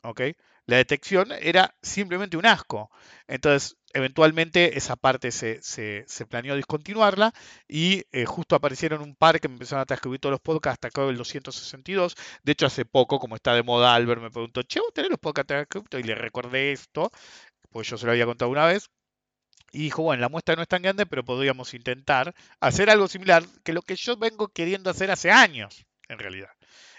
¿Ok? 0.03 0.23
La 0.71 0.77
detección 0.77 1.33
era 1.33 1.75
simplemente 1.83 2.37
un 2.37 2.47
asco. 2.47 2.93
Entonces, 3.27 3.77
eventualmente 3.93 4.79
esa 4.79 4.95
parte 4.95 5.33
se, 5.33 6.07
planeó 6.29 6.55
discontinuarla 6.55 7.33
y 7.67 8.05
eh, 8.13 8.25
justo 8.25 8.55
aparecieron 8.55 9.03
un 9.03 9.17
par 9.17 9.41
que 9.41 9.49
me 9.49 9.55
empezaron 9.55 9.83
a 9.83 9.87
transcribir 9.87 10.21
todos 10.21 10.31
los 10.31 10.41
podcasts 10.41 10.87
acá 10.87 11.03
el 11.09 11.17
262. 11.17 12.15
De 12.45 12.53
hecho, 12.53 12.67
hace 12.67 12.85
poco, 12.85 13.19
como 13.19 13.35
está 13.35 13.53
de 13.53 13.65
moda, 13.65 13.97
Albert 13.97 14.23
me 14.23 14.31
preguntó, 14.31 14.63
che, 14.63 14.79
¿vos 14.79 14.95
tenés 14.95 15.11
los 15.11 15.19
podcasts 15.19 15.49
transcritos? 15.49 15.99
Y 15.99 16.05
le 16.05 16.15
recordé 16.15 16.71
esto, 16.71 17.11
pues 17.71 17.89
yo 17.89 17.99
se 17.99 18.07
lo 18.07 18.13
había 18.13 18.27
contado 18.27 18.49
una 18.53 18.67
vez. 18.67 18.91
Y 19.73 19.81
dijo, 19.81 20.05
bueno, 20.05 20.21
la 20.21 20.29
muestra 20.29 20.55
no 20.55 20.63
es 20.63 20.69
tan 20.69 20.83
grande, 20.83 21.05
pero 21.05 21.25
podríamos 21.25 21.75
intentar 21.75 22.33
hacer 22.61 22.91
algo 22.91 23.09
similar 23.09 23.43
que 23.65 23.73
lo 23.73 23.83
que 23.83 23.97
yo 23.97 24.17
vengo 24.17 24.47
queriendo 24.47 24.89
hacer 24.89 25.11
hace 25.11 25.33
años, 25.33 25.85
en 26.09 26.21
realidad. 26.21 26.51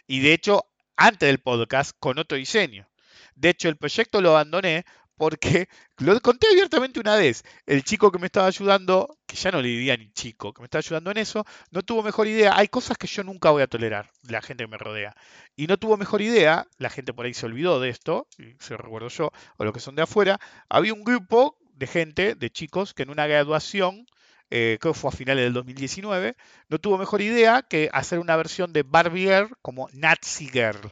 Y 0.08 0.20
de 0.20 0.34
hecho, 0.34 0.66
antes 0.98 1.28
del 1.28 1.40
podcast, 1.40 1.96
con 1.98 2.20
otro 2.20 2.38
diseño. 2.38 2.91
De 3.36 3.50
hecho, 3.50 3.70
el 3.70 3.78
proyecto 3.78 4.22
lo 4.22 4.32
abandoné 4.32 4.86
porque 5.22 5.68
lo 6.00 6.20
conté 6.20 6.48
abiertamente 6.52 7.00
una 7.00 7.16
vez. 7.16 7.44
El 7.68 7.84
chico 7.84 8.12
que 8.12 8.18
me 8.18 8.26
estaba 8.26 8.48
ayudando, 8.48 9.20
que 9.28 9.36
ya 9.36 9.52
no 9.52 9.62
le 9.62 9.68
diría 9.68 9.96
ni 9.96 10.12
chico, 10.12 10.52
que 10.52 10.62
me 10.62 10.66
estaba 10.66 10.80
ayudando 10.80 11.12
en 11.12 11.18
eso, 11.20 11.46
no 11.70 11.84
tuvo 11.84 12.02
mejor 12.02 12.28
idea. 12.28 12.58
Hay 12.58 12.70
cosas 12.70 12.98
que 12.98 13.06
yo 13.06 13.24
nunca 13.24 13.52
voy 13.52 13.62
a 13.62 13.68
tolerar, 13.68 14.10
la 14.28 14.42
gente 14.42 14.64
que 14.64 14.68
me 14.68 14.80
rodea. 14.80 15.14
Y 15.56 15.68
no 15.68 15.78
tuvo 15.78 15.96
mejor 15.96 16.24
idea, 16.24 16.66
la 16.80 16.90
gente 16.90 17.14
por 17.14 17.28
ahí 17.28 17.36
se 17.36 17.46
olvidó 17.46 17.80
de 17.80 17.90
esto, 17.90 18.28
se 18.58 18.72
lo 18.72 18.78
recuerdo 18.78 19.10
yo, 19.10 19.30
o 19.58 19.64
los 19.64 19.74
que 19.74 19.80
son 19.80 19.94
de 19.96 20.02
afuera. 20.02 20.40
Había 20.70 20.96
un 20.96 21.04
grupo 21.04 21.56
de 21.76 21.86
gente, 21.86 22.34
de 22.34 22.50
chicos, 22.50 22.96
que 22.96 23.04
en 23.04 23.12
una 23.12 23.28
graduación, 23.28 24.08
eh, 24.50 24.80
creo 24.82 24.94
que 24.94 25.00
fue 25.00 25.12
a 25.12 25.14
finales 25.14 25.44
del 25.44 25.54
2019, 25.54 26.36
no 26.68 26.80
tuvo 26.80 26.98
mejor 26.98 27.22
idea 27.22 27.62
que 27.62 27.92
hacer 27.94 28.18
una 28.18 28.36
versión 28.38 28.74
de 28.74 28.82
Barbie 28.82 29.26
Girl 29.28 29.56
como 29.62 29.88
Nazi 29.94 30.50
Girl. 30.50 30.92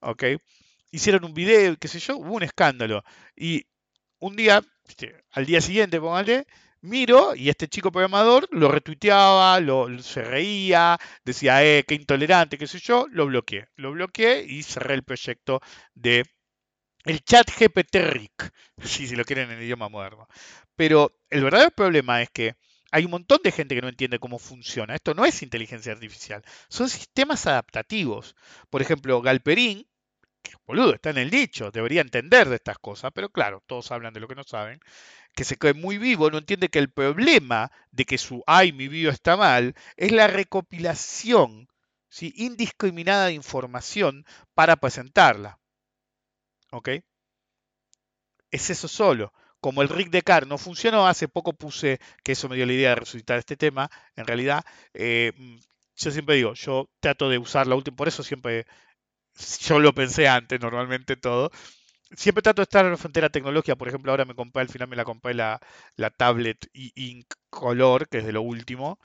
¿Ok? 0.00 0.24
Hicieron 0.96 1.26
un 1.26 1.34
video, 1.34 1.76
qué 1.76 1.88
sé 1.88 1.98
yo, 1.98 2.16
hubo 2.16 2.32
un 2.36 2.42
escándalo. 2.42 3.04
Y 3.36 3.66
un 4.18 4.34
día, 4.34 4.62
al 5.32 5.44
día 5.44 5.60
siguiente, 5.60 6.00
póngale, 6.00 6.46
miro 6.80 7.34
y 7.34 7.50
este 7.50 7.68
chico 7.68 7.92
programador 7.92 8.48
lo 8.50 8.70
retuiteaba, 8.70 9.60
lo, 9.60 10.02
se 10.02 10.22
reía, 10.22 10.98
decía, 11.22 11.62
eh, 11.62 11.84
qué 11.86 11.96
intolerante, 11.96 12.56
qué 12.56 12.66
sé 12.66 12.78
yo, 12.78 13.06
lo 13.10 13.26
bloqueé. 13.26 13.68
Lo 13.76 13.92
bloqueé 13.92 14.44
y 14.48 14.62
cerré 14.62 14.94
el 14.94 15.02
proyecto 15.02 15.60
de 15.94 16.24
el 17.04 17.20
chat 17.24 17.46
GPT 17.50 17.96
Rick, 17.96 18.50
si, 18.82 19.06
si 19.06 19.16
lo 19.16 19.24
quieren 19.26 19.50
en 19.50 19.62
idioma 19.62 19.90
moderno. 19.90 20.26
Pero 20.76 21.12
el 21.28 21.44
verdadero 21.44 21.72
problema 21.72 22.22
es 22.22 22.30
que 22.30 22.56
hay 22.90 23.04
un 23.04 23.10
montón 23.10 23.40
de 23.44 23.52
gente 23.52 23.74
que 23.74 23.82
no 23.82 23.88
entiende 23.90 24.18
cómo 24.18 24.38
funciona. 24.38 24.94
Esto 24.94 25.12
no 25.12 25.26
es 25.26 25.42
inteligencia 25.42 25.92
artificial, 25.92 26.42
son 26.70 26.88
sistemas 26.88 27.46
adaptativos. 27.46 28.34
Por 28.70 28.80
ejemplo, 28.80 29.20
Galperín, 29.20 29.86
boludo, 30.66 30.94
está 30.94 31.10
en 31.10 31.18
el 31.18 31.30
dicho, 31.30 31.70
debería 31.70 32.00
entender 32.00 32.48
de 32.48 32.56
estas 32.56 32.78
cosas, 32.78 33.10
pero 33.14 33.30
claro, 33.30 33.62
todos 33.66 33.90
hablan 33.92 34.12
de 34.14 34.20
lo 34.20 34.28
que 34.28 34.34
no 34.34 34.44
saben, 34.44 34.80
que 35.34 35.44
se 35.44 35.58
cree 35.58 35.74
muy 35.74 35.98
vivo, 35.98 36.30
no 36.30 36.38
entiende 36.38 36.68
que 36.70 36.78
el 36.78 36.90
problema 36.90 37.70
de 37.90 38.04
que 38.04 38.18
su 38.18 38.42
ay, 38.46 38.72
mi 38.72 38.88
video 38.88 39.10
está 39.10 39.36
mal, 39.36 39.74
es 39.96 40.12
la 40.12 40.26
recopilación 40.26 41.68
¿sí? 42.08 42.32
indiscriminada 42.36 43.26
de 43.26 43.34
información 43.34 44.24
para 44.54 44.76
presentarla. 44.76 45.58
¿Ok? 46.70 46.88
Es 48.50 48.70
eso 48.70 48.88
solo. 48.88 49.32
Como 49.60 49.82
el 49.82 49.88
Rick 49.88 50.10
de 50.10 50.22
Car 50.22 50.46
no 50.46 50.58
funcionó, 50.58 51.06
hace 51.06 51.28
poco 51.28 51.52
puse, 51.52 52.00
que 52.22 52.32
eso 52.32 52.48
me 52.48 52.56
dio 52.56 52.66
la 52.66 52.72
idea 52.72 52.90
de 52.90 52.94
resucitar 52.96 53.38
este 53.38 53.56
tema, 53.56 53.90
en 54.14 54.26
realidad, 54.26 54.64
eh, 54.94 55.32
mm, 55.36 55.56
yo 55.96 56.10
siempre 56.10 56.36
digo, 56.36 56.54
yo 56.54 56.88
trato 57.00 57.28
de 57.28 57.38
usar 57.38 57.66
la 57.66 57.74
última, 57.74 57.96
por 57.96 58.08
eso 58.08 58.22
siempre, 58.22 58.66
yo 59.60 59.78
lo 59.80 59.94
pensé 59.94 60.28
antes, 60.28 60.60
normalmente 60.60 61.16
todo, 61.16 61.50
siempre 62.16 62.42
trato 62.42 62.62
de 62.62 62.64
estar 62.64 62.84
en 62.84 62.92
la 62.92 62.96
frontera 62.96 63.30
tecnológica. 63.30 63.76
Por 63.76 63.88
ejemplo, 63.88 64.12
ahora 64.12 64.24
me 64.24 64.34
compré, 64.34 64.62
al 64.62 64.68
final 64.68 64.88
me 64.88 64.96
la 64.96 65.04
compré 65.04 65.34
la, 65.34 65.60
la 65.96 66.10
tablet 66.10 66.68
Ink 66.74 67.26
Color, 67.50 68.08
que 68.08 68.18
es 68.18 68.26
de 68.26 68.32
lo 68.32 68.42
último. 68.42 68.98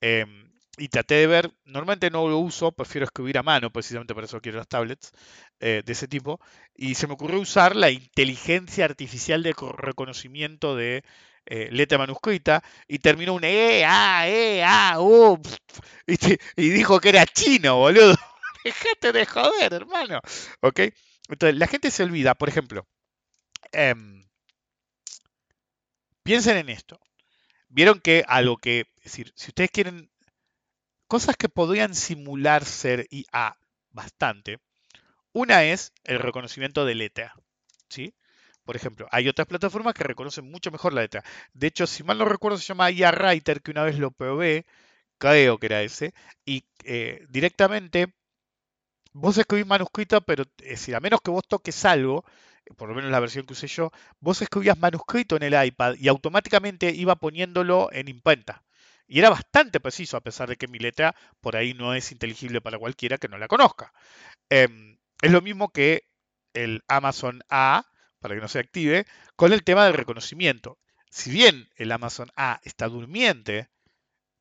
em, 0.00 0.50
y 0.78 0.88
traté 0.88 1.14
de 1.16 1.26
ver, 1.28 1.52
normalmente 1.64 2.10
no 2.10 2.28
lo 2.28 2.38
uso, 2.38 2.72
prefiero 2.72 3.04
escribir 3.06 3.38
a 3.38 3.42
mano, 3.44 3.70
precisamente 3.72 4.14
por 4.14 4.24
eso 4.24 4.40
quiero 4.40 4.58
las 4.58 4.68
tablets 4.68 5.12
eh, 5.60 5.82
de 5.84 5.92
ese 5.92 6.08
tipo. 6.08 6.40
Y 6.76 6.94
se 6.96 7.06
me 7.06 7.14
ocurrió 7.14 7.40
usar 7.40 7.76
la 7.76 7.90
inteligencia 7.90 8.84
artificial 8.84 9.42
de 9.42 9.54
co- 9.54 9.72
reconocimiento 9.72 10.76
de 10.76 11.04
eh, 11.46 11.68
letra 11.72 11.98
manuscrita 11.98 12.62
y 12.88 12.98
terminó 13.00 13.34
un 13.34 13.44
E, 13.44 13.84
A, 13.86 14.28
E, 14.28 14.64
A, 14.64 15.00
U, 15.00 15.40
y, 16.06 16.16
y 16.56 16.70
dijo 16.70 17.00
que 17.00 17.10
era 17.10 17.26
chino, 17.26 17.76
boludo. 17.78 18.16
Dejate 18.64 19.12
de 19.12 19.26
joder, 19.26 19.72
hermano. 19.74 20.20
¿Ok? 20.60 20.80
Entonces, 21.28 21.56
la 21.58 21.66
gente 21.68 21.90
se 21.90 22.02
olvida, 22.02 22.34
por 22.34 22.48
ejemplo, 22.48 22.86
em, 23.72 24.24
piensen 26.22 26.56
en 26.56 26.68
esto. 26.68 26.98
Vieron 27.68 28.00
que 28.00 28.24
a 28.28 28.42
lo 28.42 28.58
que, 28.58 28.80
es 28.98 29.04
decir, 29.04 29.32
si 29.36 29.48
ustedes 29.50 29.70
quieren 29.72 30.10
cosas 31.08 31.36
que 31.36 31.48
podrían 31.48 31.94
simular 31.94 32.64
ser 32.64 33.06
IA 33.10 33.56
bastante, 33.90 34.58
una 35.32 35.64
es 35.64 35.92
el 36.04 36.18
reconocimiento 36.20 36.84
de 36.86 36.94
letra, 36.96 37.34
¿sí? 37.88 38.14
Por 38.64 38.76
ejemplo, 38.76 39.08
hay 39.12 39.28
otras 39.28 39.48
plataformas 39.48 39.94
que 39.94 40.04
reconocen 40.04 40.50
mucho 40.50 40.70
mejor 40.72 40.94
la 40.94 41.02
letra. 41.02 41.24
De 41.54 41.68
hecho, 41.68 41.86
si 41.86 42.04
mal 42.04 42.18
no 42.18 42.26
recuerdo, 42.26 42.58
se 42.58 42.66
llama 42.66 42.90
IA 42.90 43.12
Writer, 43.12 43.62
que 43.62 43.72
una 43.72 43.84
vez 43.84 43.98
lo 43.98 44.10
probé, 44.12 44.66
creo 45.18 45.58
que 45.58 45.66
era 45.66 45.82
ese, 45.82 46.14
y 46.46 46.64
eh, 46.84 47.26
directamente 47.30 48.14
vos 49.14 49.38
escribís 49.38 49.66
manuscrito, 49.66 50.20
pero 50.20 50.44
es 50.58 50.68
decir, 50.68 50.94
a 50.94 51.00
menos 51.00 51.20
que 51.22 51.30
vos 51.30 51.46
toques 51.48 51.84
algo, 51.84 52.24
por 52.76 52.88
lo 52.88 52.94
menos 52.94 53.10
la 53.10 53.20
versión 53.20 53.46
que 53.46 53.54
usé 53.54 53.68
yo, 53.68 53.90
vos 54.20 54.42
escribías 54.42 54.78
manuscrito 54.78 55.36
en 55.36 55.44
el 55.44 55.66
iPad 55.66 55.94
y 55.98 56.08
automáticamente 56.08 56.90
iba 56.90 57.16
poniéndolo 57.16 57.90
en 57.92 58.08
imprenta. 58.08 58.62
Y 59.06 59.18
era 59.18 59.30
bastante 59.30 59.80
preciso, 59.80 60.16
a 60.16 60.22
pesar 60.22 60.48
de 60.48 60.56
que 60.56 60.66
mi 60.66 60.78
letra 60.78 61.14
por 61.40 61.56
ahí 61.56 61.74
no 61.74 61.94
es 61.94 62.10
inteligible 62.10 62.60
para 62.60 62.78
cualquiera 62.78 63.18
que 63.18 63.28
no 63.28 63.38
la 63.38 63.48
conozca. 63.48 63.92
Em, 64.48 64.98
es 65.22 65.30
lo 65.30 65.42
mismo 65.42 65.70
que 65.70 66.08
el 66.54 66.82
Amazon 66.88 67.42
A, 67.50 67.86
para 68.18 68.34
que 68.34 68.40
no 68.40 68.48
se 68.48 68.58
active, 68.58 69.06
con 69.36 69.52
el 69.52 69.62
tema 69.62 69.84
del 69.84 69.94
reconocimiento. 69.94 70.78
Si 71.10 71.30
bien 71.30 71.68
el 71.76 71.92
Amazon 71.92 72.30
A 72.36 72.60
está 72.64 72.88
durmiente, 72.88 73.68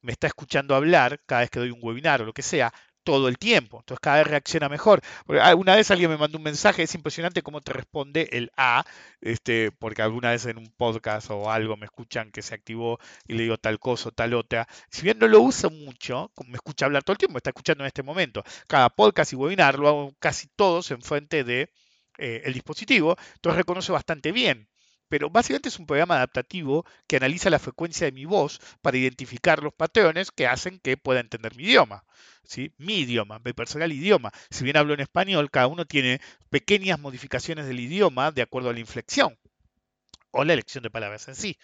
me 0.02 0.14
está 0.14 0.28
escuchando 0.28 0.76
hablar 0.76 1.22
cada 1.26 1.42
vez 1.42 1.50
que 1.50 1.60
doy 1.60 1.72
un 1.72 1.80
webinar 1.82 2.22
o 2.22 2.26
lo 2.26 2.34
que 2.34 2.42
sea, 2.42 2.74
todo 3.04 3.28
el 3.28 3.38
tiempo. 3.38 3.80
Entonces 3.80 4.00
cada 4.02 4.18
vez 4.18 4.28
reacciona 4.28 4.70
mejor. 4.70 5.02
Porque 5.26 5.42
Una 5.56 5.76
vez 5.76 5.92
alguien 5.92 6.10
me 6.10 6.18
mandó 6.18 6.38
un 6.38 6.44
mensaje, 6.44 6.84
es 6.84 6.96
impresionante 6.96 7.42
cómo 7.42 7.62
te 7.62 7.74
responde 7.74 8.30
el 8.32 8.52
A, 8.58 8.86
este, 9.22 9.72
porque 9.72 10.02
alguna 10.02 10.32
vez 10.32 10.46
en 10.46 10.58
un 10.58 10.72
podcast 10.76 11.30
o 11.32 11.50
algo 11.52 11.78
me 11.78 11.86
escuchan 11.86 12.32
que 12.32 12.42
se 12.42 12.56
activó 12.56 13.00
y 13.28 13.34
le 13.34 13.44
digo 13.44 13.58
tal 13.58 13.80
cosa 13.80 14.10
o 14.10 14.12
tal 14.12 14.34
otra. 14.34 14.68
Si 14.90 15.02
bien 15.04 15.20
no 15.20 15.28
lo 15.28 15.42
uso 15.42 15.70
mucho, 15.70 16.32
me 16.48 16.56
escucha 16.56 16.86
hablar 16.86 17.04
todo 17.04 17.14
el 17.14 17.18
tiempo, 17.18 17.34
me 17.34 17.40
está 17.40 17.52
escuchando 17.52 17.84
en 17.84 17.88
este 17.88 18.04
momento. 18.04 18.44
Cada 18.68 18.90
podcast 18.90 19.34
y 19.34 19.36
webinar 19.36 19.80
lo 19.80 19.88
hago 19.88 20.16
casi 20.20 20.48
todos 20.56 20.92
en 20.92 21.02
frente 21.02 21.44
de 21.44 21.70
eh, 22.18 22.42
el 22.46 22.54
dispositivo, 22.54 23.16
entonces 23.36 23.58
reconoce 23.58 23.92
bastante 23.92 24.32
bien. 24.32 24.68
Pero 25.14 25.30
básicamente 25.30 25.70
es 25.70 25.78
un 25.78 25.86
programa 25.86 26.16
adaptativo 26.16 26.88
que 27.06 27.18
analiza 27.18 27.52
la 27.52 27.60
frecuencia 27.60 28.06
de 28.06 28.12
mi 28.12 28.26
voz 28.26 28.60
para 28.82 28.98
identificar 28.98 29.62
los 29.62 29.72
patrones 29.72 30.32
que 30.32 30.48
hacen 30.48 30.80
que 30.80 30.98
pueda 30.98 31.20
entender 31.20 31.56
mi 31.56 31.66
idioma. 31.66 32.04
¿sí? 32.44 32.74
Mi 32.80 33.02
idioma, 33.02 33.40
mi 33.46 33.54
personal 33.54 33.92
idioma. 33.92 34.32
Si 34.50 34.64
bien 34.64 34.76
hablo 34.76 34.96
en 34.96 35.02
español, 35.02 35.52
cada 35.52 35.68
uno 35.68 35.86
tiene 35.86 36.20
pequeñas 36.50 37.00
modificaciones 37.00 37.68
del 37.68 37.80
idioma 37.80 38.32
de 38.32 38.42
acuerdo 38.42 38.72
a 38.72 38.74
la 38.74 38.80
inflexión 38.80 39.38
o 40.32 40.44
la 40.44 40.54
elección 40.54 40.82
de 40.82 40.90
palabras 40.90 41.28
en 41.28 41.36
sí. 41.36 41.60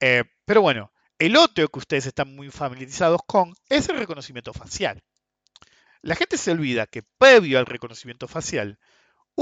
Eh, 0.00 0.24
pero 0.44 0.60
bueno, 0.60 0.90
el 1.20 1.36
otro 1.36 1.68
que 1.68 1.78
ustedes 1.78 2.06
están 2.06 2.34
muy 2.34 2.50
familiarizados 2.50 3.20
con 3.24 3.54
es 3.68 3.88
el 3.88 3.98
reconocimiento 3.98 4.52
facial. 4.52 5.00
La 6.02 6.16
gente 6.16 6.36
se 6.36 6.50
olvida 6.50 6.88
que 6.88 7.04
previo 7.04 7.60
al 7.60 7.66
reconocimiento 7.66 8.26
facial 8.26 8.80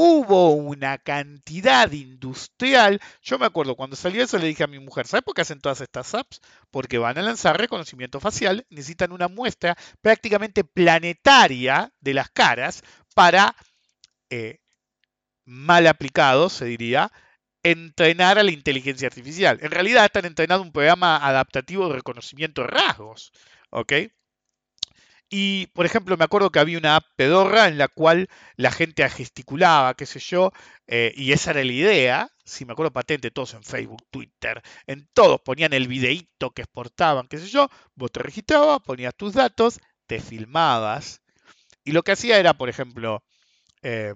hubo 0.00 0.52
una 0.52 0.96
cantidad 0.98 1.90
industrial. 1.90 3.00
Yo 3.20 3.36
me 3.36 3.46
acuerdo 3.46 3.74
cuando 3.74 3.96
salió 3.96 4.22
eso 4.22 4.38
le 4.38 4.46
dije 4.46 4.62
a 4.62 4.68
mi 4.68 4.78
mujer, 4.78 5.08
¿sabes 5.08 5.24
por 5.24 5.34
qué 5.34 5.40
hacen 5.40 5.60
todas 5.60 5.80
estas 5.80 6.14
apps? 6.14 6.40
Porque 6.70 6.98
van 6.98 7.18
a 7.18 7.22
lanzar 7.22 7.58
reconocimiento 7.58 8.20
facial, 8.20 8.64
necesitan 8.70 9.10
una 9.10 9.26
muestra 9.26 9.76
prácticamente 10.00 10.62
planetaria 10.62 11.92
de 12.00 12.14
las 12.14 12.30
caras 12.30 12.84
para, 13.16 13.56
eh, 14.30 14.60
mal 15.44 15.86
aplicado, 15.88 16.48
se 16.48 16.66
diría, 16.66 17.10
entrenar 17.64 18.38
a 18.38 18.44
la 18.44 18.52
inteligencia 18.52 19.08
artificial. 19.08 19.58
En 19.62 19.72
realidad 19.72 20.04
están 20.04 20.26
entrenando 20.26 20.62
un 20.62 20.72
programa 20.72 21.16
adaptativo 21.16 21.88
de 21.88 21.96
reconocimiento 21.96 22.62
de 22.62 22.68
rasgos. 22.68 23.32
¿Ok? 23.70 23.92
Y, 25.30 25.66
por 25.68 25.84
ejemplo, 25.84 26.16
me 26.16 26.24
acuerdo 26.24 26.50
que 26.50 26.58
había 26.58 26.78
una 26.78 26.96
app 26.96 27.04
pedorra 27.16 27.68
en 27.68 27.76
la 27.76 27.88
cual 27.88 28.28
la 28.56 28.70
gente 28.70 29.08
gesticulaba, 29.10 29.94
qué 29.94 30.06
sé 30.06 30.20
yo, 30.20 30.52
eh, 30.86 31.12
y 31.16 31.32
esa 31.32 31.50
era 31.50 31.64
la 31.64 31.72
idea. 31.72 32.30
Si 32.44 32.64
me 32.64 32.72
acuerdo 32.72 32.92
patente, 32.92 33.30
todos 33.30 33.52
en 33.54 33.62
Facebook, 33.62 34.06
Twitter, 34.10 34.62
en 34.86 35.06
todos 35.12 35.40
ponían 35.42 35.74
el 35.74 35.86
videíto 35.86 36.50
que 36.52 36.62
exportaban, 36.62 37.28
qué 37.28 37.38
sé 37.38 37.48
yo. 37.48 37.68
Vos 37.94 38.10
te 38.10 38.20
registrabas, 38.20 38.80
ponías 38.80 39.14
tus 39.14 39.34
datos, 39.34 39.80
te 40.06 40.20
filmabas. 40.20 41.20
Y 41.84 41.92
lo 41.92 42.02
que 42.02 42.12
hacía 42.12 42.38
era, 42.38 42.54
por 42.54 42.70
ejemplo, 42.70 43.22
eh, 43.82 44.14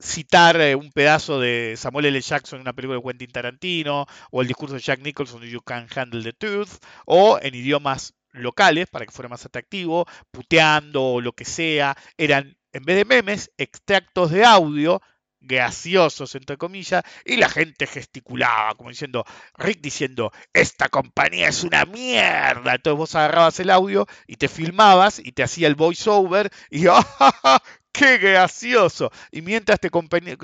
citar 0.00 0.60
eh, 0.60 0.74
un 0.74 0.90
pedazo 0.92 1.40
de 1.40 1.74
Samuel 1.76 2.06
L. 2.06 2.20
Jackson 2.20 2.58
en 2.58 2.62
una 2.62 2.72
película 2.72 2.98
de 2.98 3.04
Quentin 3.04 3.30
Tarantino, 3.30 4.06
o 4.30 4.40
el 4.40 4.48
discurso 4.48 4.74
de 4.76 4.80
Jack 4.80 5.00
Nicholson 5.00 5.42
You 5.42 5.60
Can't 5.60 5.96
Handle 5.96 6.22
the 6.22 6.32
Truth, 6.32 6.78
o 7.06 7.38
en 7.42 7.54
idiomas 7.54 8.14
locales 8.32 8.88
para 8.88 9.06
que 9.06 9.12
fuera 9.12 9.28
más 9.28 9.44
atractivo, 9.44 10.06
puteando 10.30 11.04
o 11.04 11.20
lo 11.20 11.32
que 11.32 11.44
sea, 11.44 11.96
eran 12.16 12.56
en 12.72 12.84
vez 12.84 12.96
de 12.96 13.04
memes, 13.04 13.50
extractos 13.58 14.30
de 14.30 14.44
audio 14.44 15.00
graciosos 15.40 16.34
entre 16.34 16.58
comillas 16.58 17.02
y 17.24 17.36
la 17.36 17.48
gente 17.48 17.86
gesticulaba 17.86 18.74
como 18.74 18.90
diciendo 18.90 19.24
Rick 19.56 19.80
diciendo 19.80 20.32
esta 20.52 20.90
compañía 20.90 21.48
es 21.48 21.64
una 21.64 21.86
mierda 21.86 22.74
entonces 22.74 22.98
vos 22.98 23.14
agarrabas 23.14 23.58
el 23.58 23.70
audio 23.70 24.06
y 24.26 24.36
te 24.36 24.48
filmabas 24.48 25.18
y 25.18 25.32
te 25.32 25.42
hacía 25.42 25.66
el 25.66 25.76
voiceover 25.76 26.50
y 26.68 26.86
¡ah, 26.88 27.62
¡Qué 27.92 28.18
gracioso! 28.18 29.10
Y 29.32 29.42
mientras 29.42 29.80
te, 29.80 29.90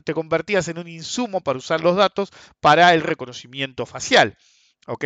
te, 0.04 0.14
convertías 0.14 0.66
en 0.68 0.78
un 0.78 0.88
insumo 0.88 1.40
para 1.40 1.58
usar 1.58 1.80
los 1.80 1.96
datos 1.96 2.30
para 2.60 2.92
el 2.92 3.02
reconocimiento 3.02 3.86
facial. 3.86 4.36
¿Ok? 4.88 5.04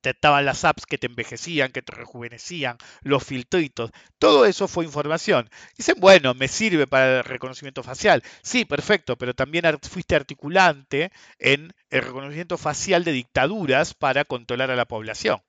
Te 0.00 0.10
estaban 0.10 0.44
las 0.44 0.64
apps 0.64 0.86
que 0.86 0.98
te 0.98 1.06
envejecían, 1.06 1.72
que 1.72 1.82
te 1.82 1.92
rejuvenecían, 1.92 2.76
los 3.02 3.24
filtritos. 3.24 3.90
Todo 4.18 4.46
eso 4.46 4.68
fue 4.68 4.84
información. 4.84 5.48
Dicen, 5.76 5.96
bueno, 5.98 6.34
me 6.34 6.48
sirve 6.48 6.86
para 6.86 7.18
el 7.18 7.24
reconocimiento 7.24 7.82
facial. 7.82 8.22
Sí, 8.42 8.64
perfecto, 8.64 9.16
pero 9.16 9.34
también 9.34 9.64
fuiste 9.82 10.14
articulante 10.16 11.12
en 11.38 11.72
el 11.90 12.02
reconocimiento 12.02 12.58
facial 12.58 13.04
de 13.04 13.12
dictaduras 13.12 13.94
para 13.94 14.24
controlar 14.24 14.70
a 14.70 14.76
la 14.76 14.86
población 14.86 15.40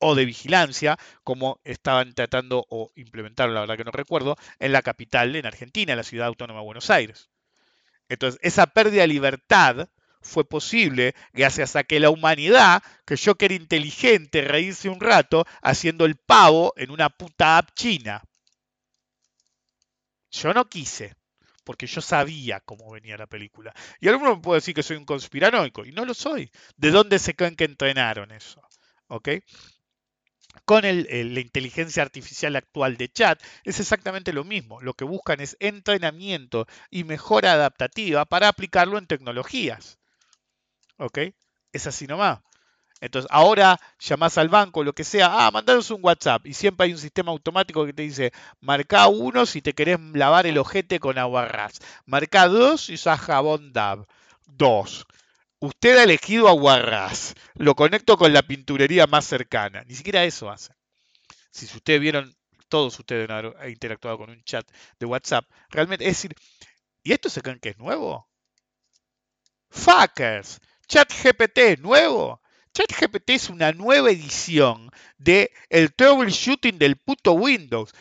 o 0.00 0.14
de 0.14 0.24
vigilancia, 0.24 0.98
como 1.22 1.60
estaban 1.64 2.12
tratando 2.14 2.66
o 2.68 2.90
implementaron, 2.96 3.54
la 3.54 3.60
verdad 3.60 3.76
que 3.76 3.84
no 3.84 3.92
recuerdo, 3.92 4.36
en 4.58 4.72
la 4.72 4.82
capital, 4.82 5.36
en 5.36 5.46
Argentina, 5.46 5.92
en 5.92 5.96
la 5.98 6.02
ciudad 6.02 6.26
autónoma 6.26 6.60
de 6.60 6.66
Buenos 6.66 6.90
Aires. 6.90 7.30
Entonces, 8.08 8.40
esa 8.42 8.66
pérdida 8.66 9.02
de 9.02 9.08
libertad 9.08 9.88
fue 10.22 10.48
posible 10.48 11.14
gracias 11.32 11.76
a 11.76 11.84
que 11.84 12.00
la 12.00 12.10
humanidad, 12.10 12.82
yo 13.16 13.34
que 13.36 13.46
era 13.46 13.54
inteligente, 13.54 14.42
reírse 14.42 14.88
un 14.88 15.00
rato 15.00 15.44
haciendo 15.60 16.04
el 16.04 16.16
pavo 16.16 16.72
en 16.76 16.90
una 16.90 17.10
puta 17.10 17.58
app 17.58 17.70
china. 17.74 18.22
Yo 20.30 20.54
no 20.54 20.68
quise, 20.68 21.14
porque 21.64 21.86
yo 21.86 22.00
sabía 22.00 22.60
cómo 22.60 22.90
venía 22.90 23.16
la 23.16 23.26
película. 23.26 23.74
Y 24.00 24.08
alguno 24.08 24.36
me 24.36 24.42
puede 24.42 24.58
decir 24.58 24.74
que 24.74 24.82
soy 24.82 24.96
un 24.96 25.04
conspiranoico, 25.04 25.84
y 25.84 25.92
no 25.92 26.04
lo 26.04 26.14
soy. 26.14 26.50
¿De 26.76 26.90
dónde 26.90 27.18
se 27.18 27.34
creen 27.34 27.56
que 27.56 27.64
entrenaron 27.64 28.30
eso? 28.30 28.62
¿Ok? 29.08 29.28
con 30.64 30.82
la 30.82 31.40
inteligencia 31.40 32.02
artificial 32.02 32.56
actual 32.56 32.96
de 32.96 33.08
chat 33.08 33.42
es 33.64 33.80
exactamente 33.80 34.32
lo 34.32 34.44
mismo. 34.44 34.80
Lo 34.80 34.94
que 34.94 35.04
buscan 35.04 35.40
es 35.40 35.56
entrenamiento 35.60 36.66
y 36.90 37.04
mejora 37.04 37.52
adaptativa 37.54 38.24
para 38.26 38.48
aplicarlo 38.48 38.98
en 38.98 39.06
tecnologías. 39.06 39.98
¿Ok? 41.02 41.18
Es 41.72 41.86
así 41.86 42.06
nomás. 42.06 42.40
Entonces, 43.00 43.28
ahora 43.32 43.80
llamás 43.98 44.38
al 44.38 44.48
banco, 44.48 44.84
lo 44.84 44.92
que 44.92 45.02
sea, 45.02 45.46
ah, 45.46 45.50
mandaros 45.50 45.90
un 45.90 45.98
WhatsApp. 46.04 46.46
Y 46.46 46.54
siempre 46.54 46.86
hay 46.86 46.92
un 46.92 46.98
sistema 46.98 47.32
automático 47.32 47.84
que 47.84 47.92
te 47.92 48.02
dice, 48.02 48.32
marca 48.60 49.08
uno 49.08 49.44
si 49.44 49.60
te 49.60 49.72
querés 49.72 49.98
lavar 50.14 50.46
el 50.46 50.58
ojete 50.58 51.00
con 51.00 51.18
aguarrás. 51.18 51.80
Marca 52.06 52.46
dos 52.46 52.82
si 52.82 52.94
usás 52.94 53.20
jabón 53.20 53.72
DAB. 53.72 54.06
Dos. 54.46 55.04
Usted 55.58 55.98
ha 55.98 56.04
elegido 56.04 56.48
aguarrás. 56.48 57.34
Lo 57.54 57.74
conecto 57.74 58.16
con 58.16 58.32
la 58.32 58.42
pinturería 58.42 59.08
más 59.08 59.24
cercana. 59.24 59.82
Ni 59.88 59.96
siquiera 59.96 60.22
eso 60.24 60.50
hace. 60.50 60.72
Si 61.50 61.66
ustedes 61.66 62.00
vieron, 62.00 62.32
todos 62.68 62.96
ustedes 62.98 63.28
han 63.28 63.52
interactuado 63.68 64.18
con 64.18 64.30
un 64.30 64.44
chat 64.44 64.66
de 65.00 65.06
WhatsApp, 65.06 65.44
realmente, 65.70 66.04
es 66.06 66.16
decir, 66.16 66.36
¿y 67.02 67.12
esto 67.12 67.28
se 67.28 67.42
creen 67.42 67.58
que 67.58 67.70
es 67.70 67.78
nuevo? 67.78 68.28
Fuckers. 69.70 70.60
ChatGPT 70.92 71.78
nuevo. 71.78 72.42
ChatGPT 72.74 73.30
es 73.30 73.48
una 73.48 73.72
nueva 73.72 74.10
edición 74.10 74.90
de 75.16 75.50
el 75.70 75.94
troubleshooting 75.94 76.78
del 76.78 76.96
puto 76.96 77.32
Windows. 77.32 77.94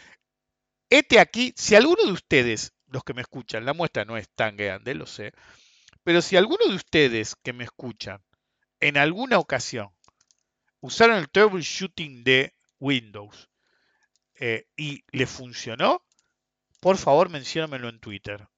Este 0.89 1.21
aquí, 1.21 1.53
si 1.55 1.75
alguno 1.75 2.03
de 2.03 2.11
ustedes, 2.11 2.73
los 2.87 3.05
que 3.05 3.13
me 3.13 3.21
escuchan, 3.21 3.63
la 3.63 3.73
muestra 3.73 4.03
no 4.03 4.17
es 4.17 4.27
tan 4.35 4.57
grande, 4.57 4.93
lo 4.93 5.05
sé, 5.05 5.31
pero 6.03 6.21
si 6.21 6.35
alguno 6.35 6.65
de 6.67 6.75
ustedes 6.75 7.37
que 7.41 7.53
me 7.53 7.63
escuchan 7.63 8.21
en 8.81 8.97
alguna 8.97 9.39
ocasión 9.39 9.93
usaron 10.81 11.15
el 11.15 11.29
troubleshooting 11.29 12.25
de 12.25 12.53
Windows 12.77 13.49
eh, 14.35 14.67
y 14.75 15.05
le 15.13 15.27
funcionó, 15.27 16.03
por 16.81 16.97
favor 16.97 17.29
menciónamelo 17.29 17.87
en 17.87 18.01
Twitter. 18.01 18.49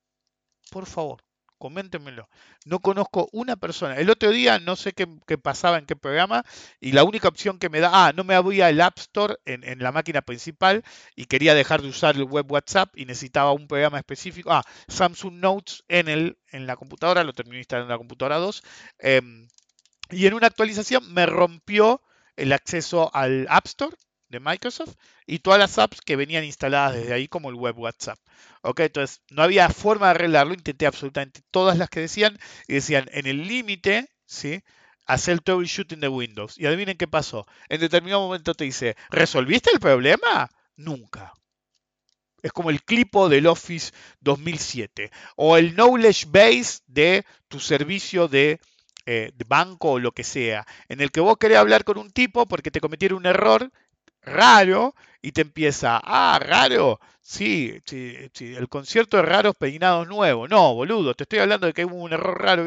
Por 0.72 0.88
favor 0.88 1.24
coméntenmelo. 1.64 2.28
No 2.66 2.80
conozco 2.80 3.30
una 3.32 3.56
persona. 3.56 3.96
El 3.96 4.10
otro 4.10 4.32
día 4.32 4.60
no 4.60 4.76
sé 4.76 4.92
qué, 4.92 5.08
pasaba 5.38 5.78
en 5.78 5.86
qué 5.86 5.96
programa 5.96 6.44
y 6.82 6.92
la 6.92 7.06
única 7.06 7.30
opción 7.30 7.58
que 7.58 7.70
me 7.70 7.80
da, 7.80 7.90
ah, 7.94 8.12
no 8.12 8.26
me 8.26 8.36
abría 8.36 8.68
el 8.68 8.82
App 8.82 8.98
Store 8.98 9.36
en, 9.46 9.80
la 9.80 9.94
máquina 9.94 10.22
principal 10.22 10.84
y 11.16 11.24
quería 11.26 11.56
dejar 11.56 11.82
de 11.82 11.88
usar 11.88 12.18
el 12.18 12.26
web 12.26 12.52
WhatsApp 12.52 12.92
y 12.98 13.06
necesitaba 13.06 13.54
un 13.54 13.70
programa 13.70 13.98
específico. 13.98 14.52
Ah, 14.52 14.66
Samsung 14.90 15.36
Notes 15.36 15.86
en, 15.88 16.10
el, 16.10 16.38
en 16.52 16.68
la 16.68 16.76
computadora, 16.76 17.24
lo 17.24 17.32
terminé 17.32 17.60
instalando 17.60 17.86
en 17.86 17.96
la 17.96 17.98
computadora 17.98 18.40
2. 18.40 18.64
Em, 19.00 19.48
y 20.12 20.28
en 20.28 20.34
una 20.34 20.48
actualización 20.48 21.14
me 21.14 21.26
rompió 21.26 22.02
el 22.36 22.52
acceso 22.52 23.10
al 23.16 23.48
App 23.50 23.68
Store 23.68 23.96
de 24.34 24.40
Microsoft 24.40 24.96
y 25.26 25.40
todas 25.40 25.60
las 25.60 25.78
apps 25.78 26.02
que 26.02 26.16
venían 26.16 26.44
instaladas 26.44 26.96
desde 26.96 27.14
ahí 27.14 27.28
como 27.28 27.50
el 27.50 27.56
web 27.56 27.78
WhatsApp. 27.80 28.20
Ok, 28.62 28.82
entonces 28.82 29.22
no 29.30 29.44
había 29.44 29.70
forma 29.70 30.08
de 30.08 30.12
arreglarlo, 30.12 30.54
intenté 30.54 30.86
absolutamente 30.86 31.42
todas 31.52 31.78
las 31.78 31.90
que 31.90 32.02
decían 32.02 32.38
y 32.68 32.74
decían 32.74 33.10
en 33.12 33.28
el 33.28 33.48
límite, 33.48 34.10
¿sí? 34.26 34.62
Hacer 35.06 35.34
el 35.34 35.44
troubleshooting 35.44 36.00
de 36.00 36.08
Windows. 36.08 36.58
Y 36.58 36.66
adivinen 36.66 36.98
qué 36.98 37.08
pasó. 37.08 37.46
En 37.70 37.82
determinado 37.82 38.22
momento 38.22 38.54
te 38.54 38.64
dice, 38.66 38.96
¿resolviste 39.10 39.70
el 39.74 39.80
problema? 39.80 40.50
Nunca. 40.76 41.34
Es 42.42 42.52
como 42.52 42.70
el 42.70 42.84
clipo 42.84 43.30
del 43.30 43.48
Office 43.48 43.94
2007 44.20 45.12
o 45.38 45.58
el 45.58 45.76
knowledge 45.76 46.26
base 46.28 46.82
de 46.88 47.26
tu 47.48 47.60
servicio 47.60 48.28
de 48.28 48.60
eh, 49.06 49.32
de 49.36 49.46
banco 49.46 49.92
o 49.92 50.00
lo 50.00 50.14
que 50.14 50.24
sea, 50.24 50.66
en 50.88 51.02
el 51.02 51.12
que 51.12 51.20
vos 51.20 51.36
querés 51.38 51.58
hablar 51.58 51.84
con 51.84 51.98
un 51.98 52.10
tipo 52.10 52.46
porque 52.46 52.72
te 52.72 52.80
cometieron 52.80 53.18
un 53.18 53.26
error 53.26 53.70
raro 54.24 54.96
y 55.22 55.32
te 55.32 55.42
empieza, 55.42 56.02
ah, 56.04 56.38
raro, 56.42 57.00
sí, 57.22 57.80
sí, 57.86 58.16
sí, 58.34 58.54
el 58.54 58.68
concierto 58.68 59.18
de 59.18 59.24
raros 59.24 59.56
peinados 59.56 60.08
nuevos. 60.08 60.50
No, 60.50 60.74
boludo, 60.76 61.14
te 61.14 61.24
estoy 61.24 61.40
hablando 61.40 61.66
de 61.68 61.74
que 61.74 61.86
hubo 61.86 61.96
un 61.96 62.12
error 62.12 62.42
raro. 62.42 62.66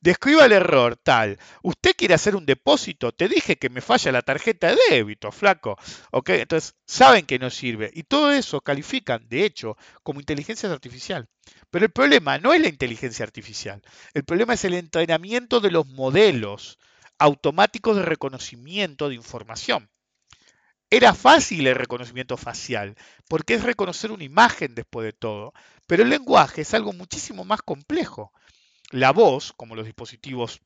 Describa 0.00 0.46
el 0.46 0.52
error 0.52 0.96
tal. 0.96 1.38
Usted 1.62 1.92
quiere 1.96 2.14
hacer 2.14 2.34
un 2.34 2.46
depósito, 2.46 3.12
te 3.12 3.28
dije 3.28 3.56
que 3.56 3.68
me 3.68 3.82
falla 3.82 4.10
la 4.12 4.22
tarjeta 4.22 4.68
de 4.68 4.78
débito, 4.90 5.30
flaco. 5.30 5.76
¿Ok? 6.10 6.30
Entonces, 6.30 6.74
saben 6.86 7.26
que 7.26 7.38
no 7.38 7.50
sirve. 7.50 7.90
Y 7.92 8.04
todo 8.04 8.32
eso 8.32 8.60
califican, 8.62 9.28
de 9.28 9.44
hecho, 9.44 9.76
como 10.02 10.20
inteligencia 10.20 10.70
artificial. 10.72 11.28
Pero 11.70 11.84
el 11.84 11.92
problema 11.92 12.38
no 12.38 12.54
es 12.54 12.60
la 12.62 12.68
inteligencia 12.68 13.24
artificial. 13.24 13.82
El 14.14 14.24
problema 14.24 14.54
es 14.54 14.64
el 14.64 14.74
entrenamiento 14.74 15.60
de 15.60 15.70
los 15.70 15.86
modelos 15.86 16.78
automáticos 17.18 17.96
de 17.96 18.02
reconocimiento 18.02 19.08
de 19.08 19.16
información. 19.16 19.90
Era 20.90 21.12
fácil 21.12 21.66
el 21.66 21.74
reconocimiento 21.74 22.38
facial, 22.38 22.96
porque 23.28 23.54
es 23.54 23.62
reconocer 23.62 24.10
una 24.10 24.24
imagen 24.24 24.74
después 24.74 25.04
de 25.04 25.12
todo, 25.12 25.52
pero 25.86 26.02
el 26.02 26.08
lenguaje 26.08 26.62
es 26.62 26.72
algo 26.72 26.94
muchísimo 26.94 27.44
más 27.44 27.60
complejo. 27.60 28.32
La 28.90 29.12
voz, 29.12 29.52
como 29.52 29.74
los 29.74 29.84
dispositivos 29.84 30.62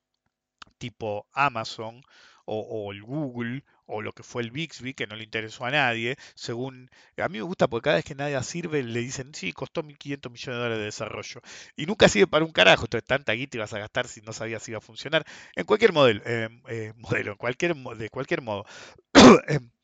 tipo 0.79 1.27
Amazon 1.33 2.03
o, 2.45 2.93
el 2.93 3.03
Google 3.03 3.65
o 3.87 4.03
lo 4.03 4.13
que 4.13 4.23
fue 4.23 4.43
el 4.43 4.51
Bixby, 4.51 4.95
que 4.95 5.07
no 5.07 5.17
le 5.17 5.25
interesó 5.25 5.65
a 5.65 5.71
nadie, 5.71 6.17
según... 6.35 6.91
A 7.17 7.29
mí 7.29 7.39
me 7.39 7.43
gusta 7.43 7.69
porque 7.69 7.85
cada 7.85 7.97
vez 7.97 8.05
que 8.05 8.15
nadie 8.15 8.41
sirve 8.43 8.83
le 8.83 9.01
dicen, 9.01 9.35
sí, 9.35 9.53
costó 9.53 9.83
1.500 9.83 10.31
millones 10.31 10.47
de 10.47 10.63
dólares 10.63 10.79
de 10.79 10.85
desarrollo. 10.85 11.41
Y 11.77 11.87
nunca 11.87 12.09
sirve 12.09 12.27
para 12.29 12.45
un 12.45 12.53
carajo, 12.53 12.85
entonces 12.85 13.07
tanta 13.07 13.33
guita 13.33 13.57
ibas 13.57 13.73
a 13.75 13.79
gastar 13.79 14.09
si 14.09 14.21
no 14.23 14.33
sabías 14.33 14.63
si 14.63 14.73
iba 14.73 14.79
a 14.79 14.81
funcionar. 14.81 15.25
En 15.57 15.65
cualquier 15.65 15.93
modelo, 15.93 16.23
eh, 16.25 16.49
eh, 16.69 16.93
modelo 16.97 17.33
en 17.33 17.39
cualquier, 17.39 17.75
de 17.77 18.09
cualquier 18.09 18.43
modo. 18.43 18.65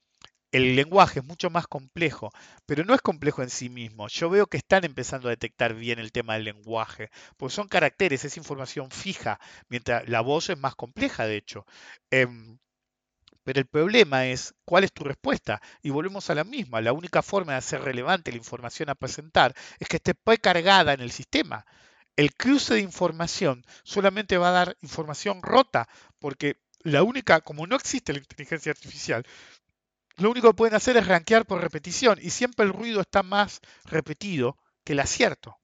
El 0.50 0.76
lenguaje 0.76 1.20
es 1.20 1.26
mucho 1.26 1.50
más 1.50 1.66
complejo, 1.66 2.30
pero 2.66 2.84
no 2.84 2.94
es 2.94 3.02
complejo 3.02 3.42
en 3.42 3.50
sí 3.50 3.68
mismo. 3.68 4.08
Yo 4.08 4.30
veo 4.30 4.46
que 4.46 4.56
están 4.56 4.84
empezando 4.84 5.28
a 5.28 5.30
detectar 5.30 5.74
bien 5.74 5.98
el 5.98 6.12
tema 6.12 6.34
del 6.34 6.44
lenguaje, 6.44 7.10
porque 7.36 7.54
son 7.54 7.68
caracteres, 7.68 8.24
es 8.24 8.36
información 8.38 8.90
fija, 8.90 9.38
mientras 9.68 10.08
la 10.08 10.20
voz 10.22 10.48
es 10.50 10.58
más 10.58 10.74
compleja, 10.74 11.26
de 11.26 11.36
hecho. 11.36 11.66
Em, 12.10 12.58
pero 13.48 13.60
el 13.60 13.66
problema 13.66 14.26
es 14.26 14.54
cuál 14.66 14.84
es 14.84 14.92
tu 14.92 15.04
respuesta. 15.04 15.62
Y 15.82 15.90
volvemos 15.90 16.28
a 16.28 16.34
la 16.34 16.44
misma. 16.44 16.82
La 16.82 16.92
única 16.92 17.22
forma 17.22 17.52
de 17.52 17.58
hacer 17.58 17.80
relevante 17.80 18.30
la 18.30 18.36
información 18.36 18.90
a 18.90 18.94
presentar 18.94 19.54
es 19.78 19.88
que 19.88 19.96
esté 19.96 20.14
cargada 20.38 20.92
en 20.92 21.00
el 21.00 21.10
sistema. 21.10 21.64
El 22.16 22.34
cruce 22.34 22.74
de 22.74 22.80
información 22.80 23.64
solamente 23.84 24.36
va 24.38 24.48
a 24.50 24.52
dar 24.52 24.76
información 24.82 25.40
rota, 25.42 25.88
porque 26.18 26.58
la 26.80 27.02
única, 27.02 27.40
como 27.40 27.66
no 27.66 27.76
existe 27.76 28.12
la 28.12 28.18
inteligencia 28.18 28.72
artificial, 28.72 29.24
lo 30.18 30.30
único 30.30 30.48
que 30.48 30.56
pueden 30.56 30.74
hacer 30.74 30.96
es 30.96 31.06
rankear 31.06 31.46
por 31.46 31.60
repetición 31.60 32.18
y 32.20 32.30
siempre 32.30 32.66
el 32.66 32.72
ruido 32.72 33.00
está 33.00 33.22
más 33.22 33.60
repetido 33.84 34.58
que 34.84 34.92
el 34.92 35.00
acierto. 35.00 35.56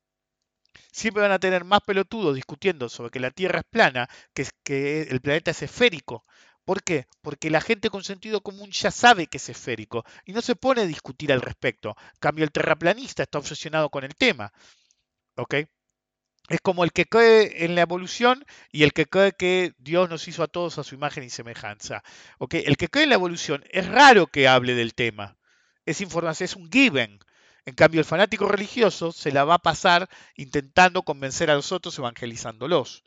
Siempre 0.92 1.22
van 1.22 1.32
a 1.32 1.38
tener 1.38 1.64
más 1.64 1.80
pelotudos 1.80 2.36
discutiendo 2.36 2.88
sobre 2.88 3.10
que 3.10 3.20
la 3.20 3.30
Tierra 3.30 3.60
es 3.60 3.66
plana, 3.68 4.08
que, 4.32 4.46
que 4.62 5.02
el 5.02 5.20
planeta 5.20 5.50
es 5.50 5.62
esférico. 5.62 6.24
¿Por 6.64 6.82
qué? 6.82 7.06
Porque 7.20 7.50
la 7.50 7.60
gente 7.60 7.90
con 7.90 8.04
sentido 8.04 8.42
común 8.42 8.70
ya 8.70 8.90
sabe 8.90 9.26
que 9.26 9.38
es 9.38 9.48
esférico 9.48 10.04
y 10.24 10.32
no 10.32 10.40
se 10.40 10.56
pone 10.56 10.82
a 10.82 10.86
discutir 10.86 11.32
al 11.32 11.42
respecto. 11.42 11.96
cambio, 12.20 12.44
el 12.44 12.52
terraplanista 12.52 13.24
está 13.24 13.38
obsesionado 13.38 13.90
con 13.90 14.04
el 14.04 14.14
tema. 14.14 14.52
¿Ok? 15.36 15.54
Es 16.48 16.60
como 16.60 16.84
el 16.84 16.92
que 16.92 17.06
cree 17.06 17.64
en 17.64 17.74
la 17.74 17.82
evolución 17.82 18.44
y 18.70 18.82
el 18.82 18.92
que 18.92 19.06
cree 19.06 19.32
que 19.32 19.74
Dios 19.78 20.10
nos 20.10 20.28
hizo 20.28 20.42
a 20.42 20.46
todos 20.48 20.78
a 20.78 20.84
su 20.84 20.94
imagen 20.94 21.24
y 21.24 21.30
semejanza. 21.30 22.02
El 22.50 22.76
que 22.76 22.88
cree 22.88 23.04
en 23.04 23.10
la 23.10 23.16
evolución 23.16 23.64
es 23.70 23.86
raro 23.88 24.26
que 24.26 24.46
hable 24.48 24.74
del 24.74 24.94
tema. 24.94 25.36
Es 25.86 26.00
información, 26.00 26.44
es 26.44 26.56
un 26.56 26.70
given. 26.70 27.18
En 27.66 27.74
cambio, 27.74 28.00
el 28.00 28.04
fanático 28.04 28.46
religioso 28.46 29.10
se 29.12 29.32
la 29.32 29.44
va 29.44 29.54
a 29.54 29.58
pasar 29.58 30.08
intentando 30.36 31.02
convencer 31.02 31.50
a 31.50 31.54
los 31.54 31.72
otros 31.72 31.98
evangelizándolos. 31.98 33.04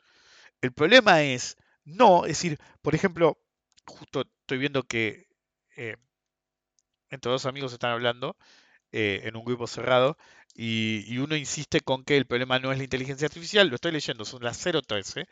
El 0.60 0.72
problema 0.72 1.22
es, 1.22 1.56
no, 1.84 2.24
es 2.24 2.30
decir, 2.30 2.58
por 2.82 2.94
ejemplo, 2.96 3.38
justo 3.86 4.24
estoy 4.40 4.58
viendo 4.58 4.82
que 4.82 5.28
eh, 5.76 5.96
entre 7.10 7.30
dos 7.30 7.46
amigos 7.46 7.72
están 7.72 7.92
hablando 7.92 8.36
eh, 8.90 9.20
en 9.24 9.36
un 9.36 9.44
grupo 9.44 9.66
cerrado 9.66 10.16
y, 10.60 11.18
uno 11.18 11.36
insiste 11.36 11.80
con 11.80 12.02
que 12.02 12.16
el 12.16 12.26
problema 12.26 12.58
no 12.58 12.72
es 12.72 12.78
la 12.78 12.84
inteligencia 12.84 13.26
artificial, 13.26 13.68
lo 13.68 13.76
estoy 13.76 13.92
leyendo, 13.92 14.24
son 14.24 14.42
las 14.42 14.58
013, 14.58 15.28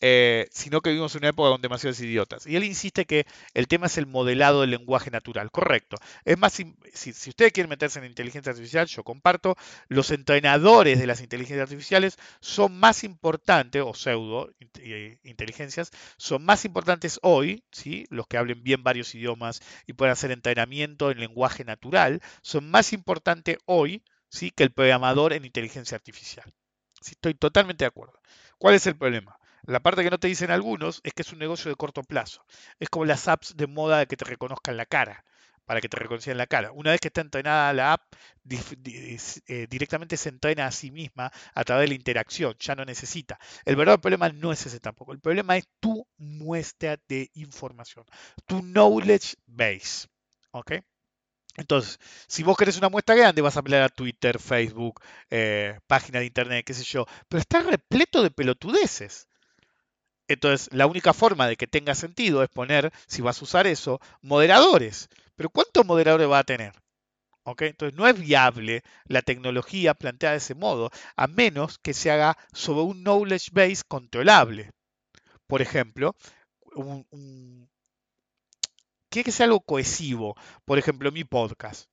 eh, 0.00 0.48
sino 0.50 0.80
que 0.80 0.90
vivimos 0.90 1.14
en 1.14 1.20
una 1.20 1.28
época 1.28 1.50
con 1.50 1.60
demasiados 1.60 2.00
idiotas. 2.00 2.46
Y 2.46 2.56
él 2.56 2.64
insiste 2.64 3.04
que 3.04 3.26
el 3.52 3.68
tema 3.68 3.86
es 3.86 3.98
el 3.98 4.06
modelado 4.06 4.62
del 4.62 4.70
lenguaje 4.70 5.10
natural. 5.10 5.50
Correcto. 5.50 5.98
Es 6.24 6.38
más, 6.38 6.54
si, 6.54 6.74
si 6.94 7.30
ustedes 7.30 7.52
quieren 7.52 7.68
meterse 7.68 7.98
en 7.98 8.06
inteligencia 8.06 8.50
artificial, 8.50 8.86
yo 8.86 9.04
comparto, 9.04 9.56
los 9.88 10.10
entrenadores 10.10 10.98
de 10.98 11.06
las 11.06 11.20
inteligencias 11.20 11.64
artificiales 11.64 12.18
son 12.40 12.74
más 12.80 13.04
importantes, 13.04 13.82
o 13.84 13.92
pseudo 13.92 14.50
eh, 14.78 15.18
inteligencias, 15.22 15.90
son 16.16 16.44
más 16.44 16.64
importantes 16.64 17.20
hoy, 17.22 17.62
¿sí? 17.72 18.06
los 18.08 18.26
que 18.26 18.38
hablen 18.38 18.62
bien 18.62 18.82
varios 18.82 19.14
idiomas 19.14 19.60
y 19.86 19.92
puedan 19.92 20.14
hacer 20.14 20.30
entrenamiento 20.32 21.10
en 21.10 21.20
lenguaje 21.20 21.62
natural, 21.62 22.22
son 22.40 22.70
más 22.70 22.94
importantes 22.94 23.58
hoy 23.66 24.02
¿sí? 24.32 24.50
que 24.50 24.64
el 24.64 24.72
programador 24.72 25.32
en 25.34 25.44
inteligencia 25.44 25.96
artificial. 25.96 26.52
Sí, 27.00 27.12
estoy 27.12 27.34
totalmente 27.34 27.84
de 27.84 27.88
acuerdo. 27.88 28.20
¿Cuál 28.58 28.74
es 28.74 28.86
el 28.86 28.96
problema? 28.96 29.36
La 29.66 29.80
parte 29.80 30.02
que 30.04 30.10
no 30.10 30.18
te 30.18 30.28
dicen 30.28 30.50
algunos 30.50 31.00
es 31.04 31.12
que 31.14 31.22
es 31.22 31.32
un 31.32 31.38
negocio 31.40 31.70
de 31.70 31.76
corto 31.76 32.02
plazo. 32.02 32.44
Es 32.80 32.88
como 32.88 33.04
las 33.04 33.28
apps 33.28 33.56
de 33.56 33.66
moda 33.66 33.98
de 33.98 34.06
que 34.06 34.16
te 34.16 34.24
reconozcan 34.24 34.76
la 34.76 34.86
cara. 34.86 35.24
para 35.64 35.80
que 35.80 35.88
te 35.88 35.96
reconozcan 35.96 36.36
la 36.38 36.46
cara. 36.48 36.72
Una 36.72 36.90
vez 36.90 37.00
que 37.00 37.08
está 37.08 37.20
entrenada 37.22 37.72
la 37.72 37.92
app, 37.94 38.02
eh, 38.50 39.66
directamente 39.70 40.16
se 40.16 40.28
entrena 40.28 40.66
a 40.66 40.72
sí 40.72 40.90
misma 40.90 41.30
a 41.54 41.64
través 41.64 41.84
de 41.84 41.88
la 41.88 41.94
interacción, 41.94 42.54
ya 42.58 42.74
no 42.74 42.84
necesita. 42.84 43.38
El 43.64 43.76
verdadero 43.76 44.00
problema 44.00 44.28
no 44.30 44.52
es 44.52 44.66
ese 44.66 44.80
tampoco, 44.80 45.12
el 45.12 45.20
problema 45.20 45.56
es 45.56 45.64
tu 45.80 46.06
muestra 46.18 46.98
de 47.08 47.30
información, 47.34 48.04
tu 48.46 48.60
knowledge 48.62 49.36
base. 49.46 50.08
¿Ok? 50.52 50.72
Entonces, 51.56 52.00
si 52.26 52.42
vos 52.42 52.56
querés 52.56 52.78
una 52.78 52.88
muestra 52.88 53.14
grande, 53.14 53.42
vas 53.42 53.56
a 53.56 53.60
apelar 53.60 53.82
a 53.82 53.88
Twitter, 53.88 54.38
Facebook, 54.38 55.00
eh, 55.30 55.78
página 55.86 56.20
de 56.20 56.26
internet, 56.26 56.64
qué 56.64 56.74
sé 56.74 56.84
yo, 56.84 57.06
pero 57.28 57.40
está 57.40 57.62
repleto 57.62 58.22
de 58.22 58.30
pelotudeces. 58.30 59.28
Entonces, 60.28 60.68
la 60.72 60.86
única 60.86 61.12
forma 61.12 61.46
de 61.46 61.56
que 61.56 61.66
tenga 61.66 61.94
sentido 61.94 62.42
es 62.42 62.48
poner, 62.48 62.92
si 63.06 63.22
vas 63.22 63.40
a 63.40 63.44
usar 63.44 63.66
eso, 63.66 64.00
moderadores. 64.22 65.08
Pero 65.36 65.50
¿cuántos 65.50 65.84
moderadores 65.84 66.30
va 66.30 66.38
a 66.38 66.44
tener? 66.44 66.72
Entonces, 67.44 67.98
no 67.98 68.06
es 68.06 68.18
viable 68.18 68.82
la 69.06 69.22
tecnología 69.22 69.94
planteada 69.94 70.32
de 70.32 70.38
ese 70.38 70.54
modo, 70.54 70.90
a 71.16 71.26
menos 71.26 71.78
que 71.78 71.92
se 71.92 72.10
haga 72.10 72.38
sobre 72.52 72.82
un 72.82 73.02
knowledge 73.02 73.50
base 73.52 73.82
controlable. 73.86 74.70
Por 75.46 75.60
ejemplo, 75.60 76.14
un, 76.74 77.68
tiene 79.12 79.24
que 79.24 79.32
ser 79.32 79.44
algo 79.44 79.60
cohesivo. 79.60 80.34
Por 80.64 80.78
ejemplo, 80.78 81.12
mi 81.12 81.24
podcast. 81.24 81.88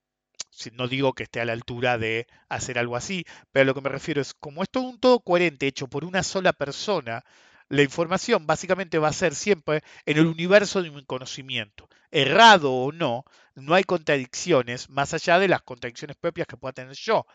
No 0.74 0.88
digo 0.88 1.14
que 1.14 1.24
esté 1.24 1.40
a 1.42 1.46
la 1.46 1.54
altura 1.54 1.98
de 1.98 2.28
hacer 2.50 2.80
algo 2.80 2.96
así, 2.96 3.26
pero 3.52 3.66
lo 3.66 3.74
que 3.76 3.82
me 3.82 3.90
refiero 3.90 4.22
es, 4.22 4.34
como 4.34 4.64
es 4.64 4.70
todo 4.70 4.84
un 4.84 5.00
todo 5.00 5.20
coherente 5.20 5.68
hecho 5.68 5.88
por 5.88 6.04
una 6.06 6.24
sola 6.24 6.54
persona, 6.54 7.24
la 7.70 7.84
información 7.84 8.48
básicamente 8.48 8.98
va 8.98 9.10
a 9.10 9.14
ser 9.14 9.36
siempre 9.36 9.84
en 10.06 10.18
el 10.18 10.26
universo 10.28 10.82
de 10.82 10.92
mi 10.92 11.06
conocimiento. 11.06 11.88
Errado 12.12 12.74
o 12.74 12.92
no, 12.92 13.26
no 13.56 13.76
hay 13.76 13.84
contradicciones 13.84 14.90
más 14.90 15.14
allá 15.14 15.40
de 15.40 15.48
las 15.48 15.62
contradicciones 15.62 16.18
propias 16.18 16.48
que 16.48 16.58
pueda 16.58 16.74
tener 16.74 16.96
yo. 16.96 17.26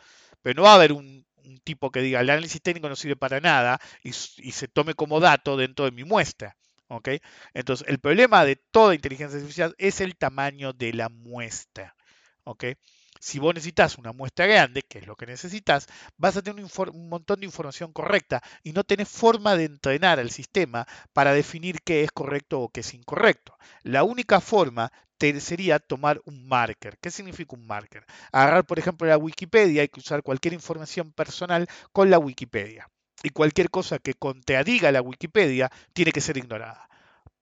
Pero 0.43 0.57
no 0.57 0.63
va 0.65 0.73
a 0.73 0.77
haber 0.77 0.93
un, 0.93 1.27
tipo 1.63 1.91
que 1.91 2.01
diga 2.01 2.21
el 2.21 2.31
análisis 2.31 2.63
técnico 2.63 2.89
no 2.89 2.97
sirve 2.97 3.17
para 3.17 3.39
nada 3.39 3.79
y 4.03 4.13
se 4.13 4.69
tome 4.69 4.95
como 4.95 5.21
dato 5.21 5.57
dentro 5.57 5.85
de 5.85 5.93
mi 5.93 6.05
muestra. 6.05 6.57
Entonces, 7.55 7.87
el 7.89 7.99
problema 7.99 8.45
de 8.45 8.57
toda 8.57 8.95
inteligencia 8.95 9.39
artificial 9.39 9.75
es 9.79 10.01
el 10.01 10.17
tamaño 10.17 10.73
de 10.73 10.93
la 10.93 11.09
muestra. 11.09 11.95
Si 13.21 13.39
vos 13.39 13.55
necesitas 13.55 13.97
una 13.97 14.13
muestra 14.13 14.47
grande, 14.47 14.83
que 14.83 14.99
es 14.99 15.07
lo 15.07 15.17
que 15.17 15.27
necesitas, 15.27 15.87
vas 16.19 16.37
a 16.37 16.43
tener 16.43 16.63
un, 16.63 17.09
montón 17.09 17.41
de 17.41 17.47
información 17.47 17.93
correcta 17.93 18.43
y 18.63 18.73
no 18.73 18.85
tenés 18.85 19.09
forma 19.09 19.57
de 19.57 19.65
entrenar 19.65 20.19
al 20.21 20.31
sistema 20.31 20.87
para 21.15 21.33
definir 21.33 21.81
qué 21.83 22.05
es 22.05 22.13
correcto 22.13 22.61
o 22.61 22.69
qué 22.69 22.81
es 22.81 22.93
incorrecto. 22.93 23.57
La 23.83 24.05
única 24.05 24.41
forma 24.41 24.93
sería 25.41 25.79
tomar 25.79 26.21
un 26.27 26.47
marker. 26.47 26.99
¿Qué 27.01 27.11
significa 27.11 27.57
un 27.57 27.67
marker? 27.67 28.05
Agarrar, 28.31 28.67
por 28.67 28.79
ejemplo, 28.79 29.07
la 29.09 29.17
Wikipedia 29.17 29.83
y 29.85 29.91
usar 29.97 30.23
cualquier 30.23 30.53
información 30.53 31.13
personal 31.13 31.67
con 31.93 32.11
la 32.11 32.19
Wikipedia 32.19 32.91
y 33.25 33.31
cualquier 33.31 33.71
cosa 33.71 33.99
que 33.99 34.15
contradiga 34.15 34.93
la 34.93 35.03
Wikipedia 35.03 35.73
tiene 35.95 36.13
que 36.13 36.21
ser 36.21 36.37
ignorada. 36.37 36.89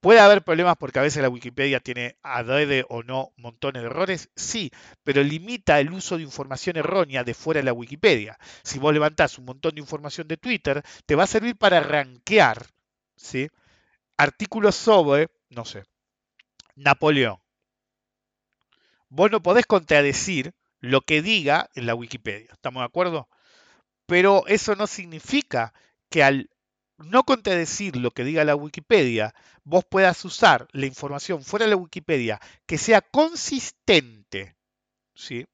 ¿Puede 0.00 0.20
haber 0.20 0.42
problemas 0.42 0.76
porque 0.76 1.00
a 1.00 1.02
veces 1.02 1.22
la 1.22 1.28
Wikipedia 1.28 1.80
tiene 1.80 2.16
adrede 2.22 2.84
o 2.88 3.02
no 3.02 3.32
montones 3.36 3.82
de 3.82 3.88
errores? 3.88 4.30
Sí, 4.34 4.70
pero 5.04 5.22
limita 5.22 5.80
el 5.80 5.92
uso 5.92 6.16
de 6.16 6.22
información 6.22 6.76
errónea 6.76 7.24
de 7.24 7.34
fuera 7.34 7.60
de 7.60 7.64
la 7.64 7.72
Wikipedia. 7.72 8.38
Si 8.62 8.78
vos 8.78 8.94
levantás 8.94 9.38
un 9.38 9.44
montón 9.44 9.74
de 9.74 9.80
información 9.80 10.28
de 10.28 10.36
Twitter, 10.36 10.82
te 11.04 11.16
va 11.16 11.24
a 11.24 11.28
servir 11.28 11.56
para 11.56 11.80
rankear 11.80 12.66
¿sí? 13.16 13.48
artículos 14.16 14.76
sobre, 14.76 15.30
no 15.50 15.64
sé, 15.64 15.84
Napoleón. 16.76 17.38
Vos 19.08 19.30
no 19.30 19.42
podés 19.42 19.66
contradecir 19.66 20.54
lo 20.80 21.00
que 21.02 21.22
diga 21.22 21.70
en 21.74 21.86
la 21.86 21.94
Wikipedia. 21.94 22.50
¿Estamos 22.52 22.82
de 22.82 22.86
acuerdo? 22.86 23.28
Pero 24.12 24.46
eso 24.46 24.76
no 24.76 24.86
significa 24.86 25.72
que 26.10 26.22
al 26.22 26.50
no 26.98 27.24
contradecir 27.24 27.96
lo 27.96 28.10
que 28.10 28.24
diga 28.24 28.44
la 28.44 28.54
Wikipedia, 28.54 29.34
vos 29.64 29.86
puedas 29.86 30.22
usar 30.26 30.68
la 30.72 30.84
información 30.84 31.42
fuera 31.42 31.64
de 31.64 31.70
la 31.70 31.76
Wikipedia 31.78 32.38
que 32.66 32.76
sea 32.76 33.00
consistente 33.00 34.54
¿sí? 35.14 35.46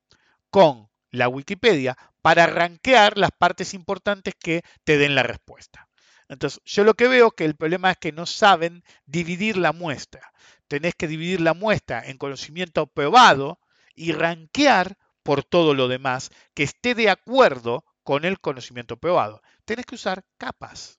con 0.50 0.88
la 1.12 1.28
Wikipedia 1.28 1.96
para 2.20 2.48
rankear 2.48 3.16
las 3.16 3.30
partes 3.30 3.74
importantes 3.74 4.34
que 4.34 4.64
te 4.82 4.98
den 4.98 5.14
la 5.14 5.22
respuesta. 5.22 5.88
Entonces, 6.28 6.61
yo 6.64 6.82
lo 6.82 6.94
que 6.94 7.06
veo 7.06 7.30
que 7.30 7.44
el 7.44 7.54
problema 7.54 7.92
es 7.92 7.98
que 7.98 8.11
no 8.11 8.26
saben 8.26 8.82
dividir 9.06 9.56
la 9.56 9.72
muestra. 9.72 10.32
Tenés 10.66 10.96
que 10.96 11.06
dividir 11.06 11.40
la 11.40 11.54
muestra 11.54 12.02
en 12.04 12.18
conocimiento 12.18 12.88
probado 12.88 13.61
y 13.94 14.11
rankear 14.11 14.98
por 15.22 15.44
todo 15.44 15.74
lo 15.74 15.86
demás 15.86 16.30
que 16.54 16.64
esté 16.64 16.96
de 16.96 17.09
acuerdo 17.09 17.84
con 18.09 18.24
el 18.24 18.40
conocimiento 18.40 18.96
probado. 18.96 19.42
Tienes 19.66 19.84
que 19.84 19.96
usar 19.96 20.24
capas. 20.38 20.98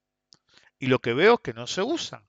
Y 0.78 0.86
lo 0.86 1.00
que 1.00 1.16
veo 1.16 1.34
es 1.34 1.40
que 1.40 1.54
no 1.54 1.66
se 1.66 1.82
usan. 1.82 2.24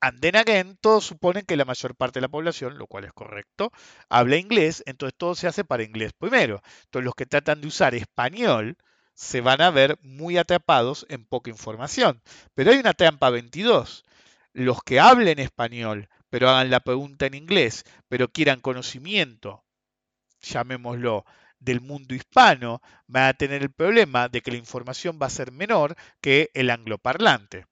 And 0.00 0.20
then 0.20 0.34
again, 0.34 0.76
todos 0.80 1.04
suponen 1.04 1.44
que 1.46 1.56
la 1.56 1.64
mayor 1.64 1.94
parte 1.94 2.18
de 2.18 2.22
la 2.22 2.28
población, 2.28 2.76
lo 2.76 2.88
cual 2.88 3.04
es 3.04 3.12
correcto, 3.12 3.70
habla 4.08 4.36
inglés, 4.36 4.82
entonces 4.84 5.16
todo 5.16 5.36
se 5.36 5.46
hace 5.46 5.62
para 5.62 5.84
inglés 5.84 6.12
primero. 6.12 6.60
Entonces 6.86 7.04
los 7.04 7.14
que 7.14 7.26
tratan 7.26 7.60
de 7.60 7.68
usar 7.68 7.94
español 7.94 8.76
se 9.14 9.42
van 9.42 9.60
a 9.60 9.70
ver 9.70 9.96
muy 10.02 10.36
atrapados 10.36 11.06
en 11.08 11.24
poca 11.24 11.50
información. 11.50 12.20
Pero 12.54 12.72
hay 12.72 12.78
una 12.78 12.94
trampa 12.94 13.30
22. 13.30 14.02
Los 14.54 14.82
que 14.82 14.98
hablen 14.98 15.38
español, 15.38 16.08
pero 16.30 16.50
hagan 16.50 16.70
la 16.70 16.80
pregunta 16.80 17.26
en 17.26 17.34
inglés, 17.34 17.84
pero 18.08 18.26
quieran 18.26 18.58
conocimiento, 18.58 19.64
llamémoslo, 20.40 21.24
del 21.60 21.80
mundo 21.80 22.14
hispano 22.14 22.80
va 23.14 23.28
a 23.28 23.34
tener 23.34 23.62
el 23.62 23.70
problema 23.70 24.28
de 24.28 24.40
que 24.42 24.50
la 24.50 24.58
información 24.58 25.18
va 25.20 25.26
a 25.26 25.30
ser 25.30 25.52
menor 25.52 25.96
que 26.20 26.50
el 26.54 26.70
angloparlante. 26.70 27.66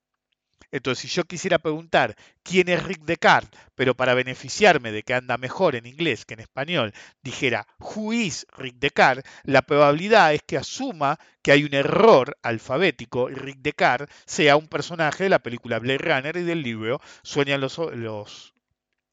Entonces, 0.73 1.03
si 1.03 1.09
yo 1.09 1.25
quisiera 1.25 1.59
preguntar 1.59 2.17
quién 2.43 2.69
es 2.69 2.83
Rick 2.83 3.03
Descartes, 3.03 3.59
pero 3.75 3.95
para 3.95 4.15
beneficiarme 4.15 4.93
de 4.93 5.03
que 5.03 5.15
anda 5.15 5.39
mejor 5.39 5.77
en 5.77 5.87
inglés 5.87 6.25
que 6.25 6.35
en 6.35 6.41
español, 6.41 6.93
dijera 7.23 7.67
Who 7.79 8.13
is 8.13 8.47
Rick 8.57 8.77
Descartes, 8.77 9.25
la 9.45 9.63
probabilidad 9.63 10.35
es 10.35 10.43
que 10.43 10.59
asuma 10.59 11.19
que 11.43 11.53
hay 11.53 11.65
un 11.65 11.75
error 11.75 12.37
alfabético 12.43 13.31
y 13.31 13.35
Rick 13.35 13.59
Descartes 13.61 14.15
sea 14.27 14.57
un 14.57 14.69
personaje 14.69 15.25
de 15.25 15.31
la 15.31 15.39
película 15.39 15.79
Blade 15.79 15.99
Runner 15.99 16.37
y 16.37 16.43
del 16.43 16.63
libro 16.63 17.01
Sueñan 17.23 17.61
los, 17.61 17.79
los, 17.79 18.55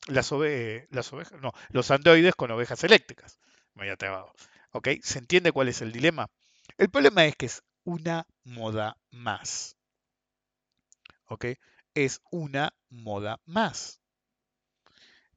las, 0.08 0.32
las 0.90 1.14
ovejas, 1.14 1.42
no, 1.42 1.54
los 1.70 1.92
androides 1.92 2.36
con 2.36 2.52
ovejas 2.52 2.84
eléctricas. 2.84 3.40
Me 3.76 3.84
había 3.84 3.96
trabado. 3.96 4.34
¿Ok? 4.74 4.90
¿Se 5.02 5.20
entiende 5.20 5.52
cuál 5.52 5.70
es 5.70 5.82
el 5.82 5.92
dilema? 5.92 6.28
El 6.78 6.90
problema 6.90 7.26
es 7.26 7.36
que 7.36 7.46
es 7.46 7.64
una 7.84 8.28
moda 8.44 8.98
más. 9.12 9.78
¿Ok? 11.26 11.46
Es 11.94 12.22
una 12.32 12.74
moda 12.90 13.40
más. 13.46 14.02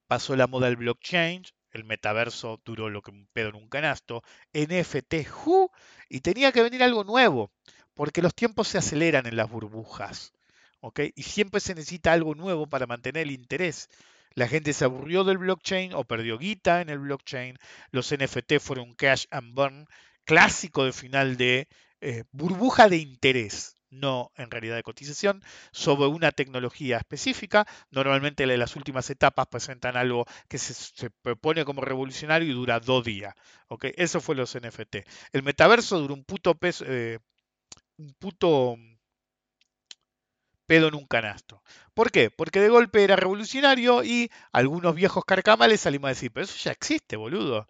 Pasó 0.07 0.37
la 0.37 0.47
moda 0.47 0.67
del 0.67 0.77
blockchain, 0.77 1.45
el 1.71 1.85
metaverso 1.85 2.61
duró 2.65 2.91
lo 2.91 3.03
que 3.03 3.11
un 3.11 3.29
pedo 3.33 3.51
en 3.51 3.57
un 3.57 3.69
canasto, 3.69 4.23
NFT, 4.53 5.29
¡ju! 5.29 5.71
y 6.09 6.21
tenía 6.21 6.51
que 6.53 6.63
venir 6.63 6.83
algo 6.83 7.05
nuevo, 7.05 7.53
porque 7.95 8.23
los 8.23 8.35
tiempos 8.35 8.69
se 8.69 8.79
aceleran 8.79 9.27
en 9.27 9.37
las 9.37 9.51
burbujas. 9.51 10.33
¿ok? 10.81 11.01
Y 11.15 11.23
siempre 11.25 11.61
se 11.61 11.75
necesita 11.75 12.13
algo 12.13 12.35
nuevo 12.35 12.67
para 12.67 12.87
mantener 12.87 13.25
el 13.25 13.33
interés. 13.33 13.89
La 14.37 14.49
gente 14.49 14.75
se 14.75 14.85
aburrió 14.85 15.25
del 15.25 15.39
blockchain 15.39 15.95
o 15.95 16.05
perdió 16.05 16.37
guita 16.37 16.83
en 16.83 16.91
el 16.91 16.99
blockchain. 16.99 17.57
Los 17.91 18.15
NFT 18.15 18.61
fueron 18.61 18.91
un 18.91 18.95
cash 18.95 19.25
and 19.31 19.55
burn 19.55 19.87
clásico 20.27 20.85
de 20.85 20.93
final 20.93 21.39
de 21.39 21.69
eh, 22.03 22.25
burbuja 22.33 22.91
de 22.91 22.99
interés, 22.99 23.77
no 23.89 24.33
en 24.37 24.51
realidad 24.51 24.77
de 24.77 24.83
cotización, 24.83 25.43
sobre 25.73 26.09
una 26.09 26.33
tecnología 26.33 26.99
específica. 26.99 27.67
Normalmente 27.91 28.43
en 28.43 28.59
las 28.59 28.77
últimas 28.77 29.09
etapas 29.09 29.47
presentan 29.47 29.97
algo 29.97 30.27
que 30.49 30.59
se, 30.59 31.09
propone 31.23 31.65
como 31.65 31.81
revolucionario 31.81 32.51
y 32.51 32.53
dura 32.53 32.79
dos 32.79 33.05
días. 33.05 33.35
¿okay? 33.69 33.95
Eso 33.97 34.21
fue 34.21 34.35
los 34.35 34.55
NFT. 34.55 34.97
El 35.33 35.45
metaverso 35.45 35.99
duró 35.99 36.13
un 36.13 36.25
puto 36.25 36.55
peso, 36.57 36.85
eh, 36.87 37.21
un 37.97 38.13
puto 38.19 38.77
pedo 40.67 40.89
en 40.89 40.95
un 40.95 41.07
canasto. 41.07 41.63
¿Por 41.95 42.11
qué? 42.11 42.31
Porque 42.31 42.61
de 42.61 42.69
golpe 42.69 43.05
era 43.05 43.17
revolucionario 43.17 44.05
y 44.05 44.31
algunos 44.53 44.95
viejos 44.95 45.25
carcamales 45.25 45.81
salimos 45.81 46.09
a 46.09 46.11
decir, 46.11 46.33
pero 46.33 46.45
eso 46.45 46.57
ya 46.63 46.73
existe, 46.73 47.17
boludo. 47.17 47.69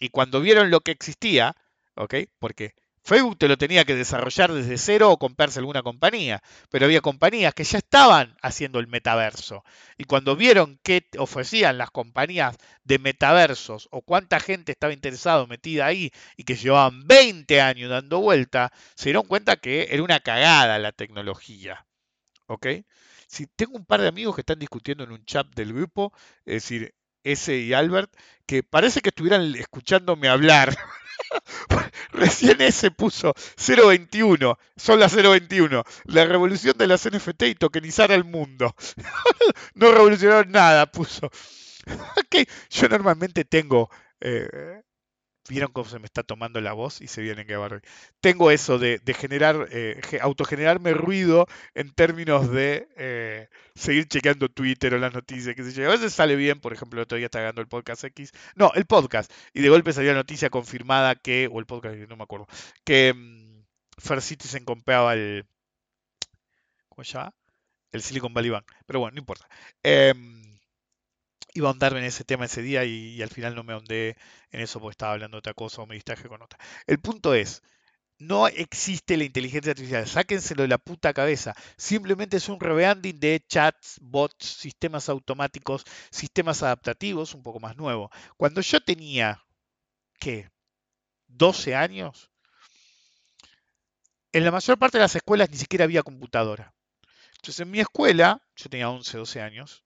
Y 0.00 0.10
cuando 0.10 0.40
vieron 0.40 0.70
lo 0.70 0.80
que 0.80 0.92
existía, 0.92 1.56
¿ok? 1.94 2.14
Porque 2.38 2.74
Facebook 3.02 3.38
te 3.38 3.48
lo 3.48 3.56
tenía 3.58 3.84
que 3.84 3.94
desarrollar 3.94 4.52
desde 4.52 4.78
cero 4.78 5.10
o 5.10 5.18
comprarse 5.18 5.58
alguna 5.58 5.82
compañía, 5.82 6.42
pero 6.70 6.84
había 6.84 7.00
compañías 7.00 7.54
que 7.54 7.64
ya 7.64 7.78
estaban 7.78 8.36
haciendo 8.42 8.78
el 8.78 8.88
metaverso. 8.88 9.64
Y 9.98 10.04
cuando 10.04 10.36
vieron 10.36 10.78
qué 10.82 11.08
ofrecían 11.18 11.78
las 11.78 11.90
compañías 11.90 12.56
de 12.84 12.98
metaversos 12.98 13.88
o 13.90 14.02
cuánta 14.02 14.38
gente 14.38 14.72
estaba 14.72 14.92
interesada 14.92 15.46
metida 15.46 15.86
ahí 15.86 16.10
y 16.36 16.44
que 16.44 16.56
llevaban 16.56 17.06
20 17.06 17.60
años 17.60 17.90
dando 17.90 18.20
vuelta, 18.20 18.72
se 18.94 19.06
dieron 19.06 19.26
cuenta 19.26 19.56
que 19.56 19.88
era 19.90 20.02
una 20.02 20.20
cagada 20.20 20.78
la 20.78 20.92
tecnología. 20.92 21.86
¿Ok? 22.50 22.66
Si 23.28 23.46
tengo 23.46 23.76
un 23.76 23.86
par 23.86 24.00
de 24.00 24.08
amigos 24.08 24.34
que 24.34 24.42
están 24.42 24.58
discutiendo 24.58 25.04
en 25.04 25.12
un 25.12 25.24
chat 25.24 25.46
del 25.54 25.72
grupo, 25.72 26.12
es 26.44 26.54
decir, 26.54 26.94
ese 27.22 27.56
y 27.58 27.72
Albert, 27.72 28.12
que 28.44 28.62
parece 28.64 29.00
que 29.00 29.10
estuvieran 29.10 29.54
escuchándome 29.54 30.28
hablar. 30.28 30.76
Recién 32.12 32.60
ese 32.60 32.90
puso 32.90 33.34
021, 33.56 34.58
son 34.76 34.98
las 34.98 35.14
021, 35.14 35.84
la 36.04 36.24
revolución 36.24 36.76
de 36.76 36.86
las 36.88 37.08
NFT 37.08 37.42
y 37.44 37.54
tokenizar 37.54 38.10
al 38.10 38.24
mundo. 38.24 38.74
no 39.74 39.92
revolucionaron 39.92 40.50
nada, 40.50 40.86
puso. 40.86 41.30
Ok, 42.18 42.46
Yo 42.68 42.88
normalmente 42.88 43.44
tengo 43.44 43.90
eh, 44.20 44.82
vieron 45.48 45.72
cómo 45.72 45.88
se 45.88 45.98
me 45.98 46.06
está 46.06 46.22
tomando 46.22 46.60
la 46.60 46.72
voz 46.72 47.00
y 47.00 47.08
se 47.08 47.22
vienen 47.22 47.46
que 47.46 47.56
barrer. 47.56 47.82
Tengo 48.20 48.50
eso 48.50 48.78
de, 48.78 49.00
generar, 49.14 49.68
eh, 49.72 50.00
ge- 50.04 50.20
autogenerarme 50.20 50.92
ruido 50.94 51.46
en 51.74 51.90
términos 51.92 52.50
de 52.50 52.88
eh, 52.96 53.48
seguir 53.74 54.06
chequeando 54.08 54.48
Twitter 54.48 54.94
o 54.94 54.98
las 54.98 55.12
noticias, 55.14 55.56
sé 55.56 55.72
yo. 55.72 55.88
A 55.88 55.92
veces 55.92 56.12
sale 56.12 56.36
bien, 56.36 56.60
por 56.60 56.72
ejemplo, 56.72 57.00
el 57.00 57.04
otro 57.04 57.16
día 57.18 57.26
está 57.26 57.40
grabando 57.40 57.62
el 57.62 57.68
podcast 57.68 58.04
X. 58.04 58.32
No, 58.54 58.70
el 58.74 58.86
podcast. 58.86 59.32
Y 59.52 59.60
de 59.62 59.68
golpe 59.70 59.92
salió 59.92 60.12
la 60.12 60.18
noticia 60.18 60.50
confirmada 60.50 61.14
que, 61.16 61.48
o 61.50 61.58
el 61.58 61.66
podcast, 61.66 61.96
no 62.08 62.16
me 62.16 62.22
acuerdo, 62.24 62.46
que 62.84 63.12
mm, 63.14 63.64
Fair 63.98 64.22
Citizen 64.22 64.64
compraba 64.64 65.14
el. 65.14 65.46
¿Cómo 66.88 67.04
se 67.04 67.12
llama? 67.14 67.34
El 67.92 68.02
Silicon 68.02 68.34
Valley 68.34 68.50
Bank. 68.50 68.66
Pero 68.86 69.00
bueno, 69.00 69.14
no 69.14 69.20
importa. 69.20 69.48
Em, 69.82 70.49
iba 71.54 71.68
a 71.68 71.70
ahondarme 71.70 72.00
en 72.00 72.06
ese 72.06 72.24
tema 72.24 72.46
ese 72.46 72.62
día 72.62 72.84
y, 72.84 73.22
al 73.22 73.30
final 73.30 73.54
no 73.54 73.64
me 73.64 73.72
ahondé 73.72 74.16
en 74.50 74.60
eso 74.60 74.80
porque 74.80 74.92
estaba 74.92 75.12
hablando 75.12 75.36
de 75.36 75.40
otra 75.40 75.54
cosa 75.54 75.82
o 75.82 75.86
me 75.86 75.94
distraje 75.94 76.28
con 76.28 76.42
otra. 76.42 76.58
El 76.86 77.00
punto 77.00 77.34
es, 77.34 77.62
no 78.18 78.48
existe 78.48 79.16
la 79.16 79.24
inteligencia 79.24 79.72
artificial, 79.72 80.06
sáquenselo 80.06 80.62
de 80.62 80.68
la 80.68 80.78
puta 80.78 81.12
cabeza. 81.14 81.54
Simplemente 81.76 82.36
es 82.36 82.48
un 82.48 82.60
rebranding 82.60 83.18
de 83.18 83.42
chats, 83.48 83.98
bots, 84.02 84.46
sistemas 84.46 85.08
automáticos, 85.08 85.84
sistemas 86.10 86.62
adaptativos, 86.62 87.34
un 87.34 87.42
poco 87.42 87.60
más 87.60 87.76
nuevo. 87.76 88.10
Cuando 88.36 88.60
yo 88.60 88.80
tenía, 88.80 89.42
¿qué? 90.18 90.50
12 91.28 91.74
años, 91.74 92.30
en 94.32 94.44
la 94.44 94.50
mayor 94.50 94.78
parte 94.78 94.98
de 94.98 95.02
las 95.02 95.16
escuelas 95.16 95.50
ni 95.50 95.56
siquiera 95.56 95.84
había 95.84 96.02
computadora. 96.02 96.74
Entonces 97.36 97.60
en 97.60 97.70
mi 97.70 97.80
escuela, 97.80 98.42
yo 98.54 98.68
tenía 98.68 98.90
11, 98.90 99.16
12 99.16 99.40
años, 99.40 99.84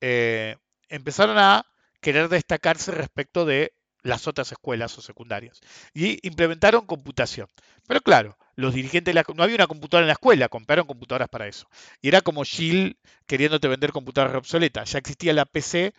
eh, 0.00 0.56
empezaron 0.88 1.38
a 1.38 1.66
querer 2.00 2.28
destacarse 2.28 2.92
respecto 2.92 3.44
de 3.44 3.72
las 4.02 4.28
otras 4.28 4.52
escuelas 4.52 4.96
o 4.98 5.02
secundarias 5.02 5.60
y 5.92 6.24
implementaron 6.26 6.86
computación. 6.86 7.48
Pero 7.88 8.00
claro, 8.00 8.38
los 8.54 8.74
dirigentes 8.74 9.12
de 9.12 9.14
la, 9.14 9.24
no 9.34 9.42
había 9.42 9.56
una 9.56 9.66
computadora 9.66 10.04
en 10.04 10.08
la 10.08 10.12
escuela, 10.14 10.48
compraron 10.48 10.86
computadoras 10.86 11.28
para 11.28 11.48
eso. 11.48 11.68
Y 12.00 12.08
era 12.08 12.20
como 12.20 12.44
Shield 12.44 12.96
queriéndote 13.26 13.68
vender 13.68 13.92
computadoras 13.92 14.36
obsoletas. 14.36 14.92
Ya 14.92 14.98
existía 14.98 15.32
la 15.32 15.44
PC 15.44 15.94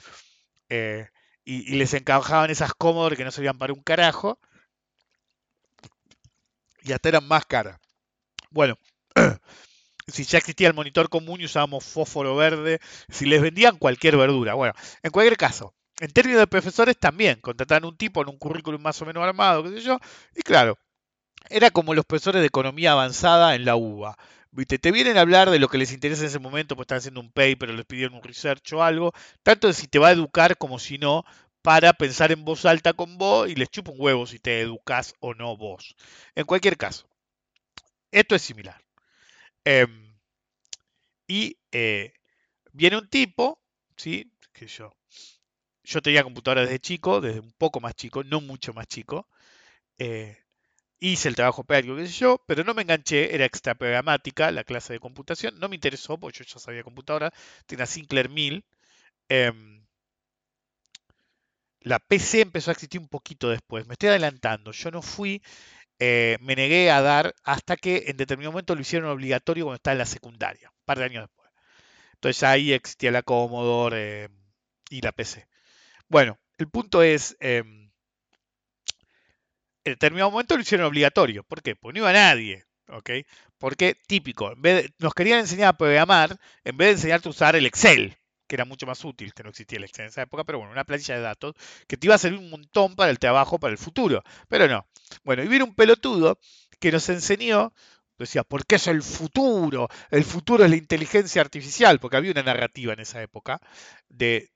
eh, 0.70 1.10
y, 1.46 1.74
y 1.74 1.78
les 1.78 1.94
encajaban 1.94 2.50
esas 2.50 2.74
Commodore 2.74 3.18
que 3.18 3.26
no 3.26 3.32
servían 3.32 3.58
para 3.58 3.74
un 3.74 3.82
carajo 3.84 4.40
y 6.84 6.92
hasta 6.94 7.10
eran 7.10 7.28
más 7.28 7.46
caras. 7.46 7.80
Bueno, 8.52 8.78
si 10.08 10.24
ya 10.24 10.38
existía 10.38 10.68
el 10.68 10.74
monitor 10.74 11.10
común 11.10 11.42
y 11.42 11.46
usábamos 11.46 11.84
fósforo 11.84 12.36
verde, 12.36 12.80
si 13.10 13.26
les 13.26 13.42
vendían 13.42 13.78
cualquier 13.78 14.18
verdura. 14.18 14.54
Bueno, 14.54 14.74
en 15.04 15.12
cualquier 15.12 15.38
caso, 15.38 15.74
en 16.00 16.12
términos 16.12 16.40
de 16.42 16.48
profesores 16.48 16.98
también, 16.98 17.40
contrataban 17.42 17.86
un 17.86 17.98
tipo 17.98 18.22
en 18.22 18.30
un 18.30 18.38
currículum 18.38 18.82
más 18.82 19.02
o 19.02 19.06
menos 19.06 19.24
armado, 19.24 19.64
qué 19.64 19.70
sé 19.72 19.82
yo, 19.82 20.00
y 20.36 20.42
claro, 20.42 20.78
era 21.50 21.72
como 21.72 21.94
los 21.94 22.06
profesores 22.06 22.42
de 22.42 22.48
economía 22.48 22.94
avanzada 22.94 23.56
en 23.56 23.66
la 23.66 23.76
UBA. 23.76 24.18
¿Viste? 24.52 24.80
Te 24.80 24.92
vienen 24.92 25.18
a 25.18 25.22
hablar 25.22 25.52
de 25.52 25.60
lo 25.60 25.68
que 25.68 25.78
les 25.78 25.92
interesa 25.92 26.22
en 26.22 26.30
ese 26.30 26.40
momento, 26.40 26.76
pues 26.76 26.86
están 26.86 27.00
haciendo 27.00 27.20
un 27.22 27.32
paper 27.32 27.70
les 27.70 27.86
pidieron 27.86 28.16
un 28.16 28.24
research 28.24 28.74
o 28.74 28.84
algo, 28.84 29.14
tanto 29.44 29.68
de 29.68 29.74
si 29.74 29.88
te 29.88 30.00
va 30.00 30.08
a 30.08 30.12
educar 30.12 30.58
como 30.58 30.80
si 30.80 30.98
no, 30.98 31.24
para 31.62 31.94
pensar 31.94 32.32
en 32.32 32.46
voz 32.46 32.66
alta 32.66 32.94
con 32.94 33.18
vos 33.18 33.50
y 33.50 33.56
les 33.56 33.70
chupa 33.70 33.92
un 33.92 33.98
huevo 34.00 34.26
si 34.26 34.40
te 34.40 34.62
educás 34.62 35.14
o 35.20 35.34
no 35.34 35.58
vos. 35.58 35.96
En 36.36 36.46
cualquier 36.46 36.78
caso, 36.78 37.10
esto 38.12 38.36
es 38.36 38.42
similar. 38.42 38.87
Em, 39.74 39.92
y 41.28 41.58
eh, 41.72 42.14
viene 42.74 42.98
un 42.98 43.10
tipo, 43.10 43.62
¿sí? 43.98 44.32
Que 44.54 44.68
yo, 44.68 44.96
yo 45.84 46.02
tenía 46.02 46.24
computadora 46.24 46.64
desde 46.64 46.80
chico, 46.80 47.22
desde 47.22 47.40
un 47.42 47.54
poco 47.58 47.80
más 47.82 47.96
chico, 47.96 48.24
no 48.24 48.42
mucho 48.42 48.74
más 48.74 48.88
chico. 48.88 49.28
eh, 50.00 50.38
hice 51.00 51.30
el 51.30 51.36
trabajo 51.36 51.64
práctico, 51.66 51.96
qué 51.98 52.08
sé 52.08 52.14
yo, 52.14 52.44
pero 52.48 52.64
no 52.64 52.74
me 52.76 52.84
enganché, 52.84 53.36
era 53.36 53.46
extra 53.46 53.76
programática 53.76 54.52
la 54.52 54.64
clase 54.66 54.94
de 54.94 55.00
computación, 55.02 55.60
no 55.60 55.70
me 55.70 55.76
interesó, 55.76 56.20
porque 56.20 56.40
yo 56.40 56.46
ya 56.46 56.60
sabía 56.60 56.84
computadora, 56.84 57.34
tenía 57.68 57.86
Sinclair 57.88 58.30
1000. 58.30 58.66
em, 59.30 59.86
la 61.82 62.00
PC 62.00 62.42
empezó 62.42 62.72
a 62.72 62.74
existir 62.74 63.00
un 63.00 63.08
poquito 63.08 63.50
después, 63.50 63.88
me 63.88 63.94
estoy 63.94 64.10
adelantando, 64.10 64.72
yo 64.72 64.92
no 64.92 65.02
fui, 65.02 65.42
eh, 66.00 66.38
me 66.42 66.56
negué 66.56 66.92
a 66.92 67.02
dar 67.02 67.36
hasta 67.44 67.78
que 67.78 68.06
en 68.08 68.18
determinado 68.18 68.52
momento 68.54 68.76
lo 68.76 68.82
hicieron 68.82 69.10
obligatorio 69.10 69.66
cuando 69.66 69.78
estaba 69.78 69.94
en 69.94 70.00
la 70.00 70.06
secundaria, 70.06 70.70
un 70.70 70.86
par 70.86 71.00
de 71.00 71.06
años 71.06 71.24
después. 71.28 71.50
Entonces 72.16 72.44
ahí 72.44 72.74
existía 72.74 73.12
la 73.12 73.24
Commodore 73.24 74.26
eh, 74.26 74.30
y 74.90 75.02
la 75.02 75.12
PC. 75.14 75.48
Bueno, 76.10 76.40
el 76.60 76.70
punto 76.70 77.04
es, 77.04 77.38
em, 77.42 77.92
en 79.84 79.94
determinado 79.94 80.32
momento 80.32 80.56
lo 80.56 80.62
hicieron 80.62 80.88
obligatorio. 80.88 81.44
¿Por 81.44 81.62
qué? 81.62 81.76
Porque 81.76 82.00
no 82.00 82.04
iba 82.06 82.14
nadie. 82.14 82.66
¿ok? 82.90 83.10
Porque 83.58 83.96
típico, 84.08 84.52
en 84.52 84.62
vez 84.62 84.84
de- 84.84 84.94
nos 85.00 85.14
querían 85.14 85.40
enseñar 85.40 85.70
a 85.70 85.78
programar 85.78 86.38
en 86.64 86.78
vez 86.78 86.88
de 86.90 86.94
enseñarte 86.94 87.28
a 87.30 87.32
usar 87.32 87.56
el 87.56 87.66
Excel, 87.66 88.18
que 88.48 88.56
era 88.56 88.66
mucho 88.66 88.86
más 88.86 89.04
útil, 89.06 89.34
que 89.34 89.44
no 89.44 89.50
existía 89.50 89.78
el 89.78 89.84
Excel 89.86 90.04
en 90.06 90.10
esa 90.10 90.22
época, 90.24 90.44
pero 90.44 90.60
bueno, 90.60 90.72
una 90.72 90.84
planilla 90.86 91.16
de 91.16 91.22
datos 91.22 91.56
que 91.88 91.98
te 91.98 92.08
iba 92.08 92.16
a 92.16 92.18
servir 92.18 92.40
un 92.40 92.50
montón 92.50 92.96
para 92.96 93.12
el 93.12 93.20
trabajo, 93.20 93.60
para 93.60 93.72
el 93.72 93.78
futuro. 93.78 94.24
Pero 94.48 94.68
no. 94.68 94.88
Bueno, 95.24 95.44
y 95.44 95.48
vino 95.48 95.66
un 95.66 95.76
pelotudo 95.76 96.40
que 96.80 96.92
nos 96.92 97.10
enseñó, 97.10 97.74
decía, 98.18 98.44
¿por 98.44 98.66
qué 98.66 98.76
es 98.76 98.88
el 98.88 99.04
futuro? 99.04 99.90
El 100.12 100.24
futuro 100.24 100.64
es 100.64 100.70
la 100.70 100.76
inteligencia 100.78 101.42
artificial, 101.42 102.00
porque 102.00 102.18
había 102.18 102.32
una 102.32 102.44
narrativa 102.44 102.94
en 102.94 103.00
esa 103.02 103.22
época 103.22 103.62
de... 104.10 104.50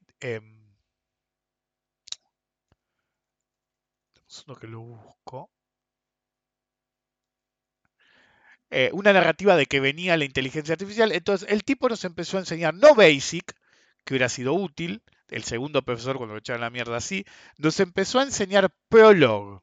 segundo 4.26 4.60
que 4.60 4.66
lo 4.68 4.80
busco. 4.82 5.52
eh, 8.70 8.89
una 8.94 9.14
narrativa 9.14 9.56
de 9.56 9.66
que 9.66 9.80
venía 9.80 10.18
la 10.18 10.26
inteligencia 10.26 10.74
artificial. 10.74 11.12
Entonces 11.12 11.48
el 11.50 11.64
tipo 11.64 11.89
nos 11.89 12.06
empezó 12.06 12.38
a 12.38 12.42
enseñar 12.42 12.74
no 12.74 12.96
Basic, 12.96 13.54
que 14.04 14.14
hubiera 14.14 14.30
sido 14.30 14.54
útil, 14.54 15.02
el 15.30 15.43
segundo 15.43 15.82
profesor 15.82 16.18
cuando 16.18 16.34
lo 16.34 16.39
echaron 16.39 16.62
la 16.62 16.70
mierda 16.70 16.97
así, 16.97 17.26
nos 17.58 17.80
empezó 17.80 18.20
a 18.20 18.24
enseñar 18.24 18.74
Prolog, 18.89 19.62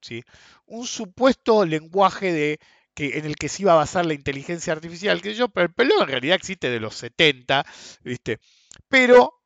¿sí? 0.00 0.22
un 0.66 0.86
supuesto 0.86 1.64
lenguaje 1.64 2.32
de, 2.32 2.58
que, 2.94 3.18
en 3.18 3.24
el 3.24 3.36
que 3.36 3.48
se 3.48 3.62
iba 3.62 3.72
a 3.72 3.76
basar 3.76 4.06
la 4.06 4.14
inteligencia 4.14 4.72
artificial, 4.72 5.22
que 5.22 5.34
yo, 5.34 5.48
pero 5.48 5.66
el 5.66 5.72
Prolog 5.72 6.02
en 6.02 6.08
realidad 6.08 6.36
existe 6.36 6.70
de 6.70 6.80
los 6.80 6.96
70, 6.96 7.64
¿viste? 8.02 8.40
pero 8.88 9.38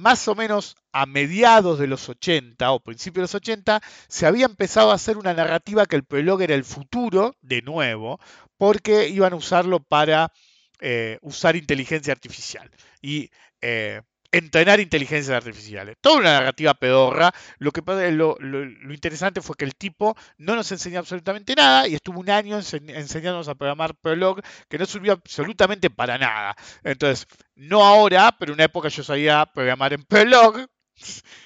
más 0.00 0.26
o 0.28 0.34
menos 0.34 0.76
a 0.92 1.06
mediados 1.06 1.78
de 1.78 1.86
los 1.86 2.08
80 2.08 2.70
o 2.72 2.80
principios 2.80 3.16
de 3.16 3.22
los 3.22 3.34
80, 3.34 3.80
se 4.08 4.26
había 4.26 4.46
empezado 4.46 4.90
a 4.90 4.94
hacer 4.94 5.18
una 5.18 5.34
narrativa 5.34 5.86
que 5.86 5.96
el 5.96 6.04
prologue 6.04 6.44
era 6.44 6.54
el 6.54 6.64
futuro, 6.64 7.36
de 7.42 7.62
nuevo, 7.62 8.18
porque 8.56 9.08
iban 9.08 9.34
a 9.34 9.36
usarlo 9.36 9.80
para 9.80 10.32
eh, 10.80 11.18
usar 11.22 11.56
inteligencia 11.56 12.12
artificial 12.12 12.70
y 13.02 13.30
eh, 13.60 14.02
entrenar 14.32 14.78
inteligencias 14.80 15.36
artificiales. 15.36 15.96
Toda 16.00 16.18
una 16.20 16.32
narrativa 16.34 16.74
pedorra. 16.74 17.32
Lo, 17.58 17.72
que, 17.72 17.82
lo, 18.12 18.36
lo- 18.38 18.92
interesante 18.94 19.40
fue 19.40 19.56
que 19.56 19.64
el 19.64 19.74
tipo 19.74 20.16
no 20.38 20.54
nos 20.56 20.70
enseñó 20.72 21.00
absolutamente 21.00 21.54
nada 21.54 21.88
y 21.88 21.94
estuvo 21.94 22.20
un 22.20 22.30
año 22.30 22.58
ense- 22.58 22.82
enseñándonos 22.94 23.48
a 23.48 23.54
programar 23.56 23.94
Prolog 23.96 24.40
que 24.68 24.78
no 24.78 24.86
sirvió 24.86 25.12
absolutamente 25.14 25.90
para 25.90 26.16
nada. 26.18 26.54
Entonces, 26.84 27.26
no 27.56 27.84
ahora, 27.84 28.34
pero 28.38 28.52
en 28.52 28.54
una 28.54 28.64
época 28.64 28.88
yo 28.88 29.02
sabía 29.02 29.46
programar 29.52 29.92
en 29.92 30.04
Prolog. 30.04 30.66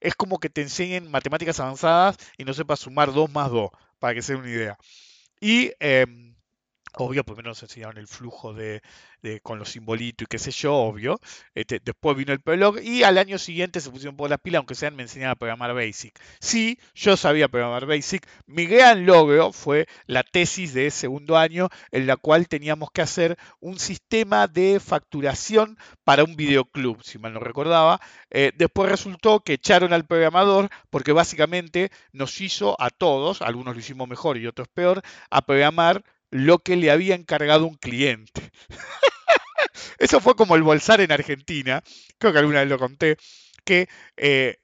Es 0.00 0.14
como 0.14 0.38
que 0.38 0.48
te 0.50 0.62
enseñen 0.62 1.10
matemáticas 1.10 1.60
avanzadas 1.60 2.16
y 2.38 2.44
no 2.44 2.54
sepas 2.54 2.80
sumar 2.80 3.12
2 3.12 3.30
más 3.30 3.50
2, 3.50 3.70
para 3.98 4.14
que 4.14 4.22
se 4.22 4.32
den 4.32 4.42
una 4.42 4.50
idea. 4.50 4.78
Y 5.40 5.72
em, 5.80 6.29
obvio, 6.96 7.24
primero 7.24 7.50
nos 7.50 7.62
enseñaron 7.62 7.98
el 7.98 8.06
flujo 8.06 8.52
de, 8.52 8.82
con 9.42 9.58
los 9.58 9.70
simbolitos 9.70 10.24
y 10.24 10.26
qué 10.26 10.38
sé 10.38 10.50
yo, 10.50 10.74
obvio. 10.74 11.20
Este, 11.54 11.80
después 11.82 12.16
vino 12.16 12.32
el 12.32 12.40
prolog 12.40 12.80
y 12.82 13.02
al 13.02 13.18
año 13.18 13.38
siguiente 13.38 13.80
se 13.80 13.90
pusieron 13.90 14.16
por 14.16 14.30
la 14.30 14.38
pila, 14.38 14.58
aunque 14.58 14.74
sean 14.74 14.96
me 14.96 15.02
enseñaron 15.02 15.32
a 15.32 15.36
programar 15.36 15.74
Basic. 15.74 16.18
Sí, 16.40 16.78
yo 16.94 17.16
sabía 17.16 17.48
programar 17.48 17.86
Basic. 17.86 18.26
Mi 18.46 18.66
gran 18.66 19.06
logro 19.06 19.52
fue 19.52 19.86
la 20.06 20.22
tesis 20.22 20.74
de 20.74 20.90
segundo 20.90 21.36
año 21.36 21.68
en 21.90 22.06
la 22.06 22.16
cual 22.16 22.48
teníamos 22.48 22.90
que 22.90 23.02
hacer 23.02 23.38
un 23.60 23.78
sistema 23.78 24.46
de 24.46 24.80
facturación 24.80 25.78
para 26.04 26.24
un 26.24 26.36
videoclub, 26.36 27.02
si 27.02 27.18
mal 27.18 27.32
no 27.32 27.40
recordaba. 27.40 28.00
Eh, 28.30 28.52
después 28.56 28.90
resultó 28.90 29.40
que 29.40 29.54
echaron 29.54 29.92
al 29.92 30.06
programador 30.06 30.68
porque 30.90 31.12
básicamente 31.12 31.90
nos 32.12 32.40
hizo 32.40 32.80
a 32.80 32.90
todos, 32.90 33.42
algunos 33.42 33.74
lo 33.74 33.80
hicimos 33.80 34.08
mejor 34.08 34.36
y 34.38 34.46
otros 34.46 34.68
peor, 34.68 35.02
a 35.30 35.42
programar 35.42 36.04
lo 36.30 36.58
que 36.58 36.76
le 36.76 36.90
había 36.90 37.14
encargado 37.14 37.66
un 37.66 37.76
cliente. 37.76 38.50
Eso 39.98 40.20
fue 40.20 40.34
como 40.34 40.56
el 40.56 40.62
bolsar 40.62 41.00
en 41.00 41.12
Argentina, 41.12 41.82
creo 42.18 42.32
que 42.32 42.38
alguna 42.38 42.60
vez 42.60 42.68
lo 42.68 42.78
conté. 42.78 43.16
que 43.64 43.88
eh, 44.16 44.56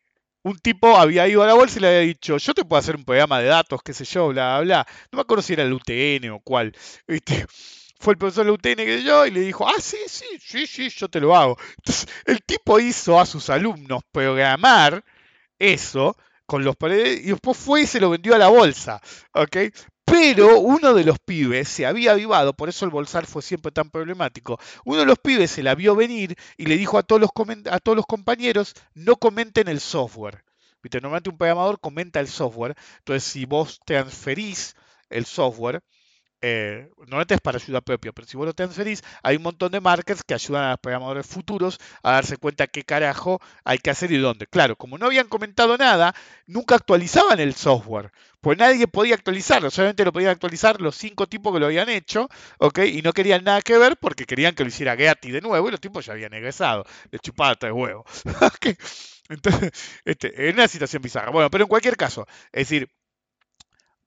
un 0.42 0.58
tipo 0.58 0.96
había 0.96 1.26
ido 1.26 1.42
a 1.42 1.46
la 1.46 1.54
bolsa 1.54 1.78
y 1.78 1.82
le 1.82 1.88
había 1.88 2.00
dicho, 2.00 2.36
yo 2.38 2.54
te 2.54 2.64
puedo 2.64 2.78
hacer 2.78 2.96
un 2.96 3.04
programa 3.04 3.40
de 3.40 3.46
datos, 3.48 3.80
qué 3.82 3.92
sé 3.92 4.04
yo, 4.04 4.28
bla, 4.28 4.60
bla, 4.60 4.64
bla. 4.64 4.86
No 5.10 5.16
me 5.16 5.22
acuerdo 5.22 5.42
si 5.42 5.54
era 5.54 5.64
el 5.64 5.72
UTN 5.72 6.30
o 6.30 6.40
cuál. 6.40 6.72
Fue 7.98 8.12
el 8.12 8.18
profesor 8.18 8.44
del 8.44 8.54
UTN 8.54 8.84
que 8.84 9.02
yo 9.02 9.26
y 9.26 9.30
le 9.32 9.40
dijo, 9.40 9.66
ah, 9.66 9.80
sí, 9.80 9.96
sí, 10.06 10.26
sí, 10.40 10.66
sí, 10.66 10.88
yo 10.90 11.08
te 11.08 11.20
lo 11.20 11.34
hago. 11.34 11.56
Entonces, 11.78 12.06
el 12.26 12.42
tipo 12.42 12.78
hizo 12.78 13.18
a 13.18 13.26
sus 13.26 13.50
alumnos 13.50 14.02
programar 14.12 15.02
eso 15.58 16.16
con 16.46 16.62
los 16.64 16.76
paredes 16.76 17.20
y 17.24 17.30
después 17.30 17.56
fue 17.56 17.82
y 17.82 17.86
se 17.86 18.00
lo 18.00 18.10
vendió 18.10 18.34
a 18.34 18.38
la 18.38 18.48
bolsa, 18.48 19.00
¿ok? 19.34 19.56
Pero 20.06 20.60
uno 20.60 20.94
de 20.94 21.04
los 21.04 21.18
pibes 21.18 21.68
se 21.68 21.84
había 21.84 22.12
avivado, 22.12 22.54
por 22.54 22.68
eso 22.68 22.84
el 22.84 22.90
bolsar 22.90 23.26
fue 23.26 23.42
siempre 23.42 23.72
tan 23.72 23.90
problemático. 23.90 24.58
Uno 24.84 25.00
de 25.00 25.06
los 25.06 25.18
pibes 25.18 25.50
se 25.50 25.62
la 25.62 25.74
vio 25.74 25.94
venir 25.94 26.36
y 26.56 26.66
le 26.66 26.76
dijo 26.76 26.96
a 26.96 27.02
todos 27.02 27.20
los, 27.20 27.30
a 27.70 27.80
todos 27.80 27.96
los 27.96 28.06
compañeros, 28.06 28.74
no 28.94 29.16
comenten 29.16 29.68
el 29.68 29.80
software. 29.80 30.44
Normalmente 30.92 31.30
un 31.30 31.36
programador 31.36 31.80
comenta 31.80 32.20
el 32.20 32.28
software, 32.28 32.76
entonces 32.98 33.24
si 33.24 33.44
vos 33.44 33.80
transferís 33.84 34.76
el 35.10 35.26
software, 35.26 35.82
eh, 36.40 36.90
normalmente 36.98 37.34
es 37.34 37.40
para 37.40 37.58
ayuda 37.58 37.80
propia, 37.80 38.12
pero 38.12 38.26
si 38.26 38.36
vos 38.36 38.46
lo 38.46 38.54
transferís, 38.54 39.02
hay 39.22 39.36
un 39.36 39.42
montón 39.42 39.72
de 39.72 39.80
markers 39.80 40.22
que 40.22 40.34
ayudan 40.34 40.64
a 40.64 40.70
los 40.70 40.78
programadores 40.80 41.26
futuros 41.26 41.78
a 42.02 42.12
darse 42.12 42.36
cuenta 42.36 42.66
qué 42.66 42.84
carajo 42.84 43.40
hay 43.64 43.78
que 43.78 43.90
hacer 43.90 44.12
y 44.12 44.18
dónde. 44.18 44.46
Claro, 44.46 44.76
como 44.76 44.98
no 44.98 45.06
habían 45.06 45.28
comentado 45.28 45.76
nada, 45.78 46.14
nunca 46.46 46.74
actualizaban 46.76 47.40
el 47.40 47.54
software, 47.54 48.12
pues 48.40 48.58
nadie 48.58 48.86
podía 48.86 49.14
actualizarlo, 49.14 49.70
solamente 49.70 50.04
lo 50.04 50.12
podían 50.12 50.30
actualizar 50.32 50.80
los 50.80 50.96
cinco 50.96 51.26
tipos 51.26 51.52
que 51.52 51.60
lo 51.60 51.66
habían 51.66 51.88
hecho, 51.88 52.28
¿ok? 52.58 52.80
Y 52.80 53.02
no 53.02 53.12
querían 53.12 53.44
nada 53.44 53.62
que 53.62 53.78
ver 53.78 53.96
porque 53.96 54.24
querían 54.24 54.54
que 54.54 54.62
lo 54.62 54.68
hiciera 54.68 54.96
Getty 54.96 55.30
de 55.30 55.40
nuevo 55.40 55.68
y 55.68 55.70
los 55.70 55.80
tipos 55.80 56.06
ya 56.06 56.12
habían 56.12 56.34
egresado, 56.34 56.84
de 57.10 57.18
chupata 57.18 57.66
de 57.66 57.72
huevo. 57.72 58.04
Entonces, 59.28 59.72
este, 60.04 60.50
una 60.52 60.68
situación 60.68 61.02
bizarra. 61.02 61.30
Bueno, 61.30 61.50
pero 61.50 61.64
en 61.64 61.68
cualquier 61.68 61.96
caso, 61.96 62.26
es 62.52 62.68
decir, 62.68 62.88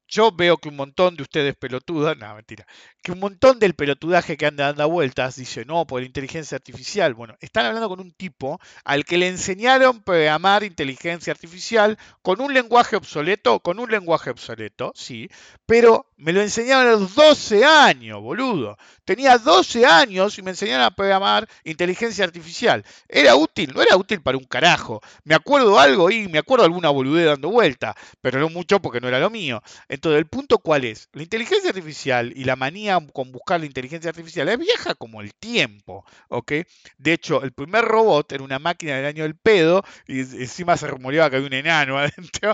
yo 0.10 0.32
veo 0.32 0.58
que 0.58 0.70
un 0.70 0.76
montón 0.76 1.16
de 1.16 1.24
ustedes 1.24 1.56
pelotudas, 1.56 2.18
no, 2.18 2.36
mentira, 2.36 2.66
que 3.02 3.12
un 3.12 3.20
montón 3.20 3.60
del 3.60 3.76
pelotudaje 3.76 4.38
que 4.38 4.48
anda 4.48 4.66
dando 4.66 4.90
vueltas 4.90 5.36
dice, 5.36 5.66
no, 5.66 5.86
por 5.86 6.04
inteligencia 6.04 6.56
artificial. 6.56 7.14
Bueno, 7.14 7.36
están 7.40 7.68
hablando 7.68 7.88
con 7.88 8.00
un 8.00 8.12
tipo 8.12 8.60
al 8.84 9.06
que 9.06 9.18
le 9.18 9.28
enseñaron 9.28 10.02
programar 10.02 10.64
inteligencia 10.64 11.32
artificial 11.32 11.98
con 12.22 12.42
un 12.42 12.54
lenguaje 12.54 12.96
obsoleto, 12.96 13.60
con 13.60 13.80
un 13.80 13.90
lenguaje 13.92 14.32
obsoleto, 14.32 14.92
sí, 14.96 15.30
pero 15.66 16.08
me 16.18 16.34
lo 16.34 16.42
enseñaron 16.42 16.88
a 16.88 16.92
los 16.92 17.16
12 17.16 17.64
años, 17.64 18.20
boludo. 18.20 18.78
Tenía 19.06 19.38
12 19.38 19.86
años 19.86 20.38
y 20.38 20.42
me 20.42 20.52
enseñaron 20.52 20.86
a 20.86 20.92
programar 20.92 21.48
inteligencia 21.64 22.26
artificial. 22.26 22.84
¿Era 23.08 23.36
útil? 23.36 23.72
No 23.74 23.82
era 23.82 23.96
útil 23.96 24.22
para 24.22 24.38
un 24.38 24.44
carajo. 24.44 25.02
Me 25.24 25.34
acuerdo 25.34 25.80
algo 25.80 26.12
y 26.12 26.28
me 26.28 26.40
acuerdo 26.40 26.66
alguna 26.66 26.90
boludez 26.90 27.28
dando 27.28 27.50
vuelta, 27.50 27.96
pero 28.22 28.40
no 28.40 28.50
mucho 28.50 28.82
porque 28.82 29.00
no 29.00 29.08
era 29.08 29.20
lo 29.20 29.30
mío. 29.30 29.62
El 30.04 30.28
punto 30.28 30.60
cuál 30.60 30.86
es? 30.86 31.10
La 31.14 31.24
inteligencia 31.24 31.70
artificial 31.70 32.34
y 32.36 32.44
la 32.44 32.56
manía 32.56 33.00
con 33.14 33.32
buscar 33.32 33.60
la 33.60 33.66
inteligencia 33.66 34.10
artificial 34.10 34.50
es 34.50 34.58
vieja 34.58 34.96
como 34.96 35.22
el 35.22 35.34
tiempo, 35.36 36.06
¿ok? 36.30 36.54
De 36.98 37.14
hecho, 37.14 37.44
el 37.44 37.52
primer 37.54 37.86
robot 37.86 38.32
era 38.32 38.44
una 38.44 38.60
máquina 38.60 38.96
del 38.96 39.06
año 39.06 39.24
del 39.24 39.36
pedo 39.36 39.84
y 40.08 40.20
encima 40.20 40.78
se 40.78 40.88
rumoreaba 40.88 41.30
que 41.30 41.36
había 41.38 41.48
un 41.48 41.54
enano 41.54 41.98
adentro, 42.00 42.54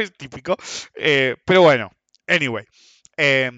es 0.00 0.12
típico. 0.14 0.56
Eh, 0.94 1.36
pero 1.44 1.62
bueno, 1.62 1.90
anyway. 2.26 2.64
eh, 3.16 3.50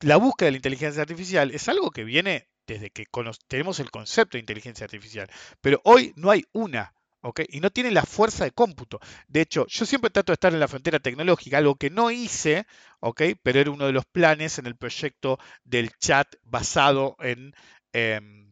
la 0.00 0.16
búsqueda 0.16 0.46
de 0.46 0.52
la 0.52 0.56
inteligencia 0.58 1.02
artificial 1.02 1.50
es 1.52 1.68
algo 1.68 1.90
que 1.90 2.04
viene 2.04 2.48
desde 2.66 2.90
que 2.90 3.06
tenemos 3.48 3.78
el 3.80 3.90
concepto 3.90 4.36
de 4.36 4.40
inteligencia 4.40 4.84
artificial, 4.84 5.28
pero 5.60 5.80
hoy 5.84 6.12
no 6.16 6.30
hay 6.30 6.44
una. 6.52 6.92
¿Ok? 7.22 7.40
Y 7.48 7.60
no 7.60 7.70
tiene 7.70 7.90
la 7.90 8.02
fuerza 8.02 8.44
de 8.44 8.52
cómputo. 8.52 9.00
De 9.28 9.40
hecho, 9.40 9.66
yo 9.68 9.86
siempre 9.86 10.10
trato 10.10 10.32
de 10.32 10.34
estar 10.34 10.52
en 10.52 10.60
la 10.60 10.68
frontera 10.68 10.98
tecnológica, 11.00 11.58
algo 11.58 11.76
que 11.76 11.90
no 11.90 12.10
hice, 12.10 12.66
¿ok? 13.00 13.22
Pero 13.42 13.60
era 13.60 13.70
uno 13.70 13.86
de 13.86 13.92
los 13.92 14.06
planes 14.06 14.58
en 14.58 14.66
el 14.66 14.76
proyecto 14.76 15.38
del 15.64 15.90
chat 15.98 16.36
basado 16.44 17.16
en 17.20 17.54
em, 17.92 18.46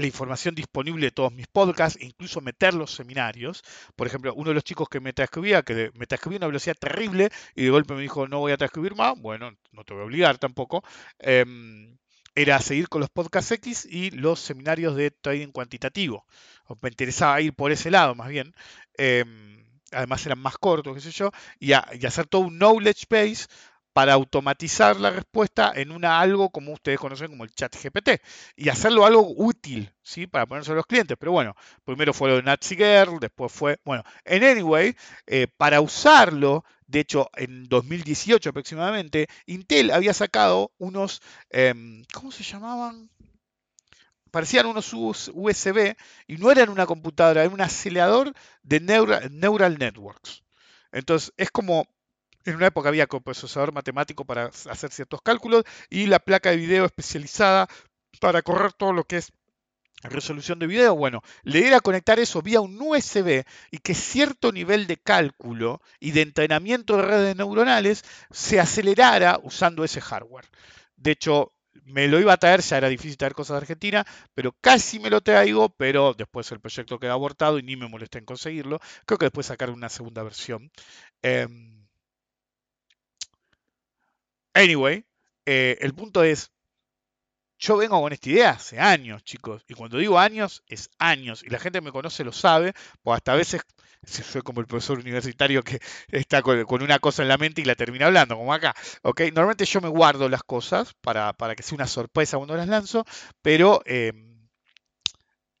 la 0.00 0.06
información 0.06 0.54
disponible 0.54 1.06
de 1.06 1.10
todos 1.12 1.32
mis 1.32 1.46
podcasts, 1.46 2.02
incluso 2.02 2.40
meter 2.40 2.74
los 2.74 2.92
seminarios. 2.92 3.62
Por 3.96 4.06
ejemplo, 4.06 4.32
uno 4.34 4.48
de 4.50 4.54
los 4.54 4.64
chicos 4.64 4.88
que 4.88 5.00
me 5.00 5.12
transcribía, 5.12 5.62
que 5.62 5.90
me 5.94 6.06
transcribía 6.06 6.36
a 6.36 6.40
una 6.40 6.46
velocidad 6.48 6.76
terrible 6.78 7.30
y 7.54 7.64
de 7.64 7.70
golpe 7.70 7.94
me 7.94 8.02
dijo, 8.02 8.26
no 8.26 8.38
voy 8.40 8.52
a 8.52 8.56
transcribir 8.56 8.94
más, 8.96 9.18
bueno, 9.20 9.52
no 9.72 9.84
te 9.84 9.94
voy 9.94 10.02
a 10.02 10.06
obligar 10.06 10.38
tampoco, 10.38 10.82
em, 11.18 11.98
era 12.42 12.60
seguir 12.60 12.88
con 12.88 13.00
los 13.00 13.10
podcasts 13.10 13.50
X 13.52 13.86
y 13.90 14.10
los 14.10 14.40
seminarios 14.40 14.96
de 14.96 15.10
trading 15.10 15.48
cuantitativo. 15.52 16.26
Me 16.82 16.88
interesaba 16.90 17.40
ir 17.40 17.54
por 17.54 17.72
ese 17.72 17.90
lado 17.90 18.14
más 18.14 18.28
bien. 18.28 18.54
Em, 18.96 19.64
además 19.92 20.24
eran 20.26 20.38
más 20.38 20.56
cortos, 20.58 20.94
qué 20.94 21.00
sé 21.00 21.10
yo, 21.10 21.30
y, 21.58 21.72
a- 21.72 21.86
y 22.00 22.06
hacer 22.06 22.26
todo 22.26 22.42
un 22.42 22.58
knowledge 22.58 23.06
base 23.10 23.46
para 23.92 24.12
automatizar 24.12 24.98
la 25.00 25.10
respuesta 25.10 25.72
en 25.74 25.90
una 25.90 26.20
algo 26.20 26.50
como 26.50 26.72
ustedes 26.72 26.98
conocen 26.98 27.28
como 27.28 27.44
el 27.44 27.54
chat 27.54 27.74
GPT 27.74 28.20
y 28.56 28.68
hacerlo 28.68 29.04
algo 29.04 29.32
útil, 29.36 29.92
¿sí? 30.02 30.26
Para 30.26 30.46
ponerse 30.46 30.72
a 30.72 30.74
los 30.74 30.86
clientes. 30.86 31.16
Pero 31.18 31.32
bueno, 31.32 31.54
primero 31.84 32.12
fue 32.14 32.30
lo 32.30 32.36
de 32.36 32.42
Nazi 32.42 32.76
Girl, 32.76 33.18
después 33.20 33.52
fue, 33.52 33.78
bueno, 33.84 34.04
en 34.24 34.44
Anyway, 34.44 34.94
eh, 35.26 35.48
para 35.56 35.80
usarlo, 35.80 36.64
de 36.86 37.00
hecho, 37.00 37.30
en 37.36 37.64
2018 37.68 38.50
aproximadamente, 38.50 39.26
Intel 39.46 39.90
había 39.90 40.14
sacado 40.14 40.72
unos, 40.78 41.20
em, 41.50 42.04
¿cómo 42.12 42.32
se 42.32 42.44
llamaban? 42.44 43.10
Parecían 44.30 44.66
unos 44.66 44.92
US 44.92 45.30
USB 45.34 45.96
y 46.28 46.36
no 46.36 46.52
eran 46.52 46.68
una 46.68 46.86
computadora, 46.86 47.42
era 47.42 47.52
un 47.52 47.60
acelerador 47.60 48.32
de 48.62 48.80
neural, 48.80 49.28
neural 49.32 49.78
networks. 49.78 50.44
Entonces, 50.92 51.32
es 51.36 51.50
como 51.50 51.86
en 52.44 52.56
una 52.56 52.66
época 52.66 52.88
había 52.88 53.06
procesador 53.06 53.72
matemático 53.72 54.24
para 54.24 54.46
hacer 54.46 54.90
ciertos 54.90 55.20
cálculos 55.22 55.64
y 55.88 56.06
la 56.06 56.18
placa 56.18 56.50
de 56.50 56.56
video 56.56 56.84
especializada 56.84 57.68
para 58.20 58.42
correr 58.42 58.72
todo 58.72 58.92
lo 58.92 59.04
que 59.04 59.18
es 59.18 59.32
resolución 60.02 60.58
de 60.58 60.66
video. 60.66 60.96
Bueno, 60.96 61.22
le 61.42 61.66
era 61.66 61.80
conectar 61.80 62.18
eso 62.18 62.40
vía 62.42 62.60
un 62.60 62.80
USB 62.80 63.44
y 63.70 63.78
que 63.78 63.94
cierto 63.94 64.52
nivel 64.52 64.86
de 64.86 64.96
cálculo 64.96 65.82
y 65.98 66.12
de 66.12 66.22
entrenamiento 66.22 66.96
de 66.96 67.02
redes 67.02 67.36
neuronales 67.36 68.04
se 68.30 68.60
acelerara 68.60 69.38
usando 69.42 69.84
ese 69.84 70.00
hardware. 70.00 70.46
De 70.96 71.12
hecho, 71.12 71.52
me 71.84 72.08
lo 72.08 72.20
iba 72.20 72.32
a 72.32 72.36
traer, 72.36 72.60
ya 72.60 72.78
era 72.78 72.88
difícil 72.88 73.16
traer 73.16 73.34
cosas 73.34 73.54
de 73.54 73.58
Argentina, 73.58 74.06
pero 74.34 74.52
casi 74.60 74.98
me 74.98 75.10
lo 75.10 75.20
traigo, 75.20 75.70
pero 75.70 76.14
después 76.14 76.50
el 76.52 76.60
proyecto 76.60 76.98
quedó 76.98 77.12
abortado 77.12 77.58
y 77.58 77.62
ni 77.62 77.76
me 77.76 77.88
molesté 77.88 78.18
en 78.18 78.24
conseguirlo. 78.24 78.80
Creo 79.06 79.18
que 79.18 79.26
después 79.26 79.46
sacaron 79.46 79.76
una 79.76 79.88
segunda 79.88 80.22
versión. 80.22 80.70
Em, 81.22 81.79
Anyway, 84.54 85.04
eh, 85.46 85.78
el 85.80 85.94
punto 85.94 86.22
es, 86.22 86.50
yo 87.58 87.76
vengo 87.76 88.00
con 88.00 88.12
esta 88.12 88.30
idea 88.30 88.50
hace 88.50 88.78
años, 88.78 89.22
chicos, 89.22 89.64
y 89.68 89.74
cuando 89.74 89.98
digo 89.98 90.18
años, 90.18 90.62
es 90.66 90.88
años, 90.98 91.42
y 91.44 91.50
la 91.50 91.58
gente 91.58 91.78
que 91.78 91.84
me 91.84 91.92
conoce 91.92 92.24
lo 92.24 92.32
sabe, 92.32 92.72
o 93.02 93.12
hasta 93.12 93.32
a 93.32 93.36
veces 93.36 93.62
soy 94.02 94.42
como 94.42 94.60
el 94.60 94.66
profesor 94.66 94.98
universitario 94.98 95.62
que 95.62 95.78
está 96.10 96.42
con, 96.42 96.64
con 96.64 96.82
una 96.82 96.98
cosa 96.98 97.22
en 97.22 97.28
la 97.28 97.38
mente 97.38 97.60
y 97.60 97.64
la 97.64 97.74
termina 97.74 98.06
hablando, 98.06 98.36
como 98.36 98.54
acá, 98.54 98.74
¿ok? 99.02 99.20
Normalmente 99.32 99.66
yo 99.66 99.80
me 99.80 99.88
guardo 99.88 100.28
las 100.28 100.42
cosas 100.42 100.94
para, 101.00 101.32
para 101.34 101.54
que 101.54 101.62
sea 101.62 101.76
una 101.76 101.86
sorpresa 101.86 102.38
cuando 102.38 102.56
las 102.56 102.68
lanzo, 102.68 103.04
pero 103.42 103.82
eh, 103.84 104.12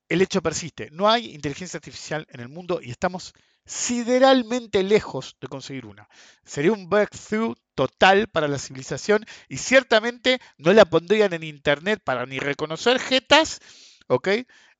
el 0.08 0.22
hecho 0.22 0.42
persiste. 0.42 0.90
No 0.90 1.08
hay 1.08 1.34
inteligencia 1.34 1.78
artificial 1.78 2.26
en 2.30 2.40
el 2.40 2.48
mundo 2.48 2.80
y 2.82 2.90
estamos 2.90 3.32
sideralmente 3.64 4.82
lejos 4.82 5.36
de 5.40 5.48
conseguir 5.48 5.86
una. 5.86 6.08
Sería 6.44 6.72
un 6.72 6.88
breakthrough 6.88 7.56
total 7.74 8.28
para 8.28 8.48
la 8.48 8.58
civilización 8.58 9.24
y 9.48 9.58
ciertamente 9.58 10.40
no 10.58 10.72
la 10.72 10.84
pondrían 10.84 11.32
en 11.32 11.44
internet 11.44 12.00
para 12.04 12.26
ni 12.26 12.38
reconocer 12.38 12.98
jetas, 12.98 13.60
¿ok? 14.08 14.28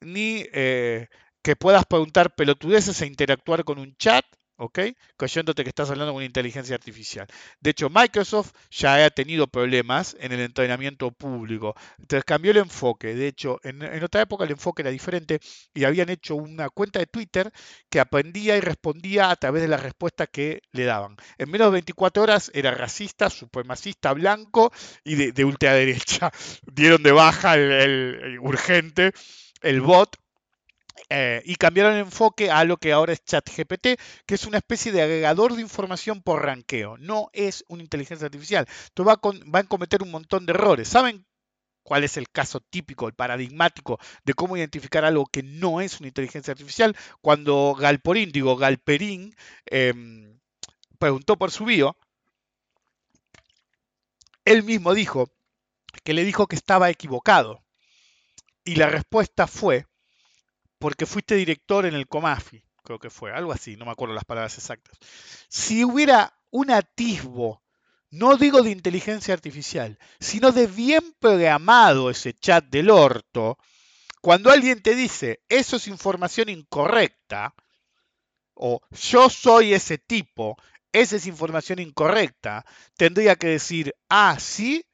Ni 0.00 0.44
eh, 0.52 1.08
que 1.42 1.56
puedas 1.56 1.86
preguntar 1.86 2.34
pelotudeces 2.34 3.00
e 3.00 3.06
interactuar 3.06 3.64
con 3.64 3.78
un 3.78 3.96
chat, 3.96 4.24
¿ok? 4.60 4.78
Creyéndote 5.16 5.62
que 5.64 5.70
estás 5.70 5.90
hablando 5.90 6.12
con 6.12 6.18
una 6.18 6.26
inteligencia 6.26 6.74
artificial. 6.74 7.26
De 7.60 7.70
hecho, 7.70 7.88
Microsoft 7.88 8.52
ya 8.70 9.04
ha 9.04 9.10
tenido 9.10 9.46
problemas 9.46 10.14
en 10.20 10.32
el 10.32 10.40
entrenamiento 10.40 11.10
público. 11.10 11.74
Entonces 11.98 12.24
cambió 12.24 12.50
el 12.50 12.58
enfoque. 12.58 13.14
De 13.14 13.26
hecho, 13.26 13.58
en, 13.62 13.82
otra 14.04 14.20
época 14.20 14.44
el 14.44 14.50
enfoque 14.50 14.82
era 14.82 14.90
diferente 14.90 15.40
y 15.72 15.84
habían 15.84 16.10
hecho 16.10 16.36
una 16.36 16.68
cuenta 16.68 16.98
de 16.98 17.06
Twitter 17.06 17.50
que 17.88 18.00
aprendía 18.00 18.56
y 18.56 18.60
respondía 18.60 19.30
a 19.30 19.36
través 19.36 19.62
de 19.62 19.68
la 19.68 19.78
respuesta 19.78 20.26
que 20.26 20.62
le 20.72 20.84
daban. 20.84 21.16
En 21.38 21.50
menos 21.50 21.68
de 21.68 21.72
24 21.72 22.22
horas 22.22 22.50
era 22.54 22.70
racista, 22.72 23.30
supremacista, 23.30 24.12
blanco 24.12 24.72
y 25.04 25.14
de, 25.14 25.32
de 25.32 25.44
ultraderecha. 25.44 26.30
Dieron 26.70 27.02
de 27.02 27.12
baja 27.12 27.54
el 27.54 28.38
urgente 28.40 29.12
el 29.62 29.80
bot 29.80 30.16
eh, 31.12 31.42
y 31.44 31.56
cambiaron 31.56 31.94
el 31.94 32.00
enfoque 32.00 32.52
a 32.52 32.64
lo 32.64 32.76
que 32.76 32.92
ahora 32.92 33.12
es 33.12 33.24
ChatGPT, 33.24 34.00
que 34.26 34.34
es 34.36 34.46
una 34.46 34.58
especie 34.58 34.92
de 34.92 35.02
agregador 35.02 35.54
de 35.54 35.62
información 35.62 36.22
por 36.22 36.44
ranqueo. 36.44 36.96
No 36.98 37.30
es 37.32 37.64
una 37.66 37.82
inteligencia 37.82 38.26
artificial. 38.26 38.66
Esto 38.84 39.04
va, 39.04 39.14
a 39.14 39.64
cometer 39.64 40.04
un 40.04 40.12
montón 40.12 40.46
de 40.46 40.52
errores. 40.52 40.86
¿Saben 40.86 41.26
cuál 41.82 42.04
es 42.04 42.16
el 42.16 42.30
caso 42.30 42.60
típico, 42.60 43.08
el 43.08 43.14
paradigmático 43.14 43.98
de 44.24 44.34
cómo 44.34 44.56
identificar 44.56 45.04
algo 45.04 45.26
que 45.26 45.42
no 45.42 45.80
es 45.80 45.98
una 45.98 46.08
inteligencia 46.08 46.52
artificial, 46.52 46.96
cuando 47.20 47.74
Galporín, 47.74 48.30
digo 48.30 48.56
Galperín, 48.56 49.34
em, 49.66 50.38
preguntó 51.00 51.36
por 51.36 51.50
su 51.50 51.64
bio, 51.64 51.96
él 54.44 54.62
mismo 54.62 54.94
dijo 54.94 55.28
que 56.04 56.14
le 56.14 56.24
dijo 56.24 56.46
que 56.46 56.56
estaba 56.56 56.88
equivocado. 56.90 57.64
Y 58.64 58.76
la 58.76 58.86
respuesta 58.86 59.48
fue, 59.48 59.86
porque 60.80 61.06
fuiste 61.06 61.36
director 61.36 61.86
en 61.86 61.94
el 61.94 62.08
Comafi, 62.08 62.64
creo 62.84 63.00
que 63.00 63.10
fue, 63.10 63.32
algo 63.32 63.52
así, 63.52 63.76
no 63.76 63.86
me 63.86 63.92
acuerdo 63.92 64.14
las 64.16 64.26
palabras 64.26 64.58
exactas. 64.58 64.98
Si 65.48 65.84
hubiera 65.84 66.34
un 66.50 66.72
atisbo, 66.72 67.62
no 68.10 68.36
digo 68.38 68.62
de 68.62 68.72
inteligencia 68.72 69.34
artificial, 69.34 69.98
sino 70.20 70.52
de 70.52 70.66
bien 70.68 71.14
programado 71.20 72.10
ese 72.10 72.34
chat 72.34 72.64
del 72.66 72.90
orto, 72.90 73.58
cuando 74.22 74.50
alguien 74.50 74.82
te 74.82 74.94
dice, 74.96 75.42
eso 75.48 75.76
es 75.76 75.88
información 75.88 76.48
incorrecta, 76.50 77.54
o 78.54 78.80
yo 78.92 79.28
soy 79.30 79.74
ese 79.74 79.98
tipo, 79.98 80.56
esa 80.92 81.16
es 81.16 81.26
información 81.26 81.78
incorrecta, 81.78 82.64
tendría 82.96 83.36
que 83.36 83.48
decir, 83.48 83.94
ah, 84.08 84.36
sí, 84.38 84.84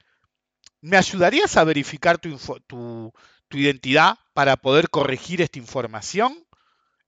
¿me 0.82 0.97
ayudarías 0.97 1.57
a 1.57 1.64
verificar 1.64 2.18
tu, 2.18 2.39
tu- 2.66 3.12
tu 3.49 3.59
identidad 3.59 4.19
para 4.35 4.57
poder 4.57 4.91
corregir 4.91 5.43
esta 5.43 5.59
información? 5.59 6.47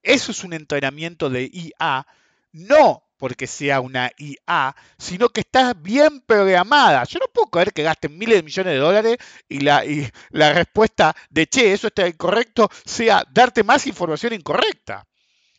Eso 0.02 0.32
es 0.32 0.44
un 0.44 0.52
entrenamiento 0.52 1.30
de 1.30 1.50
IA, 1.52 2.06
no 2.52 3.02
porque 3.18 3.46
sea 3.46 3.80
una 3.80 4.10
IA, 4.16 4.74
sino 4.96 5.28
que 5.28 5.40
está 5.40 5.74
bien 5.74 6.20
programada. 6.20 7.04
Yo 7.04 7.18
no 7.18 7.26
puedo 7.26 7.48
creer 7.48 7.72
que 7.72 7.82
gasten 7.82 8.16
miles 8.16 8.36
de 8.36 8.42
millones 8.44 8.72
de 8.72 8.78
dólares 8.78 9.18
y 9.48 9.60
la, 9.60 9.84
y 9.84 10.08
la 10.30 10.52
respuesta 10.52 11.14
de, 11.28 11.46
che, 11.48 11.72
eso 11.72 11.88
está 11.88 12.06
incorrecto, 12.06 12.70
sea 12.84 13.24
darte 13.30 13.64
más 13.64 13.86
información 13.86 14.32
incorrecta. 14.32 15.06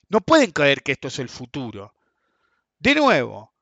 No 0.08 0.22
pueden 0.22 0.52
creer 0.52 0.82
que 0.82 0.94
esto 0.94 1.10
es 1.10 1.20
el 1.20 1.30
futuro. 1.30 1.94
De 2.80 2.96
nuevo, 2.96 3.54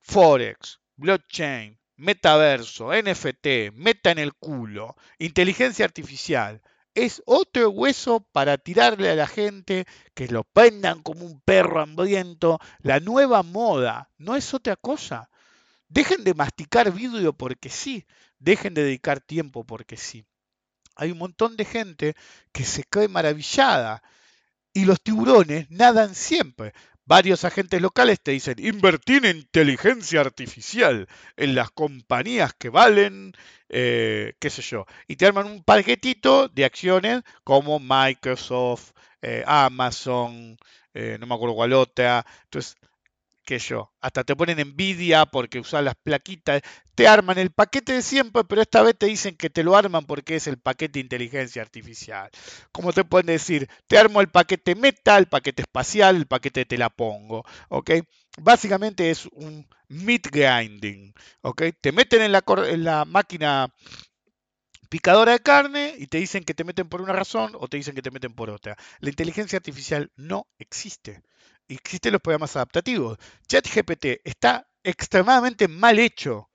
Forex, 0.00 0.80
blockchain, 0.96 1.78
metaverso, 1.96 2.90
NFT, 2.92 3.72
meta 3.74 4.10
en 4.10 4.18
el 4.18 4.34
culo, 4.34 4.96
inteligencia 5.18 5.84
artificial. 5.84 6.62
Es 6.94 7.22
otro 7.24 7.70
hueso 7.70 8.20
para 8.32 8.58
tirarle 8.58 9.10
a 9.10 9.14
la 9.14 9.26
gente 9.26 9.86
que 10.14 10.28
lo 10.28 10.44
prendan 10.44 11.02
como 11.02 11.24
un 11.24 11.40
perro 11.40 11.80
hambriento. 11.80 12.58
La 12.80 13.00
nueva 13.00 13.42
moda 13.42 14.10
no 14.18 14.36
es 14.36 14.52
otra 14.52 14.76
cosa. 14.76 15.30
Dejen 15.88 16.24
de 16.24 16.34
masticar 16.34 16.92
vidrio 16.92 17.32
porque 17.32 17.70
sí. 17.70 18.06
Dejen 18.38 18.74
de 18.74 18.84
dedicar 18.84 19.20
tiempo 19.20 19.64
porque 19.64 19.96
sí. 19.96 20.26
Hay 20.96 21.12
un 21.12 21.18
montón 21.18 21.56
de 21.56 21.64
gente 21.64 22.14
que 22.52 22.64
se 22.64 22.84
cree 22.84 23.08
maravillada 23.08 24.02
y 24.74 24.84
los 24.84 25.00
tiburones 25.02 25.70
nadan 25.70 26.14
siempre. 26.14 26.72
Varios 27.04 27.44
agentes 27.44 27.80
locales 27.82 28.20
te 28.20 28.30
dicen, 28.32 28.56
invertir 28.58 29.26
en 29.26 29.38
inteligencia 29.38 30.20
artificial 30.20 31.08
en 31.36 31.54
las 31.54 31.70
compañías 31.70 32.54
que 32.54 32.68
valen, 32.68 33.32
eh, 33.68 34.34
qué 34.38 34.50
sé 34.50 34.62
yo, 34.62 34.86
y 35.08 35.16
te 35.16 35.26
arman 35.26 35.46
un 35.46 35.64
paquetito 35.64 36.48
de 36.48 36.64
acciones 36.64 37.22
como 37.44 37.80
Microsoft, 37.80 38.92
eh, 39.20 39.42
Amazon, 39.46 40.56
eh, 40.94 41.16
no 41.20 41.26
me 41.26 41.34
acuerdo 41.34 41.56
cuál 41.56 41.72
otra, 41.72 42.24
entonces, 42.44 42.76
yo, 43.58 43.92
hasta 44.00 44.24
te 44.24 44.36
ponen 44.36 44.58
envidia 44.58 45.26
porque 45.26 45.58
usas 45.60 45.82
las 45.84 45.94
plaquitas, 45.94 46.62
te 46.94 47.08
arman 47.08 47.38
el 47.38 47.50
paquete 47.50 47.92
de 47.94 48.02
siempre, 48.02 48.44
pero 48.44 48.62
esta 48.62 48.82
vez 48.82 48.96
te 48.98 49.06
dicen 49.06 49.36
que 49.36 49.50
te 49.50 49.62
lo 49.64 49.76
arman 49.76 50.04
porque 50.06 50.36
es 50.36 50.46
el 50.46 50.58
paquete 50.58 50.94
de 50.94 51.00
inteligencia 51.00 51.62
artificial. 51.62 52.30
Como 52.72 52.92
te 52.92 53.04
pueden 53.04 53.26
decir, 53.26 53.68
te 53.86 53.98
armo 53.98 54.20
el 54.20 54.28
paquete 54.28 54.74
meta, 54.74 55.18
el 55.18 55.26
paquete 55.26 55.62
espacial, 55.62 56.16
el 56.16 56.26
paquete 56.26 56.64
te 56.64 56.78
la 56.78 56.90
pongo, 56.90 57.44
¿ok? 57.68 57.90
Básicamente 58.40 59.10
es 59.10 59.26
un 59.32 59.66
meat 59.88 60.28
grinding, 60.30 61.14
¿ok? 61.42 61.62
Te 61.80 61.92
meten 61.92 62.22
en 62.22 62.32
la, 62.32 62.44
en 62.68 62.84
la 62.84 63.04
máquina 63.04 63.72
picadora 64.88 65.32
de 65.32 65.40
carne 65.40 65.94
y 65.98 66.06
te 66.06 66.18
dicen 66.18 66.44
que 66.44 66.54
te 66.54 66.64
meten 66.64 66.88
por 66.88 67.00
una 67.00 67.12
razón 67.14 67.52
o 67.58 67.66
te 67.66 67.78
dicen 67.78 67.94
que 67.94 68.02
te 68.02 68.10
meten 68.10 68.34
por 68.34 68.50
otra. 68.50 68.76
La 69.00 69.08
inteligencia 69.08 69.56
artificial 69.56 70.10
no 70.16 70.46
existe. 70.58 71.22
Existen 71.68 72.12
los 72.12 72.20
programas 72.20 72.56
adaptativos. 72.56 73.18
ChatGPT 73.48 74.20
está 74.24 74.68
extremadamente 74.82 75.68
mal 75.68 75.98
hecho. 75.98 76.50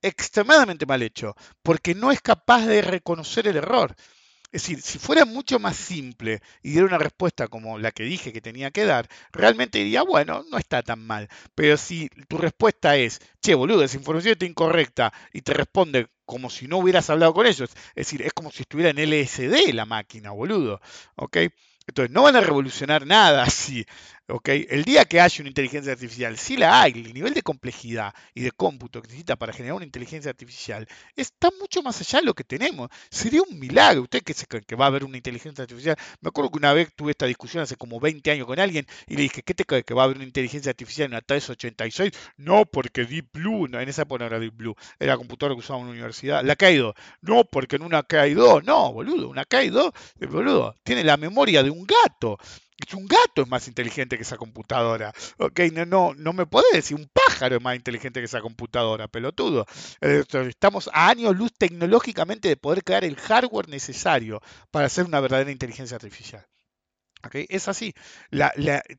Extremadamente 0.00 0.86
mal 0.86 1.02
hecho. 1.02 1.34
Porque 1.62 1.94
no 1.94 2.10
es 2.10 2.20
capaz 2.20 2.66
de 2.66 2.82
reconocer 2.82 3.46
el 3.48 3.56
error. 3.56 3.94
Es 4.52 4.64
decir, 4.64 4.82
si 4.82 4.98
fuera 4.98 5.24
mucho 5.24 5.58
más 5.58 5.76
simple 5.76 6.42
y 6.62 6.72
diera 6.72 6.86
una 6.86 6.98
respuesta 6.98 7.48
como 7.48 7.78
la 7.78 7.90
que 7.90 8.02
dije 8.02 8.34
que 8.34 8.42
tenía 8.42 8.70
que 8.70 8.84
dar, 8.84 9.08
realmente 9.32 9.78
diría, 9.78 10.02
bueno, 10.02 10.44
no 10.50 10.58
está 10.58 10.82
tan 10.82 11.06
mal. 11.06 11.28
Pero 11.54 11.78
si 11.78 12.10
tu 12.28 12.36
respuesta 12.36 12.96
es, 12.96 13.18
che, 13.40 13.54
boludo, 13.54 13.82
esa 13.82 13.96
información 13.96 14.32
está 14.32 14.44
incorrecta 14.44 15.10
y 15.32 15.40
te 15.40 15.54
responde 15.54 16.08
como 16.26 16.50
si 16.50 16.68
no 16.68 16.78
hubieras 16.78 17.08
hablado 17.08 17.32
con 17.32 17.46
ellos, 17.46 17.70
es 17.70 17.94
decir, 17.94 18.20
es 18.22 18.34
como 18.34 18.50
si 18.50 18.62
estuviera 18.62 18.90
en 18.90 18.98
LSD 18.98 19.72
la 19.72 19.86
máquina, 19.86 20.32
boludo. 20.32 20.82
¿Ok? 21.16 21.38
Entonces, 21.86 22.12
no 22.12 22.22
van 22.22 22.36
a 22.36 22.40
revolucionar 22.42 23.06
nada 23.06 23.42
así. 23.44 23.86
El 24.28 24.84
día 24.84 25.04
que 25.04 25.20
haya 25.20 25.36
una 25.40 25.48
inteligencia 25.48 25.92
artificial, 25.92 26.38
si 26.38 26.56
la 26.56 26.80
hay, 26.80 26.92
el 26.92 27.12
nivel 27.12 27.34
de 27.34 27.42
complejidad 27.42 28.14
y 28.34 28.42
de 28.42 28.52
cómputo 28.52 29.02
que 29.02 29.08
necesita 29.08 29.36
para 29.36 29.52
generar 29.52 29.74
una 29.74 29.84
inteligencia 29.84 30.30
artificial 30.30 30.88
está 31.16 31.50
mucho 31.60 31.82
más 31.82 32.00
allá 32.00 32.20
de 32.20 32.26
lo 32.26 32.34
que 32.34 32.44
tenemos. 32.44 32.88
Sería 33.10 33.42
un 33.42 33.58
milagro. 33.58 34.02
¿Usted 34.02 34.22
qué 34.22 34.32
se 34.32 34.46
cree 34.46 34.62
que 34.62 34.76
va 34.76 34.86
a 34.86 34.88
haber 34.88 35.04
una 35.04 35.16
inteligencia 35.16 35.62
artificial? 35.62 35.96
Me 36.20 36.28
acuerdo 36.28 36.50
que 36.50 36.58
una 36.58 36.72
vez 36.72 36.94
tuve 36.94 37.10
esta 37.10 37.26
discusión 37.26 37.62
hace 37.62 37.76
como 37.76 38.00
20 38.00 38.30
años 38.30 38.46
con 38.46 38.58
alguien 38.58 38.86
y 39.06 39.16
le 39.16 39.22
dije, 39.22 39.42
¿qué 39.42 39.54
te 39.54 39.64
crees 39.64 39.84
que 39.84 39.92
va 39.92 40.02
a 40.02 40.04
haber 40.06 40.16
una 40.16 40.24
inteligencia 40.24 40.70
artificial 40.70 41.06
en 41.06 41.12
una 41.12 41.20
386? 41.20 42.12
No, 42.36 42.64
porque 42.64 43.04
Deep 43.04 43.32
Blue, 43.32 43.68
no, 43.68 43.80
en 43.80 43.88
esa 43.88 44.02
época 44.02 44.20
no 44.20 44.26
era 44.26 44.38
Deep 44.38 44.56
Blue, 44.56 44.76
era 44.98 45.12
la 45.12 45.18
computadora 45.18 45.56
que 45.56 45.60
usaba 45.60 45.80
en 45.80 45.86
una 45.86 45.92
universidad. 45.92 46.44
La 46.44 46.56
Kaido, 46.56 46.94
no, 47.20 47.44
porque 47.44 47.76
en 47.76 47.82
una 47.82 48.02
Kaido, 48.02 48.62
no, 48.62 48.92
boludo, 48.92 49.28
una 49.28 49.44
Kaido, 49.44 49.92
eh, 50.20 50.26
boludo, 50.26 50.74
tiene 50.84 51.04
la 51.04 51.16
memoria 51.16 51.62
de 51.62 51.70
un 51.70 51.86
gato. 51.86 52.38
Un 52.94 53.06
gato 53.06 53.42
es 53.42 53.48
más 53.48 53.68
inteligente 53.68 54.16
que 54.16 54.22
esa 54.22 54.36
computadora. 54.36 55.12
Ok, 55.38 55.60
no, 55.72 55.86
no, 55.86 56.14
no 56.14 56.32
me 56.32 56.46
podés 56.46 56.72
decir 56.72 56.96
un 56.96 57.08
pájaro 57.12 57.56
es 57.56 57.62
más 57.62 57.76
inteligente 57.76 58.20
que 58.20 58.26
esa 58.26 58.40
computadora, 58.40 59.08
pelotudo. 59.08 59.66
Estamos 60.00 60.90
a 60.92 61.08
años 61.08 61.36
luz 61.36 61.52
tecnológicamente 61.56 62.48
de 62.48 62.56
poder 62.56 62.84
crear 62.84 63.04
el 63.04 63.16
hardware 63.16 63.68
necesario 63.68 64.40
para 64.70 64.86
hacer 64.86 65.04
una 65.04 65.20
verdadera 65.20 65.50
inteligencia 65.50 65.96
artificial. 65.96 66.46
¿ok? 67.24 67.36
Es 67.48 67.68
así. 67.68 67.94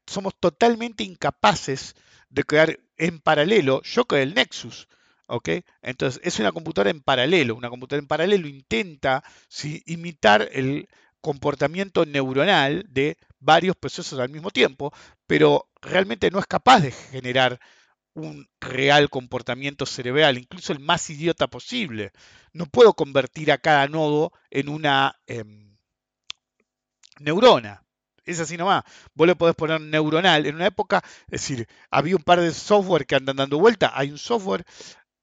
Somos 0.07 0.33
totalmente 0.39 1.03
incapaces 1.03 1.95
de 2.29 2.43
crear 2.43 2.79
en 2.97 3.19
paralelo. 3.19 3.81
Yo 3.83 4.05
creé 4.05 4.23
el 4.23 4.33
Nexus. 4.33 4.87
¿ok? 5.27 5.49
Entonces, 5.81 6.21
es 6.23 6.39
una 6.39 6.51
computadora 6.51 6.89
en 6.89 7.01
paralelo. 7.01 7.55
Una 7.55 7.69
computadora 7.69 8.01
en 8.01 8.07
paralelo 8.07 8.47
intenta 8.47 9.23
imitar 9.85 10.49
el 10.51 10.87
comportamiento 11.23 12.05
neuronal 12.05 12.85
de 12.89 13.17
varios 13.39 13.75
procesos 13.77 14.19
al 14.19 14.29
mismo 14.29 14.51
tiempo, 14.51 14.93
pero 15.25 15.69
realmente 15.81 16.29
no 16.29 16.39
es 16.39 16.45
capaz 16.45 16.81
de 16.81 16.91
generar 16.91 17.59
un 18.13 18.47
real 18.59 19.09
comportamiento 19.09 19.85
cerebral, 19.85 20.37
incluso 20.37 20.73
el 20.73 20.79
más 20.79 21.09
idiota 21.09 21.47
posible. 21.47 22.11
No 22.51 22.65
puedo 22.67 22.93
convertir 22.93 23.51
a 23.51 23.57
cada 23.57 23.87
nodo 23.87 24.33
en 24.51 24.69
una 24.69 25.15
em, 25.25 25.77
neurona. 27.19 27.83
Es 28.25 28.39
así 28.39 28.57
nomás. 28.57 28.83
Vos 29.13 29.27
le 29.27 29.35
podés 29.35 29.55
poner 29.55 29.81
neuronal. 29.81 30.45
En 30.45 30.55
una 30.55 30.67
época, 30.67 31.01
es 31.27 31.41
decir, 31.41 31.67
había 31.89 32.15
un 32.17 32.23
par 32.23 32.39
de 32.41 32.51
software 32.53 33.05
que 33.05 33.15
andan 33.15 33.37
dando 33.37 33.59
vuelta. 33.59 33.91
Hay 33.95 34.11
un 34.11 34.17
software, 34.17 34.65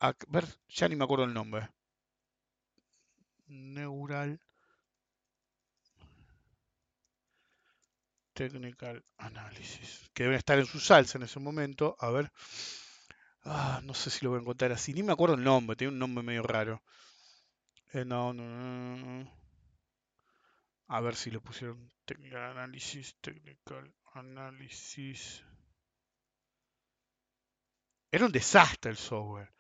a 0.01 0.15
ver, 0.29 0.47
ya 0.69 0.89
ni 0.89 0.97
me 0.97 1.05
acuerdo 1.05 1.25
el 1.25 1.35
nombre. 1.35 1.69
Neural 3.49 4.41
Technical 8.41 9.05
Analysis. 9.19 10.11
Que 10.15 10.23
deben 10.23 10.39
estar 10.39 10.59
en 10.59 10.65
su 10.65 10.81
salsa 10.81 11.19
en 11.19 11.25
ese 11.25 11.39
momento. 11.39 11.95
A 12.01 12.09
ver. 12.11 12.33
Ah, 13.45 13.83
no 13.85 13.93
sé 13.93 14.09
si 14.09 14.25
lo 14.25 14.31
voy 14.31 14.39
a 14.39 14.41
encontrar 14.41 14.73
así. 14.73 14.95
Ni 14.95 15.03
me 15.03 15.13
acuerdo 15.13 15.35
el 15.35 15.45
nombre. 15.45 15.77
Tiene 15.77 15.93
un 15.93 15.99
nombre 15.99 16.25
medio 16.25 16.43
raro. 16.43 16.83
Eh, 17.93 18.07
no, 18.07 18.33
no, 18.33 18.43
no. 18.97 19.31
A 20.89 21.01
ver 21.03 21.17
si 21.17 21.31
le 21.31 21.39
pusieron 21.41 21.93
Technical 22.07 22.57
Analysis. 22.57 23.15
Technical 23.21 23.93
Analysis. 24.15 25.45
Era 28.11 28.25
un 28.25 28.33
desastre 28.33 28.91
el 28.91 28.97
software. 28.97 29.53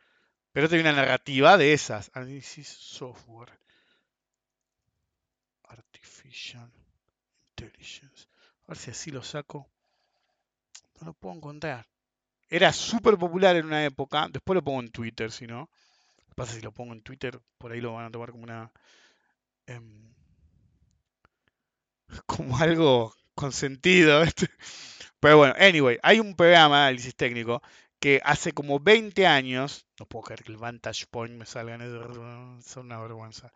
Pero 0.53 0.71
tenía 0.71 0.91
una 0.91 1.03
narrativa 1.03 1.59
de 1.59 1.75
esas. 1.75 2.11
Analysis 2.15 2.69
Software. 2.69 3.53
Artificial 5.65 6.73
Intelligence. 7.51 8.31
A 8.71 8.73
ver 8.73 8.79
si 8.79 8.93
así 8.93 9.11
lo 9.11 9.21
saco. 9.21 9.69
No 11.01 11.09
lo 11.09 11.13
puedo 11.15 11.35
encontrar. 11.35 11.89
Era 12.49 12.73
súper 12.73 13.19
popular 13.19 13.57
en 13.57 13.67
una 13.67 13.85
época. 13.85 14.29
Después 14.31 14.55
lo 14.55 14.63
pongo 14.63 14.79
en 14.79 14.93
Twitter, 14.93 15.33
si 15.33 15.49
no. 15.49 15.69
Lo 16.19 16.29
que 16.29 16.35
pasa 16.37 16.51
es 16.51 16.55
que 16.55 16.61
si 16.61 16.65
lo 16.67 16.71
pongo 16.71 16.93
en 16.93 17.03
Twitter, 17.03 17.41
por 17.59 17.73
ahí 17.73 17.81
lo 17.81 17.95
van 17.95 18.07
a 18.07 18.11
tomar 18.13 18.31
como 18.31 18.45
una 18.45 18.71
em, 19.67 20.15
como 22.27 22.57
algo 22.59 23.13
con 23.35 23.51
sentido. 23.51 24.23
¿viste? 24.23 24.47
Pero 25.19 25.39
bueno, 25.39 25.55
anyway, 25.59 25.99
hay 26.05 26.21
un 26.21 26.37
programa 26.37 26.87
análisis 26.87 27.17
técnico 27.17 27.63
que 27.99 28.21
hace 28.25 28.53
como 28.53 28.79
20 28.79 29.27
años, 29.27 29.85
no 29.99 30.07
puedo 30.07 30.27
creer 30.27 30.45
que 30.45 30.53
el 30.53 30.59
Vantage 30.59 31.07
Point 31.11 31.35
me 31.35 31.45
salga 31.45 31.75
en 31.75 31.83
eso, 31.83 32.61
es 32.61 32.77
una 32.77 33.01
vergüenza. 33.01 33.53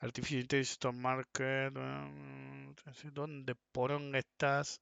Artificial 0.00 0.40
Intelligence 0.42 0.72
Stock 0.74 0.94
Market, 0.94 1.72
mm, 1.74 2.74
¿dónde 3.14 3.54
poronga 3.72 4.18
estás? 4.18 4.80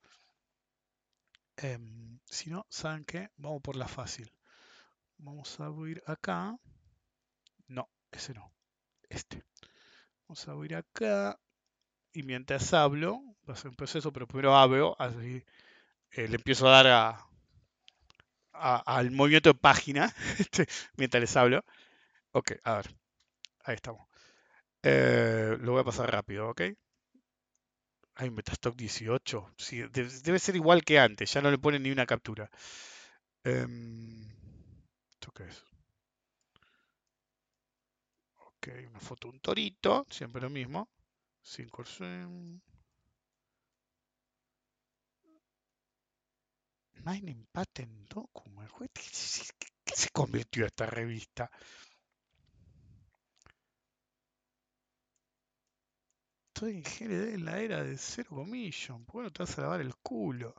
Em, 1.59 2.19
si 2.25 2.49
no, 2.49 2.65
¿saben 2.71 3.05
qué? 3.05 3.29
Vamos 3.37 3.61
por 3.61 3.77
la 3.77 3.87
fácil. 3.87 4.33
Vamos 5.19 5.61
a 5.61 5.67
abrir 5.67 6.03
acá. 6.07 6.59
No, 7.69 7.89
ese 8.11 8.35
no. 8.35 8.53
Este. 9.09 9.45
Vamos 10.29 10.49
a 10.49 10.53
abrir 10.53 10.77
acá. 10.77 11.41
Y 12.13 12.23
mientras 12.25 12.75
hablo, 12.75 13.23
va 13.49 13.55
a 13.55 13.57
ser 13.59 13.71
un 13.71 13.77
proceso, 13.77 14.13
pero 14.13 14.27
primero 14.29 14.57
abro, 14.57 14.97
así 15.01 15.45
eh, 16.13 16.29
le 16.29 16.37
empiezo 16.37 16.69
a 16.69 16.73
dar 16.85 16.89
a- 18.53 18.83
al 18.97 19.11
movimiento 19.11 19.51
de 19.53 19.59
página 19.59 20.15
este, 20.39 20.67
mientras 20.97 21.21
les 21.21 21.37
hablo. 21.37 21.65
Ok, 22.33 22.53
a 22.65 22.77
ver. 22.77 22.97
Ahí 23.65 23.77
estamos. 23.77 24.08
Eh, 24.83 25.57
lo 25.61 25.73
voy 25.73 25.81
a 25.81 25.85
pasar 25.85 26.11
rápido, 26.11 26.49
¿ok? 26.51 26.63
Hay 28.17 28.31
Metastock 28.31 28.77
18. 28.77 29.51
Sí, 29.57 29.79
de- 29.81 30.21
debe 30.23 30.39
ser 30.39 30.57
igual 30.57 30.85
que 30.85 30.99
antes, 30.99 31.33
ya 31.33 31.41
no 31.41 31.51
le 31.51 31.57
ponen 31.59 31.83
ni 31.83 31.91
una 31.91 32.05
captura. 32.07 32.51
Em, 33.45 34.29
¿Esto 35.11 35.33
qué 35.33 35.45
es? 35.45 35.65
Ok, 38.47 38.65
una 38.91 39.01
foto 39.01 39.29
un 39.29 39.39
torito, 39.41 40.05
siempre 40.11 40.41
lo 40.43 40.51
mismo. 40.51 40.89
5 41.43 41.85
Mining 47.07 47.47
Patent 47.51 48.09
Document. 48.11 48.69
Jue- 48.71 48.91
¿Qué, 48.93 49.03
qué- 49.59 49.69
qué 49.85 49.95
se 49.97 50.11
convirtió 50.11 50.67
esta 50.67 50.85
revista? 50.87 51.51
Estoy 56.59 56.73
en 56.79 56.83
GLD 56.83 57.35
en 57.35 57.45
la 57.45 57.61
era 57.61 57.85
de 57.85 57.97
Zero 57.97 58.31
Commission. 58.31 59.05
¿Por 59.05 59.21
qué 59.21 59.25
no 59.27 59.31
te 59.33 59.45
vas 59.45 59.57
a 59.59 59.63
lavar 59.63 59.81
el 59.81 59.95
culo? 59.95 60.57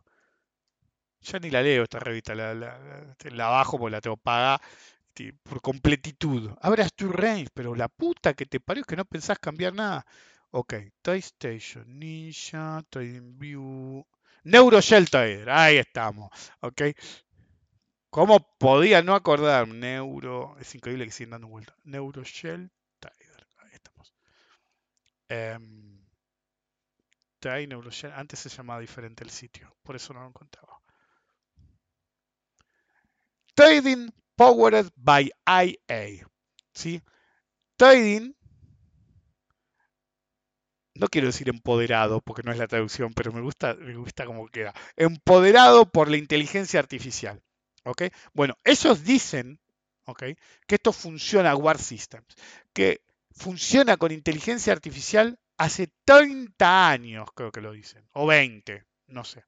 Ya 1.22 1.40
ni 1.40 1.50
la 1.50 1.62
leo 1.62 1.84
esta 1.84 2.00
revista, 2.00 2.34
la, 2.36 2.54
la, 2.54 2.78
la- 2.80 3.16
te 3.16 3.30
la 3.32 3.48
bajo 3.48 3.78
porque 3.78 3.92
la 3.92 4.02
tengo 4.02 4.18
paga 4.18 4.60
ti- 5.14 5.32
por 5.34 5.62
completitud. 5.62 6.52
Abras 6.62 6.94
tu 6.96 7.10
range, 7.12 7.50
pero 7.54 7.76
la 7.76 7.88
puta 7.90 8.34
que 8.34 8.46
te 8.46 8.60
parió 8.60 8.82
es 8.82 8.88
que 8.88 8.96
no 8.98 9.06
pensás 9.06 9.40
cambiar 9.40 9.74
nada. 9.74 10.06
Ok, 10.52 10.76
Toy 11.02 11.20
Station, 11.20 11.86
Ninja, 12.00 12.84
TradingView, 12.90 14.06
NeuroShelter, 14.46 15.50
ahí 15.50 15.78
estamos. 15.78 16.32
Ok, 16.62 16.82
¿cómo 18.12 18.40
podía 18.60 19.02
no 19.02 19.16
acordarme? 19.16 19.74
Neuro, 19.80 20.56
es 20.60 20.76
increíble 20.76 21.06
que 21.06 21.12
siguen 21.12 21.32
dando 21.32 21.48
vuelta. 21.48 21.76
NeuroShelter, 21.86 22.70
ahí 23.02 23.72
estamos. 23.74 24.14
Em, 25.30 25.89
Antes 28.16 28.40
se 28.40 28.50
llamaba 28.50 28.80
diferente 28.80 29.24
el 29.24 29.30
sitio, 29.30 29.74
por 29.84 29.96
eso 29.96 30.14
no 30.14 30.22
lo 30.22 30.28
encontraba. 30.28 30.82
Trading 33.54 34.10
Powered 34.36 34.90
by 34.96 35.32
IA. 35.46 36.28
¿sí? 36.74 37.02
Trading, 37.78 38.34
no 40.96 41.08
quiero 41.08 41.28
decir 41.28 41.50
empoderado 41.50 42.22
porque 42.22 42.44
no 42.44 42.52
es 42.52 42.58
la 42.58 42.68
traducción, 42.68 43.14
pero 43.14 43.32
me 43.32 43.42
gusta, 43.42 43.74
me 43.76 43.96
gusta 43.96 44.26
cómo 44.26 44.48
queda. 44.48 44.74
Empoderado 44.98 45.90
por 45.90 46.10
la 46.10 46.18
inteligencia 46.18 46.80
artificial. 46.80 47.42
¿ok? 47.86 48.04
Bueno, 48.34 48.56
ellos 48.66 49.04
dicen 49.04 49.60
¿ok? 50.06 50.24
que 50.68 50.76
esto 50.76 50.92
funciona 50.92 51.56
War 51.56 51.80
Systems, 51.80 52.36
que 52.74 53.02
funciona 53.32 53.98
con 53.98 54.12
inteligencia 54.12 54.74
artificial 54.74 55.40
hace 55.60 55.90
30 56.06 56.90
años, 56.90 57.28
creo 57.36 57.52
que 57.52 57.62
lo 57.62 57.74
dicen, 57.74 58.08
o 58.14 58.26
20, 58.26 58.86
no 59.08 59.24
sé. 59.24 59.44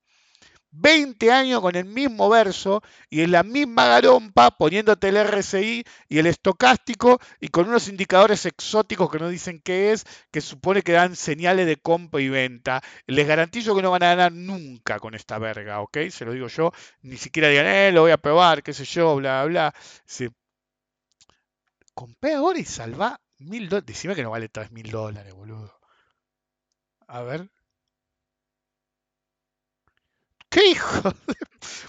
20 0.73 1.31
años 1.31 1.59
con 1.59 1.75
el 1.75 1.85
mismo 1.85 2.29
verso 2.29 2.81
y 3.09 3.21
en 3.21 3.31
la 3.31 3.43
misma 3.43 3.87
garompa 3.87 4.51
poniéndote 4.51 5.09
el 5.09 5.17
RSI 5.17 5.83
y 6.07 6.19
el 6.19 6.27
estocástico 6.27 7.19
y 7.41 7.49
con 7.49 7.67
unos 7.67 7.89
indicadores 7.89 8.45
exóticos 8.45 9.11
que 9.11 9.19
no 9.19 9.27
dicen 9.27 9.61
qué 9.61 9.91
es, 9.91 10.05
que 10.31 10.39
supone 10.39 10.81
que 10.81 10.93
dan 10.93 11.15
señales 11.17 11.65
de 11.65 11.75
compra 11.77 12.21
y 12.21 12.29
venta. 12.29 12.81
Les 13.05 13.27
garantizo 13.27 13.75
que 13.75 13.81
no 13.81 13.91
van 13.91 14.03
a 14.03 14.15
ganar 14.15 14.31
nunca 14.31 14.99
con 14.99 15.13
esta 15.13 15.39
verga, 15.39 15.81
¿ok? 15.81 15.97
Se 16.09 16.23
lo 16.23 16.31
digo 16.31 16.47
yo. 16.47 16.71
Ni 17.01 17.17
siquiera 17.17 17.49
digan, 17.49 17.67
eh, 17.67 17.91
lo 17.91 18.01
voy 18.01 18.11
a 18.11 18.17
probar, 18.17 18.63
qué 18.63 18.73
sé 18.73 18.85
yo, 18.85 19.15
bla, 19.17 19.43
bla. 19.45 19.73
Sí. 20.05 20.29
Compré 21.93 22.35
ahora 22.35 22.59
y 22.59 22.65
salva 22.65 23.19
mil 23.39 23.67
dólares. 23.67 23.87
Decime 23.87 24.15
que 24.15 24.23
no 24.23 24.31
vale 24.31 24.47
tres 24.47 24.71
mil 24.71 24.89
dólares, 24.89 25.33
boludo. 25.33 25.80
A 27.17 27.21
ver. 27.21 27.47
¿Qué 30.49 30.67
hijo? 30.71 31.09
de- 31.27 31.35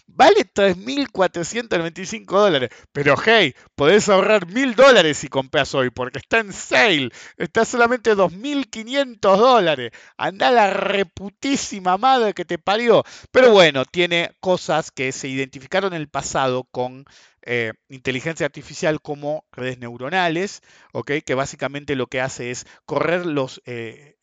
Vale 0.07 0.45
3.495 0.45 2.39
dólares. 2.41 2.71
Pero 2.93 3.15
hey, 3.25 3.55
podés 3.75 4.09
ahorrar 4.09 4.47
1.000 4.47 4.75
dólares 4.75 5.19
si 5.19 5.29
compras 5.29 5.75
hoy, 5.75 5.91
porque 5.91 6.19
está 6.21 6.39
en 6.41 6.53
sale. 6.53 7.11
Está 7.39 7.65
solamente 7.65 8.15
2.500 8.15 9.39
dólares. 9.39 9.91
Anda 10.19 10.51
la 10.51 10.71
reputísima 10.71 11.97
madre 11.99 12.35
que 12.35 12.45
te 12.45 12.59
parió. 12.59 13.05
Pero 13.33 13.51
bueno, 13.53 13.85
tiene 13.87 14.33
cosas 14.41 14.91
que 14.93 15.13
se 15.13 15.29
identificaron 15.29 15.95
en 15.95 16.01
el 16.03 16.09
pasado 16.09 16.65
con 16.65 17.05
eh, 17.43 17.73
inteligencia 17.89 18.47
artificial 18.47 19.01
como 19.03 19.47
redes 19.53 19.79
neuronales, 19.79 20.63
¿ok? 20.93 21.13
Que 21.27 21.35
básicamente 21.35 21.97
lo 21.97 22.07
que 22.07 22.21
hace 22.21 22.51
es 22.53 22.67
correr 22.87 23.27
los... 23.27 23.63
eh, 23.67 24.17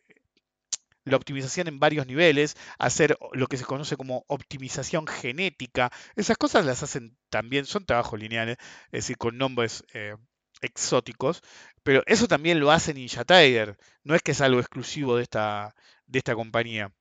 la 1.10 1.18
optimización 1.18 1.68
en 1.68 1.80
varios 1.80 2.08
niveles, 2.08 2.56
hacer 2.78 3.18
lo 3.34 3.48
que 3.48 3.58
se 3.58 3.66
conoce 3.66 3.98
como 3.98 4.26
optimización 4.28 5.08
genética. 5.08 5.92
Esas 6.16 6.38
cosas 6.38 6.66
las 6.66 6.84
hacen 6.84 7.18
también, 7.30 7.66
son 7.66 7.86
trabajos 7.86 8.20
lineales, 8.20 8.58
es 8.86 9.04
decir, 9.04 9.18
con 9.18 9.38
nombres 9.38 9.84
eh, 9.94 10.16
exóticos, 10.62 11.42
pero 11.84 12.04
eso 12.06 12.28
también 12.28 12.60
lo 12.60 12.72
hace 12.72 12.94
Ninja 12.94 13.26
Tiger. 13.26 13.78
No 14.04 14.16
es 14.16 14.22
que 14.22 14.32
es 14.32 14.42
algo 14.42 14.60
exclusivo 14.60 15.16
de 15.16 15.24
esta, 15.24 15.76
de 16.08 16.20
esta 16.20 16.36
compañía. 16.36 16.92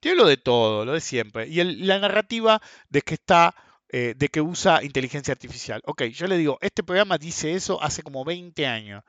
Tiene 0.00 0.16
lo 0.16 0.26
de 0.26 0.36
todo, 0.36 0.84
lo 0.84 0.92
de 0.92 1.00
siempre. 1.00 1.46
Y 1.46 1.62
la 1.62 1.98
narrativa 1.98 2.60
de 2.88 3.02
que 3.02 3.14
está, 3.14 3.54
eh, 3.88 4.14
de 4.16 4.28
que 4.28 4.40
usa 4.40 4.82
inteligencia 4.82 5.32
artificial. 5.32 5.80
Ok, 5.84 6.04
yo 6.04 6.26
le 6.26 6.36
digo, 6.36 6.58
este 6.60 6.82
programa 6.82 7.16
dice 7.18 7.54
eso 7.54 7.80
hace 7.82 8.02
como 8.02 8.24
20 8.24 8.66
años. 8.66 9.04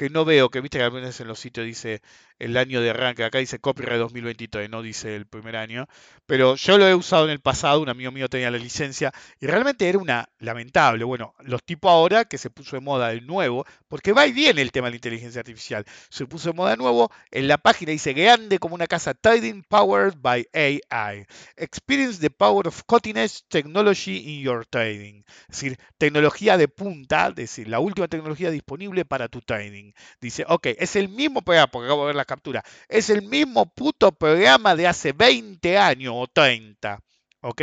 Que 0.00 0.08
no 0.08 0.24
veo, 0.24 0.48
que 0.48 0.62
viste 0.62 0.78
que 0.78 0.84
a 0.84 0.88
veces 0.88 1.20
en 1.20 1.28
los 1.28 1.38
sitios 1.38 1.66
dice 1.66 2.00
el 2.38 2.56
año 2.56 2.80
de 2.80 2.88
arranque, 2.88 3.22
acá 3.22 3.36
dice 3.36 3.58
copyright 3.58 3.98
2023, 3.98 4.70
no 4.70 4.80
dice 4.80 5.14
el 5.14 5.26
primer 5.26 5.56
año. 5.56 5.88
Pero 6.24 6.56
yo 6.56 6.78
lo 6.78 6.88
he 6.88 6.94
usado 6.94 7.26
en 7.26 7.30
el 7.32 7.40
pasado, 7.40 7.82
un 7.82 7.90
amigo 7.90 8.10
mío 8.10 8.30
tenía 8.30 8.50
la 8.50 8.56
licencia 8.56 9.12
y 9.40 9.46
realmente 9.46 9.86
era 9.86 9.98
una 9.98 10.30
lamentable. 10.38 11.04
Bueno, 11.04 11.34
los 11.40 11.62
tipos 11.62 11.90
ahora 11.90 12.24
que 12.24 12.38
se 12.38 12.48
puso 12.48 12.76
de 12.76 12.80
moda 12.80 13.12
el 13.12 13.26
nuevo, 13.26 13.66
porque 13.88 14.14
va 14.14 14.26
y 14.26 14.32
viene 14.32 14.62
el 14.62 14.72
tema 14.72 14.86
de 14.86 14.92
la 14.92 14.96
inteligencia 14.96 15.40
artificial, 15.40 15.84
se 16.08 16.24
puso 16.24 16.48
de 16.48 16.54
moda 16.56 16.70
de 16.70 16.76
nuevo, 16.78 17.12
en 17.30 17.46
la 17.46 17.58
página 17.58 17.92
dice 17.92 18.14
grande 18.14 18.58
como 18.58 18.76
una 18.76 18.86
casa 18.86 19.12
Trading 19.12 19.64
Powered 19.68 20.14
by 20.16 20.48
AI. 20.54 21.26
Experience 21.58 22.20
the 22.20 22.30
power 22.30 22.66
of 22.66 22.84
cutting 22.86 23.18
edge 23.18 23.42
technology 23.48 24.16
in 24.16 24.40
your 24.40 24.64
trading. 24.64 25.24
Es 25.50 25.60
decir, 25.60 25.78
tecnología 25.98 26.56
de 26.56 26.68
punta, 26.68 27.28
es 27.28 27.34
decir, 27.34 27.68
la 27.68 27.80
última 27.80 28.08
tecnología 28.08 28.50
disponible 28.50 29.04
para 29.04 29.28
tu 29.28 29.42
trading. 29.42 29.89
Dice, 30.20 30.44
ok, 30.48 30.68
es 30.78 30.96
el 30.96 31.08
mismo 31.08 31.42
programa, 31.42 31.70
porque 31.70 31.86
acabo 31.86 32.02
de 32.02 32.06
ver 32.08 32.16
la 32.16 32.24
captura, 32.24 32.64
es 32.88 33.10
el 33.10 33.22
mismo 33.22 33.66
puto 33.74 34.12
programa 34.12 34.76
de 34.76 34.86
hace 34.86 35.12
20 35.12 35.78
años 35.78 36.14
o 36.16 36.26
30. 36.26 37.00
¿Ok? 37.42 37.62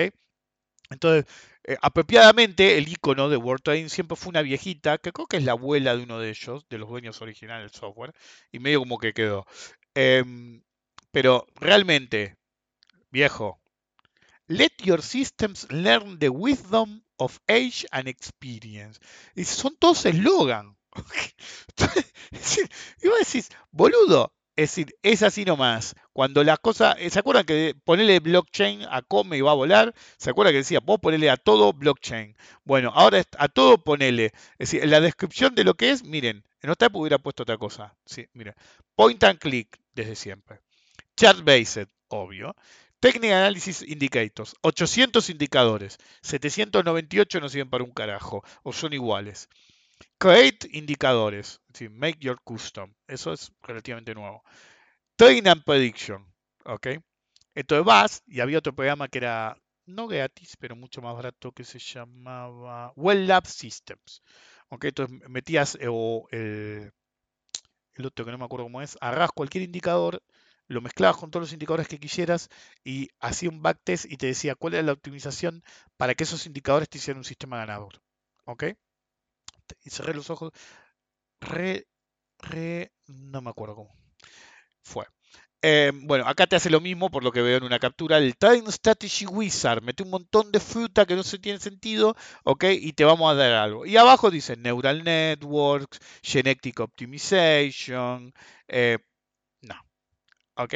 Entonces, 0.90 1.26
eh, 1.64 1.78
apropiadamente, 1.82 2.78
el 2.78 2.88
icono 2.88 3.30
de 3.30 3.38
World 3.38 3.62
Trading 3.64 3.90
siempre 3.90 4.16
fue 4.16 4.30
una 4.30 4.42
viejita, 4.42 4.98
que 5.00 5.12
creo 5.12 5.28
que 5.28 5.38
es 5.38 5.44
la 5.44 5.52
abuela 5.52 5.96
de 5.96 6.04
uno 6.04 6.20
de 6.20 6.30
ellos, 6.30 6.66
de 6.70 6.78
los 6.78 6.90
dueños 6.90 7.22
originales 7.22 7.72
del 7.72 7.80
software, 7.80 8.14
y 8.52 8.60
medio 8.60 8.80
como 8.80 8.98
que 8.98 9.14
quedó. 9.14 9.46
Em, 9.94 10.64
pero 11.12 11.46
realmente, 11.56 12.38
viejo, 13.12 13.60
let 14.48 14.72
your 14.84 15.02
systems 15.02 15.68
learn 15.72 16.20
the 16.20 16.30
wisdom 16.30 17.04
of 17.18 17.40
age 17.50 17.86
and 17.92 18.08
experience. 18.08 19.00
Son 19.44 19.76
todos 19.78 20.06
eslogan. 20.06 20.77
Y 23.02 23.08
vos 23.08 23.20
decís, 23.20 23.50
boludo, 23.72 24.34
Es 24.56 24.72
decir, 24.72 24.96
es 25.04 25.24
así 25.24 25.46
nomás. 25.46 25.96
Cuando 26.14 26.44
las 26.44 26.60
cosas, 26.60 26.96
eh, 27.00 27.10
¿se 27.12 27.20
acuerdan 27.20 27.46
que 27.46 27.76
ponerle 27.86 28.20
blockchain 28.20 28.84
a 28.90 29.02
come 29.04 29.38
y 29.38 29.42
va 29.42 29.52
a 29.52 29.54
volar? 29.56 29.94
¿Se 30.18 30.32
acuerdan 30.32 30.54
que 30.54 30.60
decía, 30.60 30.80
vos 30.80 31.00
ponele 31.00 31.30
a 31.30 31.38
todo 31.38 31.74
blockchain? 31.74 32.36
Bueno, 32.64 32.92
ahora 32.96 33.24
a 33.38 33.48
todo 33.50 33.84
ponele. 33.84 34.26
Es 34.58 34.72
decir, 34.72 34.84
en 34.84 34.92
la 34.92 35.02
descripción 35.02 35.54
de 35.56 35.64
lo 35.64 35.76
que 35.76 35.92
es, 35.92 36.04
miren, 36.04 36.44
en 36.62 36.70
otra 36.72 36.90
hubiera 36.94 37.20
puesto 37.20 37.44
otra 37.44 37.58
cosa. 37.58 37.96
Sí, 38.06 38.28
miren. 38.34 38.56
Point 38.96 39.24
and 39.24 39.40
click, 39.40 39.80
desde 39.94 40.16
siempre. 40.16 40.60
Chart 41.16 41.44
based, 41.44 41.88
obvio. 42.10 42.56
Technical 43.00 43.38
Analysis 43.38 43.84
Indicators, 43.84 44.56
800 44.62 45.30
indicadores, 45.30 45.98
798 46.22 47.40
no 47.40 47.50
sirven 47.50 47.70
para 47.70 47.84
un 47.84 47.92
carajo, 47.92 48.44
o 48.64 48.74
son 48.74 48.94
iguales. 48.94 49.50
Create 50.20 50.68
indicadores, 50.72 51.60
make 51.92 52.18
your 52.20 52.38
custom, 52.44 52.94
eso 53.08 53.34
es 53.34 53.52
relativamente 53.62 54.16
nuevo. 54.16 54.44
Train 55.16 55.48
and 55.48 55.64
Prediction, 55.64 56.26
¿ok? 56.66 56.88
Entonces 57.56 57.86
vas, 57.86 58.24
y 58.28 58.40
había 58.40 58.60
otro 58.60 58.74
programa 58.74 59.08
que 59.08 59.20
era, 59.20 59.58
no 59.86 60.08
gratis, 60.08 60.56
pero 60.60 60.76
mucho 60.76 61.02
más 61.02 61.16
barato, 61.16 61.52
que 61.52 61.64
se 61.64 61.80
llamaba 61.80 62.94
Well 62.96 63.28
Lab 63.28 63.48
Systems, 63.48 64.22
¿ok? 64.70 64.86
Entonces 64.86 65.30
metías 65.30 65.76
eh, 65.80 65.88
o 65.90 66.28
el, 66.32 66.92
el 67.96 68.06
otro 68.06 68.26
que 68.26 68.32
no 68.32 68.38
me 68.38 68.46
acuerdo 68.46 68.66
cómo 68.66 68.82
es, 68.82 68.98
agarras 69.02 69.32
cualquier 69.32 69.64
indicador, 69.64 70.22
lo 70.68 70.82
mezclabas 70.82 71.18
con 71.18 71.32
todos 71.32 71.44
los 71.44 71.54
indicadores 71.54 71.88
que 71.88 72.00
quisieras 72.00 72.50
y 72.84 73.10
hacía 73.20 73.50
un 73.50 73.62
backtest 73.62 74.06
y 74.06 74.18
te 74.18 74.28
decía 74.28 74.56
cuál 74.56 74.74
era 74.74 74.84
la 74.84 74.94
optimización 74.94 75.64
para 75.96 76.14
que 76.14 76.24
esos 76.26 76.46
indicadores 76.46 76.90
te 76.90 76.98
hicieran 76.98 77.20
un 77.20 77.24
sistema 77.24 77.58
ganador. 77.58 78.02
¿Ok? 78.46 78.66
Y 79.84 79.90
cerré 79.90 80.14
los 80.14 80.30
ojos. 80.30 80.52
Re, 81.42 81.88
re, 82.40 82.94
no 83.08 83.42
me 83.42 83.50
acuerdo 83.50 83.76
cómo. 83.76 83.96
Fue. 84.84 85.06
Eh, 85.62 85.92
bueno, 85.94 86.26
acá 86.28 86.48
te 86.48 86.56
hace 86.56 86.70
lo 86.70 86.82
mismo 86.82 87.10
por 87.12 87.24
lo 87.24 87.32
que 87.32 87.42
veo 87.42 87.58
en 87.58 87.64
una 87.64 87.80
captura. 87.80 88.18
El 88.18 88.38
Time 88.38 88.72
Strategy 88.72 89.26
Wizard. 89.28 89.84
Mete 89.84 90.04
un 90.04 90.12
montón 90.12 90.52
de 90.52 90.60
fruta 90.60 91.06
que 91.06 91.16
no 91.16 91.24
se 91.24 91.40
tiene 91.40 91.60
sentido, 91.60 92.16
¿ok? 92.44 92.66
Y 92.80 92.94
te 92.94 93.06
vamos 93.06 93.32
a 93.32 93.36
dar 93.36 93.54
algo. 93.54 93.86
Y 93.86 93.98
abajo 93.98 94.32
dice 94.32 94.56
Neural 94.58 95.04
Networks, 95.04 96.00
Genetic 96.24 96.80
Optimization. 96.80 98.34
eh, 98.68 99.00
no. 99.62 99.76
¿Ok? 100.56 100.76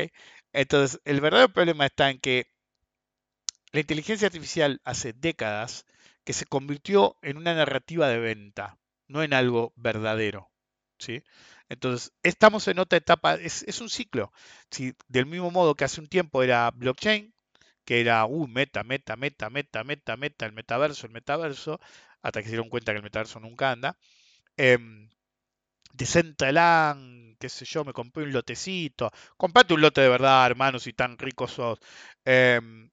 Entonces, 0.53 0.99
el 1.05 1.21
verdadero 1.21 1.53
problema 1.53 1.85
está 1.87 2.09
en 2.11 2.19
que 2.19 2.47
la 3.73 3.81
inteligencia 3.81 4.27
artificial 4.27 4.79
hace 4.85 5.11
décadas 5.13 5.85
que 6.23 6.31
se 6.33 6.45
convirtió 6.45 7.17
en 7.21 7.35
una 7.37 7.53
narrativa 7.53 8.07
de 8.07 8.19
venta, 8.19 8.77
no 9.11 9.23
en 9.23 9.33
algo 9.33 9.73
verdadero. 9.75 10.51
¿sí? 10.99 11.23
Entonces, 11.69 12.13
estamos 12.23 12.67
en 12.67 12.79
otra 12.79 12.97
etapa, 12.97 13.35
es, 13.35 13.81
un 13.81 13.89
ciclo. 13.89 14.31
¿sí? 14.71 14.93
Del 15.07 15.25
mismo 15.25 15.51
modo 15.51 15.75
que 15.75 15.85
hace 15.85 16.01
un 16.01 16.07
tiempo 16.07 16.43
era 16.43 16.71
blockchain, 16.71 17.33
que 17.85 18.01
era, 18.01 18.25
uh, 18.25 18.47
meta, 18.47 18.83
meta, 18.83 19.15
meta, 19.15 19.49
meta, 19.49 19.83
meta, 19.83 20.17
meta, 20.17 20.45
el 20.45 20.53
metaverso, 20.53 21.07
el 21.07 21.13
metaverso, 21.13 21.79
hasta 22.21 22.39
que 22.41 22.45
se 22.45 22.51
dieron 22.51 22.69
cuenta 22.69 22.91
que 22.91 22.97
el 22.97 23.03
metaverso 23.03 23.39
nunca 23.39 23.71
anda. 23.71 23.97
Em, 24.57 25.09
Decentraland, 25.93 27.37
qué 27.39 27.49
sé 27.49 27.65
yo, 27.65 27.83
me 27.85 27.93
compré 27.93 28.23
un 28.23 28.33
lotecito. 28.33 29.11
Comprate 29.37 29.73
un 29.73 29.81
lote 29.81 30.01
de 30.01 30.09
verdad, 30.09 30.45
hermano, 30.45 30.79
si 30.79 30.93
tan 30.93 31.17
ricos 31.17 31.51
sos. 31.53 31.79
Em, 32.25 32.89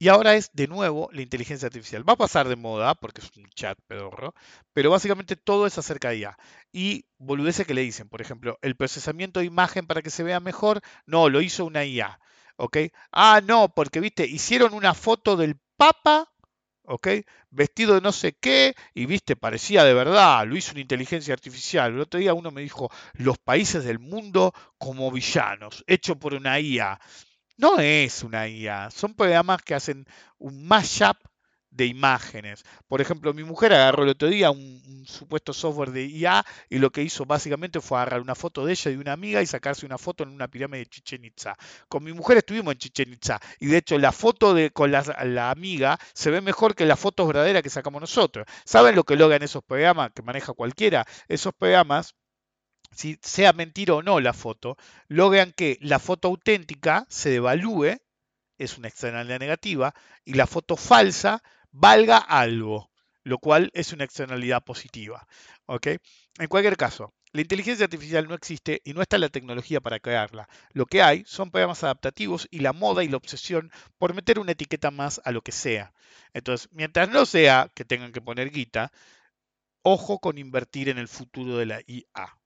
y 0.00 0.08
ahora 0.08 0.34
es 0.34 0.50
de 0.54 0.66
nuevo 0.66 1.10
la 1.12 1.22
inteligencia 1.22 1.66
artificial. 1.66 2.08
Va 2.08 2.14
a 2.14 2.16
pasar 2.16 2.48
de 2.48 2.56
moda 2.56 2.94
porque 2.96 3.20
es 3.20 3.30
un 3.36 3.48
chat 3.50 3.78
pedorro, 3.86 4.34
pero 4.72 4.90
básicamente 4.90 5.36
todo 5.36 5.66
es 5.66 5.78
acerca 5.78 6.10
de 6.10 6.18
IA. 6.18 6.38
Y 6.72 7.04
boludeces 7.18 7.66
que 7.66 7.74
le 7.74 7.82
dicen, 7.82 8.08
por 8.08 8.22
ejemplo, 8.22 8.58
el 8.62 8.76
procesamiento 8.76 9.40
de 9.40 9.46
imagen 9.46 9.86
para 9.86 10.02
que 10.02 10.10
se 10.10 10.22
vea 10.24 10.40
mejor, 10.40 10.80
no, 11.06 11.28
lo 11.28 11.42
hizo 11.42 11.66
una 11.66 11.84
IA. 11.84 12.18
¿Ok? 12.56 12.78
Ah, 13.12 13.40
no, 13.44 13.68
porque 13.74 14.00
viste, 14.00 14.26
hicieron 14.26 14.74
una 14.74 14.94
foto 14.94 15.36
del 15.36 15.56
Papa, 15.76 16.28
¿ok? 16.84 17.08
Vestido 17.50 17.94
de 17.94 18.00
no 18.00 18.12
sé 18.12 18.34
qué, 18.34 18.74
y 18.94 19.06
viste, 19.06 19.36
parecía 19.36 19.84
de 19.84 19.94
verdad, 19.94 20.46
lo 20.46 20.56
hizo 20.56 20.72
una 20.72 20.80
inteligencia 20.80 21.34
artificial. 21.34 21.92
El 21.92 22.00
otro 22.00 22.20
día 22.20 22.34
uno 22.34 22.50
me 22.50 22.62
dijo, 22.62 22.90
los 23.14 23.38
países 23.38 23.84
del 23.84 23.98
mundo 23.98 24.52
como 24.78 25.10
villanos, 25.10 25.84
hecho 25.86 26.16
por 26.18 26.34
una 26.34 26.58
IA. 26.60 27.00
No 27.60 27.78
es 27.78 28.22
una 28.22 28.48
IA, 28.48 28.90
son 28.90 29.12
programas 29.12 29.60
que 29.60 29.74
hacen 29.74 30.06
un 30.38 30.66
mashup 30.66 31.18
de 31.70 31.84
imágenes. 31.84 32.64
Por 32.88 33.02
ejemplo, 33.02 33.34
mi 33.34 33.44
mujer 33.44 33.74
agarró 33.74 34.04
el 34.04 34.08
otro 34.08 34.28
día 34.28 34.50
un, 34.50 35.04
supuesto 35.06 35.52
software 35.52 35.90
de 35.90 36.06
IA 36.06 36.42
y 36.70 36.78
lo 36.78 36.90
que 36.90 37.02
hizo 37.02 37.26
básicamente 37.26 37.82
fue 37.82 37.98
agarrar 37.98 38.22
una 38.22 38.34
foto 38.34 38.64
de 38.64 38.72
ella 38.72 38.90
y 38.90 38.94
de 38.94 39.00
una 39.00 39.12
amiga 39.12 39.42
y 39.42 39.46
sacarse 39.46 39.84
una 39.84 39.98
foto 39.98 40.22
en 40.24 40.30
una 40.30 40.48
pirámide 40.48 40.78
de 40.80 40.86
Chichen 40.86 41.22
Itza. 41.26 41.54
Con 41.86 42.02
mi 42.02 42.14
mujer 42.14 42.38
estuvimos 42.38 42.72
en 42.72 42.78
Chichen 42.78 43.12
Itza 43.12 43.38
y 43.58 43.66
de 43.66 43.76
hecho 43.76 43.98
la 43.98 44.12
foto 44.12 44.54
de, 44.54 44.70
con 44.70 44.90
la, 44.90 45.02
la 45.26 45.50
amiga 45.50 45.98
se 46.14 46.30
ve 46.30 46.40
mejor 46.40 46.74
que 46.74 46.86
las 46.86 46.98
fotos 46.98 47.26
verdaderas 47.26 47.62
que 47.62 47.68
sacamos 47.68 48.00
nosotros. 48.00 48.46
¿Saben 48.64 48.96
lo 48.96 49.04
que 49.04 49.16
logran 49.16 49.42
esos 49.42 49.62
programas 49.62 50.12
que 50.14 50.22
maneja 50.22 50.54
cualquiera? 50.54 51.04
Esos 51.28 51.52
programas 51.52 52.14
si 52.94 53.18
sea 53.22 53.52
mentira 53.52 53.94
o 53.94 54.02
no 54.02 54.20
la 54.20 54.32
foto, 54.32 54.76
logran 55.08 55.52
que 55.52 55.78
la 55.80 55.98
foto 55.98 56.28
auténtica 56.28 57.06
se 57.08 57.30
devalúe, 57.30 57.98
es 58.58 58.78
una 58.78 58.88
externalidad 58.88 59.38
negativa, 59.38 59.94
y 60.24 60.34
la 60.34 60.46
foto 60.46 60.76
falsa 60.76 61.42
valga 61.70 62.18
algo, 62.18 62.90
lo 63.22 63.38
cual 63.38 63.70
es 63.74 63.92
una 63.92 64.04
externalidad 64.04 64.62
positiva. 64.62 65.26
¿ok? 65.66 65.86
En 66.38 66.48
cualquier 66.48 66.76
caso, 66.76 67.14
la 67.32 67.42
inteligencia 67.42 67.84
artificial 67.84 68.26
no 68.26 68.34
existe 68.34 68.80
y 68.84 68.92
no 68.92 69.02
está 69.02 69.16
la 69.18 69.28
tecnología 69.28 69.80
para 69.80 70.00
crearla. 70.00 70.48
Lo 70.72 70.86
que 70.86 71.00
hay 71.00 71.22
son 71.26 71.50
programas 71.52 71.84
adaptativos 71.84 72.48
y 72.50 72.58
la 72.58 72.72
moda 72.72 73.04
y 73.04 73.08
la 73.08 73.18
obsesión 73.18 73.70
por 73.98 74.14
meter 74.14 74.40
una 74.40 74.52
etiqueta 74.52 74.90
más 74.90 75.20
a 75.24 75.30
lo 75.30 75.42
que 75.42 75.52
sea. 75.52 75.92
Entonces, 76.34 76.68
mientras 76.72 77.08
no 77.08 77.24
sea 77.26 77.70
que 77.74 77.84
tengan 77.84 78.10
que 78.12 78.20
poner 78.20 78.50
guita, 78.50 78.90
ojo 79.82 80.18
con 80.18 80.38
invertir 80.38 80.88
en 80.88 80.98
el 80.98 81.08
futuro 81.08 81.56
de 81.56 81.66
la 81.66 81.80
IA. 81.86 82.39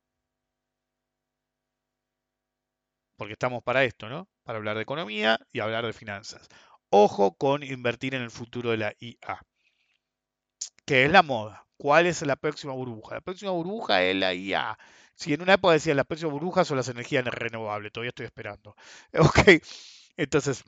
Porque 3.24 3.32
estamos 3.32 3.62
para 3.62 3.84
esto, 3.84 4.08
¿no? 4.10 4.28
Para 4.42 4.58
hablar 4.58 4.76
de 4.76 4.82
economía 4.82 5.40
y 5.50 5.60
hablar 5.60 5.86
de 5.86 5.94
finanzas. 5.94 6.46
Ojo 6.90 7.34
con 7.36 7.62
invertir 7.62 8.14
en 8.14 8.22
el 8.22 8.30
futuro 8.30 8.70
de 8.70 8.76
la 8.76 8.94
IA. 9.00 9.40
¿Qué 10.84 11.04
es 11.04 11.10
la 11.10 11.22
moda? 11.22 11.66
¿Cuál 11.76 12.06
es 12.06 12.22
la 12.22 12.36
próxima 12.36 12.72
burbuja? 12.72 13.16
La 13.16 13.20
próxima 13.20 13.50
burbuja 13.52 14.02
es 14.02 14.16
la 14.16 14.34
IA. 14.34 14.78
Si 15.14 15.32
en 15.32 15.42
una 15.42 15.54
época 15.54 15.74
decían 15.74 15.96
las 15.96 16.06
próximas 16.06 16.32
burbujas 16.32 16.66
son 16.68 16.76
las 16.76 16.88
energías 16.88 17.24
renovables, 17.24 17.92
todavía 17.92 18.10
estoy 18.10 18.26
esperando. 18.26 18.76
Ok, 19.18 19.38
entonces, 20.16 20.64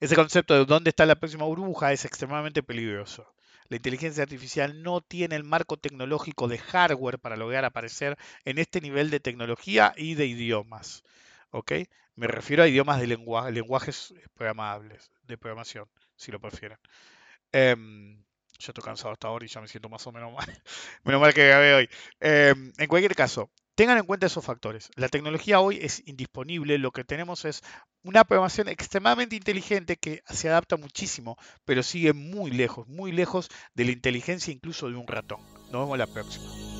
ese 0.00 0.16
concepto 0.16 0.54
de 0.54 0.64
dónde 0.64 0.90
está 0.90 1.06
la 1.06 1.14
próxima 1.14 1.44
burbuja 1.44 1.92
es 1.92 2.04
extremadamente 2.04 2.62
peligroso. 2.62 3.32
La 3.70 3.76
inteligencia 3.76 4.24
artificial 4.24 4.82
no 4.82 5.00
tiene 5.00 5.36
el 5.36 5.44
marco 5.44 5.76
tecnológico 5.76 6.48
de 6.48 6.58
hardware 6.58 7.20
para 7.20 7.36
lograr 7.36 7.64
aparecer 7.64 8.18
en 8.44 8.58
este 8.58 8.80
nivel 8.80 9.10
de 9.10 9.20
tecnología 9.20 9.94
y 9.96 10.14
de 10.14 10.26
idiomas. 10.26 11.04
¿Ok? 11.50 11.72
Me 12.16 12.26
refiero 12.26 12.64
a 12.64 12.68
idiomas 12.68 13.00
de 13.00 13.06
lenguaje, 13.06 13.52
lenguajes 13.52 14.12
programables, 14.34 15.12
de 15.22 15.38
programación, 15.38 15.86
si 16.16 16.32
lo 16.32 16.40
prefieren. 16.40 16.78
Em, 17.52 18.16
yo 18.58 18.72
estoy 18.72 18.82
cansado 18.82 19.12
hasta 19.12 19.28
ahora 19.28 19.44
y 19.44 19.48
ya 19.48 19.60
me 19.60 19.68
siento 19.68 19.88
más 19.88 20.04
o 20.04 20.10
menos 20.10 20.32
mal. 20.32 20.46
menos 21.04 21.20
mal 21.20 21.32
que 21.32 21.46
grabé 21.46 21.74
hoy. 21.74 21.90
Em, 22.18 22.72
en 22.76 22.88
cualquier 22.88 23.14
caso, 23.14 23.52
tengan 23.80 23.96
en 23.96 24.04
cuenta 24.04 24.26
esos 24.26 24.44
factores. 24.44 24.90
La 24.94 25.08
tecnología 25.08 25.58
hoy 25.58 25.78
es 25.80 26.02
indisponible. 26.06 26.76
Lo 26.76 26.90
que 26.90 27.02
tenemos 27.02 27.46
es 27.46 27.62
una 28.02 28.24
programación 28.24 28.68
extremadamente 28.68 29.36
inteligente 29.36 29.96
que 29.96 30.22
se 30.28 30.50
adapta 30.50 30.76
muchísimo, 30.76 31.38
pero 31.64 31.82
sigue 31.82 32.12
muy 32.12 32.50
lejos, 32.50 32.86
muy 32.88 33.10
lejos 33.10 33.48
de 33.72 33.86
la 33.86 33.92
inteligencia 33.92 34.52
incluso 34.52 34.90
de 34.90 34.96
un 34.96 35.06
ratón. 35.06 35.40
Nos 35.72 35.84
vemos 35.84 35.96
la 35.96 36.06
próxima. 36.06 36.79